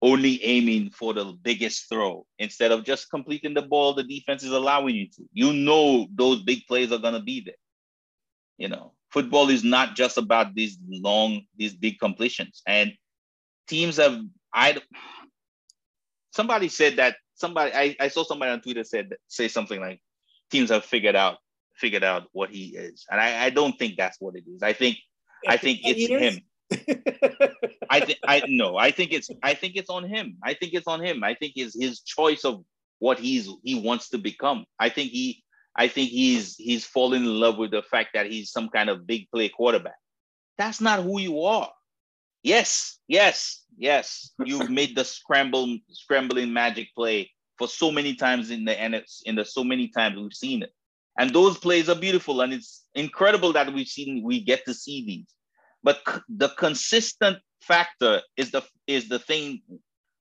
[0.03, 4.53] only aiming for the biggest throw instead of just completing the ball the defense is
[4.53, 5.23] allowing you to.
[5.33, 7.55] You know those big plays are going to be there.
[8.59, 12.63] You know, football is not just about these long, these big completions.
[12.67, 12.93] And
[13.69, 14.21] teams have
[14.53, 14.81] I
[16.37, 20.01] somebody said that somebody I, I saw somebody on Twitter said say something like
[20.51, 21.39] teams have figured out
[21.75, 23.07] figured out what he is.
[23.11, 24.63] And I, I don't think that's what it is.
[24.63, 24.99] I think
[25.49, 26.41] I think it's him.
[27.91, 30.37] I think I no, I think it's I think it's on him.
[30.43, 31.25] I think it's on him.
[31.25, 32.65] I think it's his choice of
[32.99, 34.67] what he's he wants to become.
[34.79, 35.43] I think he
[35.75, 39.07] I think he's he's fallen in love with the fact that he's some kind of
[39.07, 39.99] big play quarterback.
[40.59, 41.71] That's not who you are.
[42.47, 44.33] Yes, yes, yes.
[44.45, 49.23] You've made the scramble scrambling magic play for so many times in the and it's
[49.27, 50.73] in the so many times we've seen it.
[51.19, 55.05] And those plays are beautiful and it's incredible that we've seen we get to see
[55.07, 55.27] these
[55.85, 59.63] but c- the consistent factor is the is the thing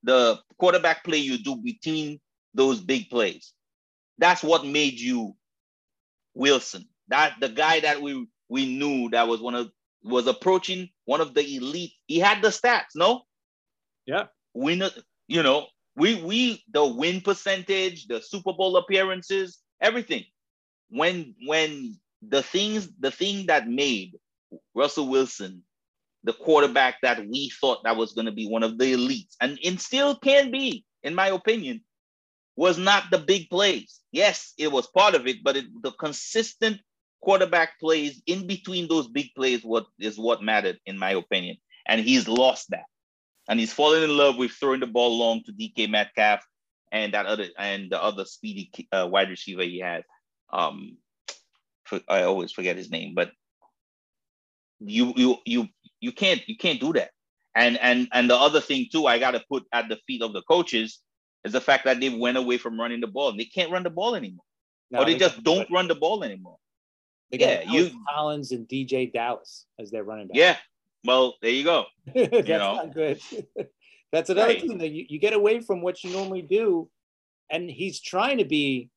[0.04, 2.20] the quarterback play you do between
[2.56, 3.54] those big plays
[4.20, 5.36] that's what made you
[6.36, 9.70] wilson that the guy that we we knew that was one of
[10.06, 13.24] was approaching one of the elite he had the stats no
[14.06, 14.26] Yeah.
[14.54, 14.84] win
[15.28, 20.26] you know we we the win percentage the super bowl appearances everything
[20.90, 24.14] when when the things the thing that made
[24.76, 25.64] Russell Wilson,
[26.24, 29.60] the quarterback that we thought that was going to be one of the elites, and,
[29.66, 31.82] and still can be, in my opinion,
[32.56, 34.00] was not the big plays.
[34.12, 36.80] Yes, it was part of it, but it, the consistent
[37.26, 41.58] quarterback plays in between those big plays what is what mattered, in my opinion.
[41.88, 42.86] And he's lost that,
[43.50, 46.42] and he's fallen in love with throwing the ball long to DK Metcalf
[46.92, 50.04] and that other and the other speedy uh, wide receiver he had.
[50.54, 50.98] Um,
[51.84, 53.32] for, I always forget his name, but
[54.80, 55.68] you you you
[56.00, 57.12] you can't you can't do that.
[57.56, 60.34] And and and the other thing too, I got to put at the feet of
[60.34, 61.00] the coaches
[61.44, 63.30] is the fact that they went away from running the ball.
[63.30, 64.44] And they can't run the ball anymore,
[64.92, 66.58] No, or they just don't run the ball anymore.
[67.32, 70.38] They got yeah, Dallas you- Collins and DeeJay Dallas as their running back.
[70.38, 70.58] Yeah.
[71.04, 71.86] Well, there you go.
[72.16, 72.76] that's know.
[72.76, 73.20] not good.
[74.12, 74.62] that's another Right.
[74.62, 76.90] thing that you, you get away from what you normally do,
[77.50, 78.90] and he's trying to be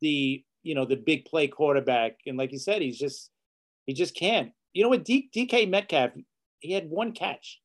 [0.00, 3.30] the you know the big play quarterback, and like you said, he's just
[3.86, 4.52] he just can't.
[4.72, 5.04] You know what?
[5.04, 6.10] D, DK Metcalf,
[6.60, 7.60] he had one catch.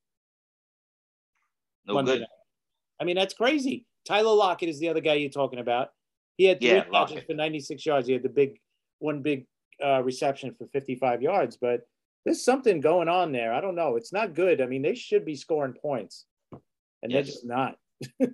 [1.86, 2.26] No good.
[3.00, 3.86] I mean, that's crazy.
[4.06, 5.90] Tyler Lockett is the other guy you're talking about.
[6.38, 7.28] He had three Yeah, catches Lockett.
[7.28, 8.08] for 96 yards.
[8.08, 8.60] He had the big
[9.00, 9.46] one big
[9.84, 11.82] uh, reception for 55 yards, but
[12.26, 13.54] there's something going on there.
[13.54, 13.96] I don't know.
[13.96, 14.62] It's not good.
[14.62, 16.26] I mean, they should be scoring points,
[17.02, 17.76] and they're just not.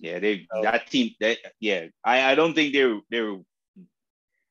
[0.00, 1.14] Yeah, they so, that team.
[1.20, 3.36] That yeah, I I don't think they're they're.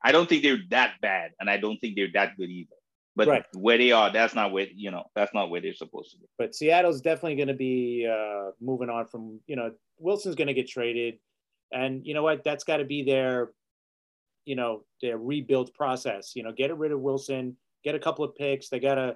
[0.01, 2.75] I don't think they're that bad, and I don't think they're that good either.
[3.15, 3.45] But right.
[3.53, 6.27] where they are, that's not where you know that's not where they're supposed to be.
[6.37, 10.53] But Seattle's definitely going to be uh, moving on from you know Wilson's going to
[10.53, 11.15] get traded,
[11.73, 12.43] and you know what?
[12.43, 13.49] That's got to be their,
[14.49, 16.31] you know, their rebuild process.
[16.35, 18.67] You know, get rid of Wilson, get a couple of picks.
[18.67, 19.15] They got to.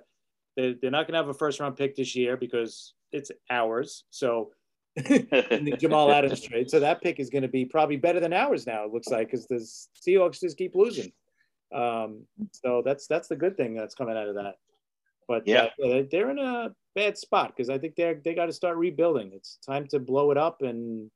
[0.56, 4.04] They're, they're not going to have a first round pick this year because it's ours.
[4.12, 4.52] So
[4.96, 6.70] the Jamal Adams trade.
[6.70, 8.86] So that pick is going to be probably better than ours now.
[8.86, 9.56] It looks like because the
[10.08, 11.12] Seahawks just keep losing.
[11.74, 14.58] Um, so that's that's the good thing that's coming out of that.
[15.28, 18.54] But yeah, uh, they're in a bad spot because I think they're they got to
[18.54, 19.32] start rebuilding.
[19.34, 21.10] It's time to blow it up and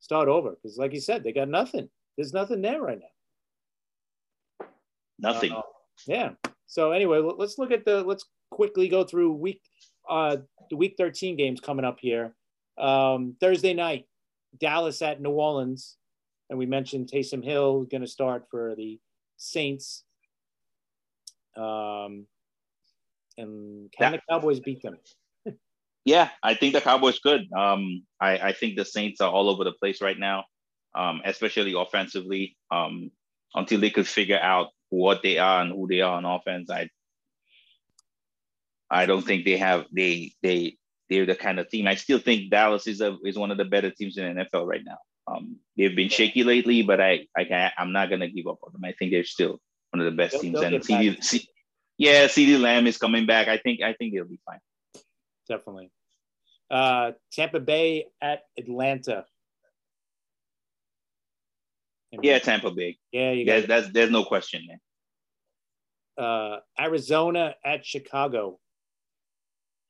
[0.00, 1.90] start over because, like you said, they got nothing.
[2.16, 3.04] There's nothing there right now.
[5.22, 5.52] Nothing.
[5.52, 5.62] Uh,
[6.06, 6.30] yeah.
[6.66, 8.02] So anyway, let's look at the.
[8.02, 9.62] Let's quickly go through week
[10.10, 10.36] uh
[10.68, 12.34] the week 13 games coming up here.
[12.78, 14.06] Um, Thursday night,
[14.58, 15.96] Dallas at New Orleans,
[16.50, 18.98] and we mentioned Taysom Hill is going to start for the
[19.36, 20.04] Saints.
[21.56, 22.26] Um,
[23.36, 24.96] and can that, the Cowboys beat them?
[26.04, 27.42] yeah, I think the Cowboys could.
[27.52, 30.44] Um, I, I think the Saints are all over the place right now,
[30.94, 32.56] um, especially offensively.
[32.70, 33.10] Um,
[33.54, 36.90] until they could figure out what they are and who they are on offense, I
[38.90, 40.76] I don't think they have they they
[41.08, 41.86] they're the kind of team.
[41.86, 44.66] I still think Dallas is a is one of the better teams in the NFL
[44.66, 44.98] right now.
[45.26, 48.72] Um, they've been shaky lately, but I I can't, I'm not gonna give up on
[48.72, 48.84] them.
[48.84, 49.60] I think they're still
[49.90, 50.60] one of the best they'll, teams.
[50.60, 51.48] They'll and CD, C,
[51.96, 53.48] yeah, CeeDee Lamb is coming back.
[53.48, 54.60] I think I think they'll be fine.
[55.48, 55.90] Definitely.
[56.70, 59.24] Uh, Tampa Bay at Atlanta.
[62.20, 62.98] Yeah, Tampa Bay.
[63.10, 63.66] Yeah, you guys.
[63.66, 64.80] That's there's no question there.
[66.24, 68.58] Uh, Arizona at Chicago.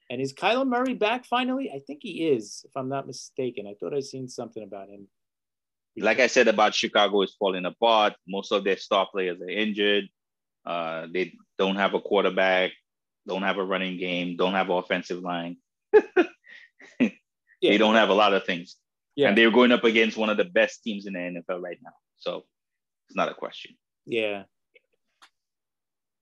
[0.09, 1.73] And is Kyler Murray back finally?
[1.75, 3.67] I think he is, if I'm not mistaken.
[3.67, 5.09] I thought I seen something about him.
[5.97, 8.15] Like I said about Chicago is falling apart.
[8.29, 10.05] Most of their star players are injured.
[10.65, 12.73] Uh, they don't have a quarterback,
[13.27, 15.57] don't have a running game, don't have offensive line.
[15.93, 17.11] yeah.
[17.61, 18.77] They don't have a lot of things.
[19.17, 19.29] Yeah.
[19.29, 21.93] And they're going up against one of the best teams in the NFL right now.
[22.23, 22.45] So
[23.09, 23.77] it's not a question.
[24.07, 24.45] Yeah.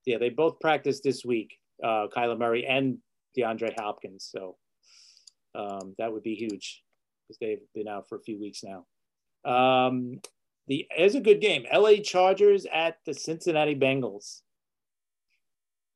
[0.06, 2.98] Yeah, they both practiced this week, uh, Kyler Murray and
[3.36, 4.28] DeAndre Hopkins.
[4.34, 4.56] So
[5.54, 6.82] um, that would be huge
[7.28, 8.86] because they've been out for a few weeks now.
[9.44, 10.20] Um,
[10.68, 11.66] the is a good game.
[11.72, 14.40] LA Chargers at the Cincinnati Bengals.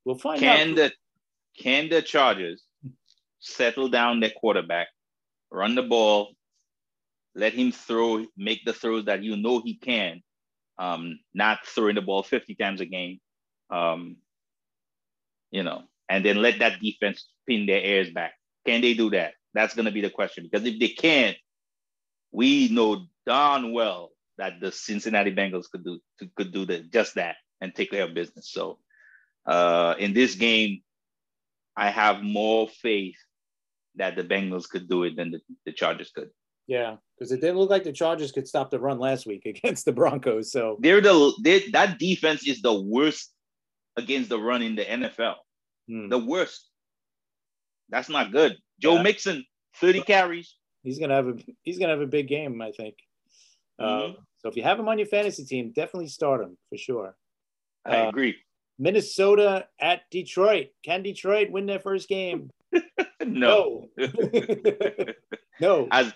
[0.04, 0.76] We'll find can out.
[0.76, 0.92] The,
[1.58, 2.62] can the Chargers
[3.40, 4.88] settle down their quarterback,
[5.50, 6.34] run the ball,
[7.34, 10.22] let him throw, make the throws that you know he can,
[10.78, 13.20] um, not throwing the ball 50 times a game.
[13.70, 14.16] Um,
[15.50, 18.34] you know, and then let that defense pin their ears back.
[18.66, 19.34] Can they do that?
[19.52, 20.48] That's going to be the question.
[20.50, 21.36] Because if they can't,
[22.32, 26.00] we know darn well that the Cincinnati Bengals could do
[26.36, 28.50] could do the, just that and take care of business.
[28.50, 28.78] So
[29.46, 30.82] uh, in this game,
[31.76, 33.16] I have more faith
[33.96, 36.30] that the Bengals could do it than the, the Chargers could.
[36.66, 39.84] Yeah, because it didn't look like the Chargers could stop the run last week against
[39.84, 40.50] the Broncos.
[40.52, 43.32] So they're the they, that defense is the worst
[43.96, 45.36] against the run in the NFL.
[45.88, 46.08] Hmm.
[46.08, 46.68] The worst.
[47.90, 48.56] That's not good.
[48.80, 49.02] Joe yeah.
[49.02, 49.44] Mixon,
[49.76, 50.56] 30 carries.
[50.82, 52.96] He's gonna have a he's gonna have a big game, I think.
[53.80, 54.12] Mm-hmm.
[54.12, 57.16] Uh, so if you have him on your fantasy team, definitely start him for sure.
[57.84, 58.36] I uh, agree.
[58.78, 60.68] Minnesota at Detroit.
[60.84, 62.50] Can Detroit win their first game?
[63.24, 63.88] no.
[63.96, 64.08] No.
[65.60, 65.88] no.
[65.90, 66.12] As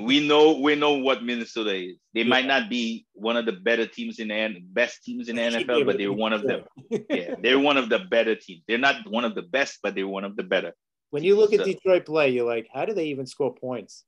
[0.00, 1.96] we know we know what Minnesota is.
[2.14, 2.28] They yeah.
[2.28, 5.86] might not be one of the better teams in the best teams in the NFL,
[5.86, 6.64] but they're one of them.
[7.10, 8.62] yeah, they're one of the better teams.
[8.68, 10.72] They're not one of the best, but they're one of the better.
[11.10, 14.04] When you look at Detroit play, you're like, how do they even score points?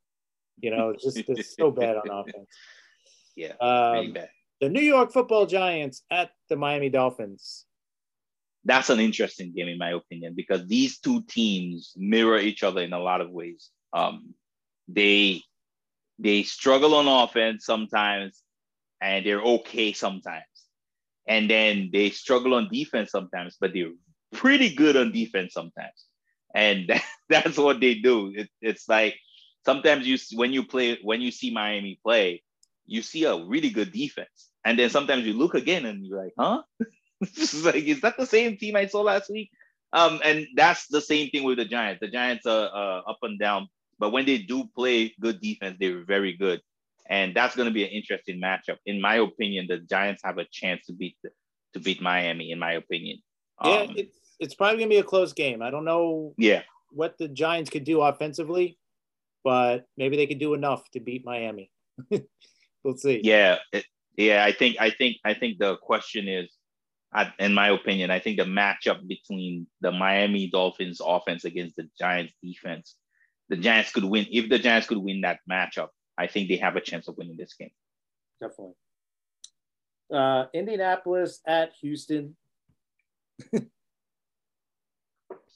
[0.60, 2.48] You know, it's just it's so bad on offense.
[3.36, 4.30] Yeah, um, bad.
[4.60, 7.64] The New York Football Giants at the Miami Dolphins.
[8.64, 12.92] That's an interesting game, in my opinion, because these two teams mirror each other in
[12.92, 13.70] a lot of ways.
[13.92, 14.34] Um,
[14.88, 15.42] they
[16.18, 18.42] they struggle on offense sometimes
[19.00, 20.44] and they're okay sometimes.
[21.26, 23.92] And then they struggle on defense sometimes, but they're
[24.32, 26.06] pretty good on defense sometimes.
[26.54, 28.32] And that, that's what they do.
[28.34, 29.16] It, it's like
[29.64, 32.42] sometimes you when you play when you see Miami play,
[32.86, 34.50] you see a really good defense.
[34.64, 36.62] And then sometimes you look again and you're like, huh?
[37.62, 39.50] like, is that the same team I saw last week?
[39.92, 42.00] Um, and that's the same thing with the Giants.
[42.00, 43.68] The Giants are uh, up and down
[43.98, 46.60] but when they do play good defense, they're very good.
[47.10, 48.76] And that's going to be an interesting matchup.
[48.84, 51.30] In my opinion, the Giants have a chance to beat the,
[51.72, 52.50] to beat Miami.
[52.50, 53.18] In my opinion,
[53.64, 55.62] yeah, um, it's it's probably going to be a close game.
[55.62, 56.34] I don't know.
[56.36, 58.78] Yeah, what the Giants could do offensively.
[59.44, 61.70] but maybe they could do enough to beat Miami.
[62.84, 63.20] we'll see.
[63.24, 63.84] Yeah, it,
[64.16, 64.44] yeah.
[64.44, 66.50] I think I think I think the question is,
[67.38, 72.34] in my opinion, I think the matchup between the Miami Dolphins offense against the Giants
[72.42, 72.96] defense,
[73.48, 74.26] the Giants could win.
[74.30, 77.36] If the Giants could win that matchup, I think they have a chance of winning
[77.36, 77.70] this game.
[78.40, 78.74] Definitely.
[80.12, 82.36] Uh, Indianapolis at Houston.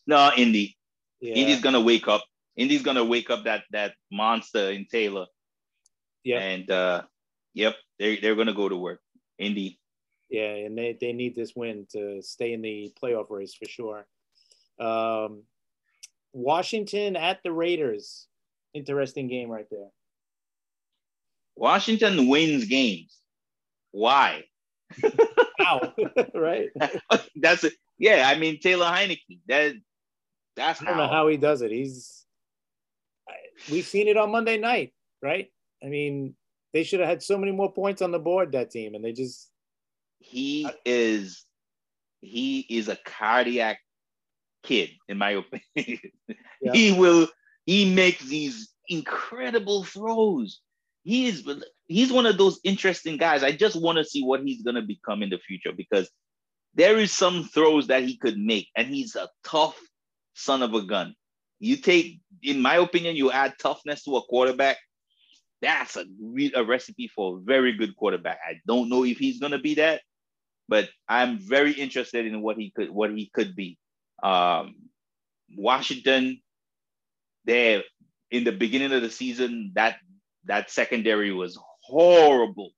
[0.06, 0.76] no, Indy.
[1.20, 1.34] Yeah.
[1.34, 2.22] Indy's gonna wake up.
[2.56, 5.26] Indy's gonna wake up that that monster in Taylor.
[6.24, 6.38] Yeah.
[6.38, 7.02] And uh,
[7.54, 9.00] yep, they they're gonna go to work.
[9.38, 9.78] Indy.
[10.30, 14.06] Yeah, and they, they need this win to stay in the playoff race for sure.
[14.80, 15.42] Um,
[16.32, 18.26] Washington at the Raiders.
[18.74, 19.88] Interesting game right there.
[21.56, 23.18] Washington wins games.
[23.90, 24.44] Why?
[25.58, 25.92] How?
[26.34, 26.68] right?
[27.36, 27.74] that's it.
[27.98, 29.40] Yeah, I mean Taylor Heinicke.
[29.48, 29.74] That
[30.56, 31.00] that's I don't how.
[31.02, 31.70] know how he does it.
[31.70, 32.22] He's
[33.70, 34.92] we've seen it on Monday night,
[35.22, 35.48] right?
[35.82, 36.34] I mean,
[36.72, 39.12] they should have had so many more points on the board that team, and they
[39.12, 39.50] just
[40.18, 41.44] he is
[42.20, 43.78] he is a cardiac
[44.62, 46.00] kid, in my opinion.
[46.64, 46.72] Yeah.
[46.74, 47.26] he will
[47.66, 50.60] he makes these incredible throws.
[51.02, 51.44] He is
[51.88, 53.42] he's one of those interesting guys.
[53.42, 56.08] I just want to see what he's gonna become in the future because
[56.74, 59.76] there is some throws that he could make, and he's a tough
[60.34, 61.14] son of a gun.
[61.58, 64.78] You take, in my opinion, you add toughness to a quarterback.
[65.60, 66.04] That's a,
[66.54, 68.38] a recipe for a very good quarterback.
[68.48, 70.02] I don't know if he's gonna be that,
[70.68, 73.78] but I'm very interested in what he could what he could be.
[74.22, 74.76] Um,
[75.56, 76.40] Washington,
[77.44, 77.82] there
[78.30, 79.96] in the beginning of the season, that
[80.44, 82.72] that secondary was horrible,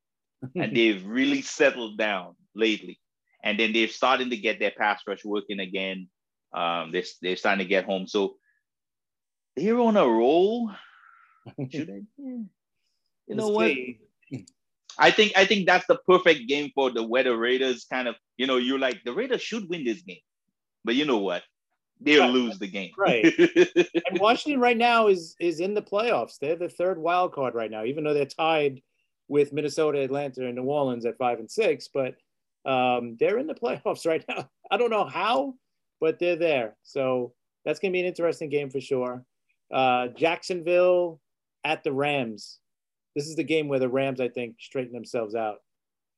[0.55, 3.01] and they've really settled down lately.
[3.43, 6.09] And then they're starting to get their pass rush working again.
[6.55, 8.07] Um, they're, they're starting to get home.
[8.07, 8.37] So
[9.55, 10.71] they're on a roll.
[11.71, 12.23] Should I?
[13.27, 13.73] You know what?
[14.99, 17.87] I think I think that's the perfect game for the weather Raiders.
[17.91, 20.21] Kind of, you know, you're like the Raiders should win this game,
[20.85, 21.43] but you know what?
[22.01, 22.31] They'll right.
[22.31, 22.93] lose the game.
[22.99, 23.25] Right.
[23.39, 26.39] and Washington right now is is in the playoffs.
[26.41, 28.81] They're the third wild card right now, even though they're tied
[29.29, 31.89] with Minnesota, Atlanta, and New Orleans at five and six.
[31.93, 32.17] But
[32.65, 34.49] um, they're in the playoffs right now.
[34.71, 35.55] I don't know how,
[36.01, 36.77] but they're there.
[36.83, 37.33] So
[37.65, 39.25] that's going to be an interesting game for sure.
[39.73, 41.21] Uh, Jacksonville
[41.65, 42.59] at the Rams
[43.15, 45.59] this is the game where the Rams, I think, straighten themselves out.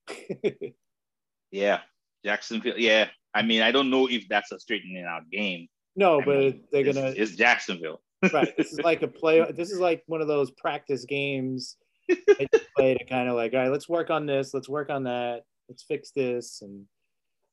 [1.51, 1.80] yeah,
[2.27, 2.74] Jacksonville.
[2.77, 5.69] Yeah, I mean, I don't know if that's a straightening out game.
[5.94, 7.15] No, I but mean, they're gonna.
[7.16, 8.01] It's, Jacksonville.
[8.32, 8.55] right.
[8.57, 9.44] This is like a play.
[9.53, 11.77] This is like one of those practice games.
[12.09, 14.53] they play to kind of like, all right, let's work on this.
[14.53, 15.43] Let's work on that.
[15.69, 16.62] Let's fix this.
[16.62, 16.85] And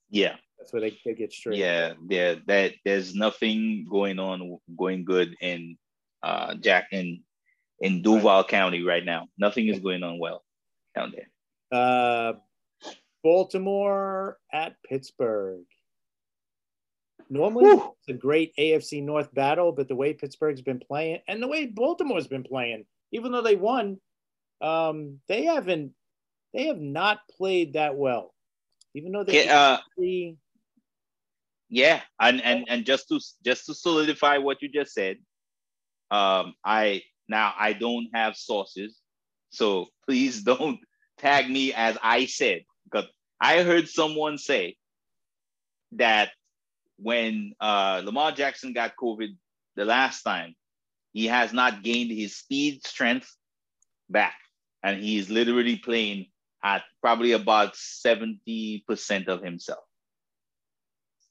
[0.09, 1.59] yeah, that's where they, they get straight.
[1.59, 2.35] Yeah, yeah.
[2.47, 5.77] That there's nothing going on, going good in
[6.23, 7.21] uh Jack in
[7.81, 8.47] in Duval right.
[8.47, 9.27] County right now.
[9.37, 10.43] Nothing is going on well
[10.95, 11.29] down there.
[11.71, 12.33] Uh,
[13.23, 15.65] Baltimore at Pittsburgh.
[17.29, 17.95] Normally, Whew.
[17.99, 21.65] it's a great AFC North battle, but the way Pittsburgh's been playing and the way
[21.65, 23.97] Baltimore's been playing, even though they won,
[24.61, 25.93] um, they haven't,
[26.53, 28.33] they have not played that well.
[28.93, 29.77] Even though they, uh,
[31.69, 35.17] yeah, and and and just to just to solidify what you just said,
[36.11, 38.99] um, I now, I don't have sources,
[39.49, 40.79] so please don't
[41.17, 42.61] tag me as I said,
[42.93, 43.09] because
[43.39, 44.77] I heard someone say
[45.93, 46.29] that
[46.97, 49.35] when uh, Lamar Jackson got COVID
[49.75, 50.55] the last time,
[51.11, 53.35] he has not gained his speed strength
[54.09, 54.35] back.
[54.83, 56.27] And he's literally playing
[56.63, 59.83] at probably about 70% of himself.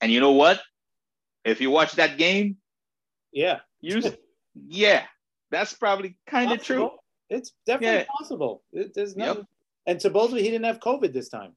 [0.01, 0.61] And you know what?
[1.45, 2.57] If you watch that game,
[3.33, 4.03] yeah, you
[4.55, 5.05] yeah,
[5.51, 6.91] that's probably kind of true.
[7.29, 8.05] It's definitely yeah.
[8.19, 8.63] possible.
[8.73, 9.45] It, there's no, yep.
[9.87, 11.53] And supposedly he didn't have COVID this time.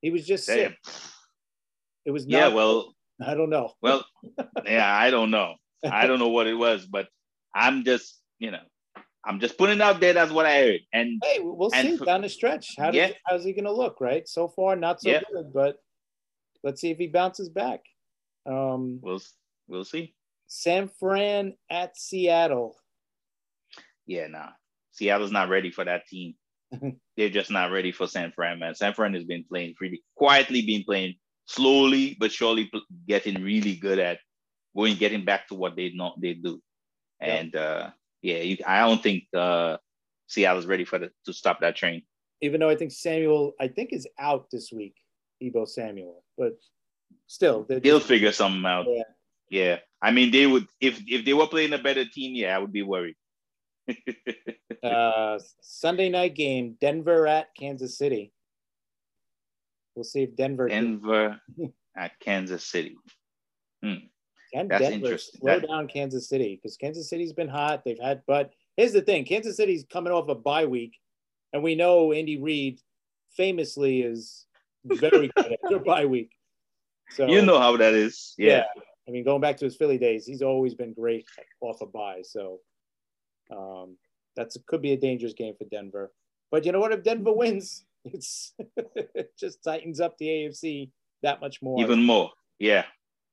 [0.00, 0.56] He was just Damn.
[0.56, 0.78] sick.
[2.06, 2.48] It was not, yeah.
[2.48, 2.94] Well,
[3.24, 3.72] I don't know.
[3.82, 4.04] Well,
[4.64, 5.54] yeah, I don't know.
[5.84, 7.08] I don't know what it was, but
[7.54, 8.62] I'm just you know
[9.24, 10.12] I'm just putting out there.
[10.12, 10.80] That's what I heard.
[10.92, 12.74] And hey, we'll and see for, down the stretch.
[12.78, 13.10] How does, yeah.
[13.26, 14.00] how's he going to look?
[14.00, 14.26] Right.
[14.26, 15.20] So far, not so yeah.
[15.32, 15.76] good, but
[16.62, 17.80] let's see if he bounces back.
[18.46, 19.20] Um, we'll
[19.68, 20.14] we'll see.
[20.46, 22.76] San Fran at Seattle
[24.10, 24.48] yeah, nah.
[24.90, 26.34] Seattle's not ready for that team.
[27.16, 28.74] They're just not ready for San Fran, man.
[28.74, 31.14] San Fran has been playing pretty quietly, been playing
[31.46, 32.70] slowly but surely,
[33.08, 34.18] getting really good at
[34.76, 36.60] going, getting back to what they know they do.
[37.20, 37.34] Yeah.
[37.34, 37.90] And uh,
[38.22, 39.76] yeah, you, I don't think uh,
[40.28, 42.02] Seattle's ready for the, to stop that train.
[42.40, 44.94] Even though I think Samuel, I think is out this week,
[45.42, 46.52] Deebo Samuel, but
[47.26, 48.86] still, they'll just, figure something out.
[48.88, 49.02] Yeah.
[49.50, 52.58] yeah, I mean, they would if if they were playing a better team, yeah, I
[52.58, 53.16] would be worried.
[54.82, 58.32] uh, Sunday night game, Denver at Kansas City.
[59.94, 60.68] We'll see if Denver.
[60.68, 61.40] Denver
[61.96, 62.96] at Kansas City.
[63.82, 63.94] Hmm.
[64.52, 65.40] Can That's Denver interesting.
[65.40, 67.84] slow That- down Kansas City because Kansas City's been hot.
[67.84, 70.96] They've had, but here's the thing: Kansas City's coming off a bye week,
[71.52, 72.80] and we know Andy Reid
[73.36, 74.46] famously is
[74.84, 76.32] very good after a bye week.
[77.10, 78.34] So You know how that is.
[78.38, 78.64] Yeah.
[79.08, 81.26] I mean, going back to his Philly days, he's always been great
[81.60, 82.22] off a bye.
[82.22, 82.60] So
[83.50, 83.96] um,
[84.36, 86.12] that's could be a dangerous game for Denver.
[86.50, 86.92] But you know what?
[86.92, 88.54] If Denver wins, it's
[88.86, 90.90] it just tightens up the AFC
[91.22, 91.80] that much more.
[91.80, 92.30] Even more.
[92.58, 92.84] Yeah.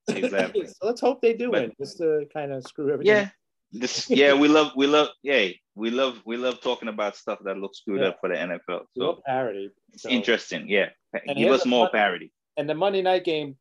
[0.09, 0.65] Exactly.
[0.67, 3.15] so let's hope they do But- win, just to kind of screw everything.
[3.15, 3.29] yeah.
[3.73, 7.57] This yeah, we love we love yeah, we love we love talking about stuff that
[7.57, 8.07] looks screwed Yeah.
[8.07, 8.85] up for the NFL.
[8.97, 9.71] So parity.
[9.91, 10.69] it's So- interesting.
[10.69, 10.89] Yeah.
[11.27, 12.31] And Give us more parity.
[12.55, 13.57] And the Monday night game,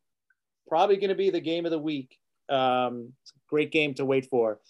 [0.69, 2.15] probably going to be the game of the week.
[2.47, 4.61] Um, it's a great game to wait for.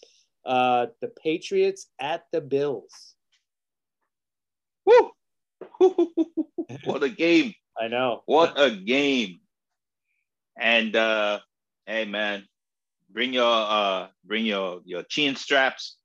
[0.48, 3.16] Uh, the Patriots at the Bills.
[4.86, 5.12] Woo!
[6.86, 7.54] what a game.
[7.78, 8.24] I know.
[8.26, 9.42] What a game.
[10.58, 11.40] And uh
[11.86, 12.46] hey man,
[13.10, 15.98] bring your uh bring your your chin straps,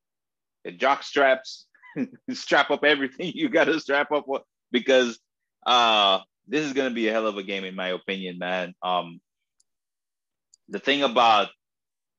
[0.64, 1.66] your jock straps,
[2.32, 4.27] strap up everything you gotta strap up
[4.73, 5.20] because
[5.64, 8.74] uh this is gonna be a hell of a game in my opinion, man.
[8.82, 9.20] Um
[10.69, 11.48] the thing about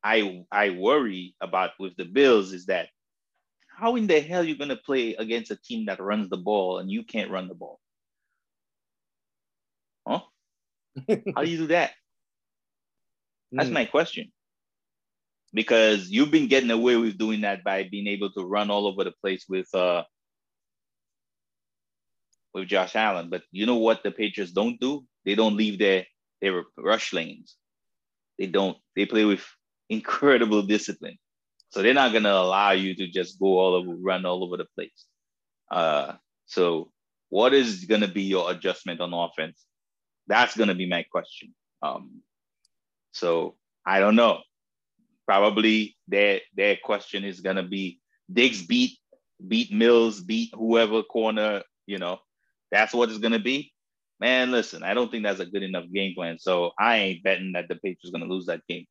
[0.03, 2.89] I I worry about with the Bills is that
[3.69, 6.80] how in the hell are you gonna play against a team that runs the ball
[6.80, 7.80] and you can't run the ball?
[10.07, 10.21] Huh?
[11.35, 11.91] How do you do that?
[13.57, 13.71] That's Mm.
[13.71, 14.31] my question.
[15.53, 19.03] Because you've been getting away with doing that by being able to run all over
[19.03, 20.03] the place with uh
[22.53, 23.30] with Josh Allen.
[23.30, 25.05] But you know what the Patriots don't do?
[25.25, 26.05] They don't leave their
[26.41, 27.57] their rush lanes.
[28.39, 28.77] They don't.
[28.95, 29.45] They play with
[29.89, 31.18] incredible discipline.
[31.69, 34.68] So they're not gonna allow you to just go all over, run all over the
[34.76, 35.05] place.
[35.72, 36.14] Uh,
[36.45, 36.91] so
[37.30, 39.65] what is gonna be your adjustment on offense?
[40.27, 41.53] That's gonna be my question.
[41.81, 42.22] Um,
[43.11, 43.55] so
[43.85, 44.41] I don't know.
[45.26, 47.99] Probably their their question is gonna be
[48.31, 48.99] Diggs beat
[49.47, 51.64] beat Mills beat whoever corner.
[51.88, 52.19] You know,
[52.72, 53.72] that's what it's gonna be.
[54.19, 56.38] Man, listen, I don't think that's a good enough game plan.
[56.39, 58.85] So I ain't betting that the Patriots gonna lose that game.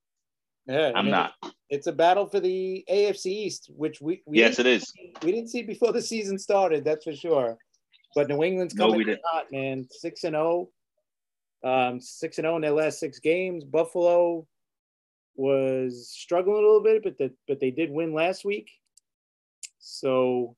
[0.67, 1.33] Yeah, I'm not.
[1.71, 4.93] It's a battle for the AFC East, which we, we Yes, it is.
[5.23, 6.85] we didn't see before the season started.
[6.85, 7.57] That's for sure.
[8.15, 9.21] But New England's coming didn't.
[9.25, 9.87] hot, man.
[9.91, 10.69] Six and zero.
[11.65, 13.65] Um, six and zero in their last six games.
[13.65, 14.47] Buffalo
[15.35, 18.71] was struggling a little bit, but the, but they did win last week.
[19.79, 20.57] So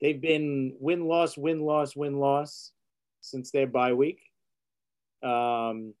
[0.00, 2.72] they've been win loss win loss win loss
[3.20, 4.20] since their bye week.
[5.22, 5.94] Um,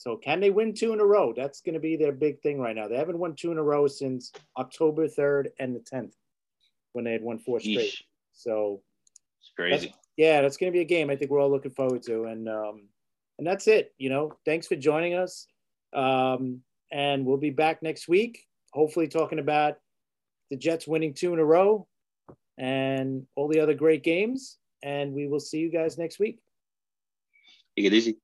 [0.00, 1.34] so can they win two in a row?
[1.36, 2.88] That's going to be their big thing right now.
[2.88, 6.14] They haven't won two in a row since October third and the tenth,
[6.94, 7.76] when they had won four straight.
[7.92, 8.02] Yeesh,
[8.32, 8.80] So
[9.42, 9.94] it's crazy.
[10.16, 12.24] yeah, that's going to be a game I think we're all looking forward to.
[12.24, 12.88] And um,
[13.36, 13.92] and that's it.
[13.98, 15.46] You know, thanks for joining us.
[15.92, 19.76] Um, and we'll be back next week, hopefully talking about
[20.50, 21.86] the Jets winning two in a row
[22.56, 24.56] and all the other great games.
[24.82, 26.38] And we will see you guys next week.
[27.76, 28.16] Take it easy.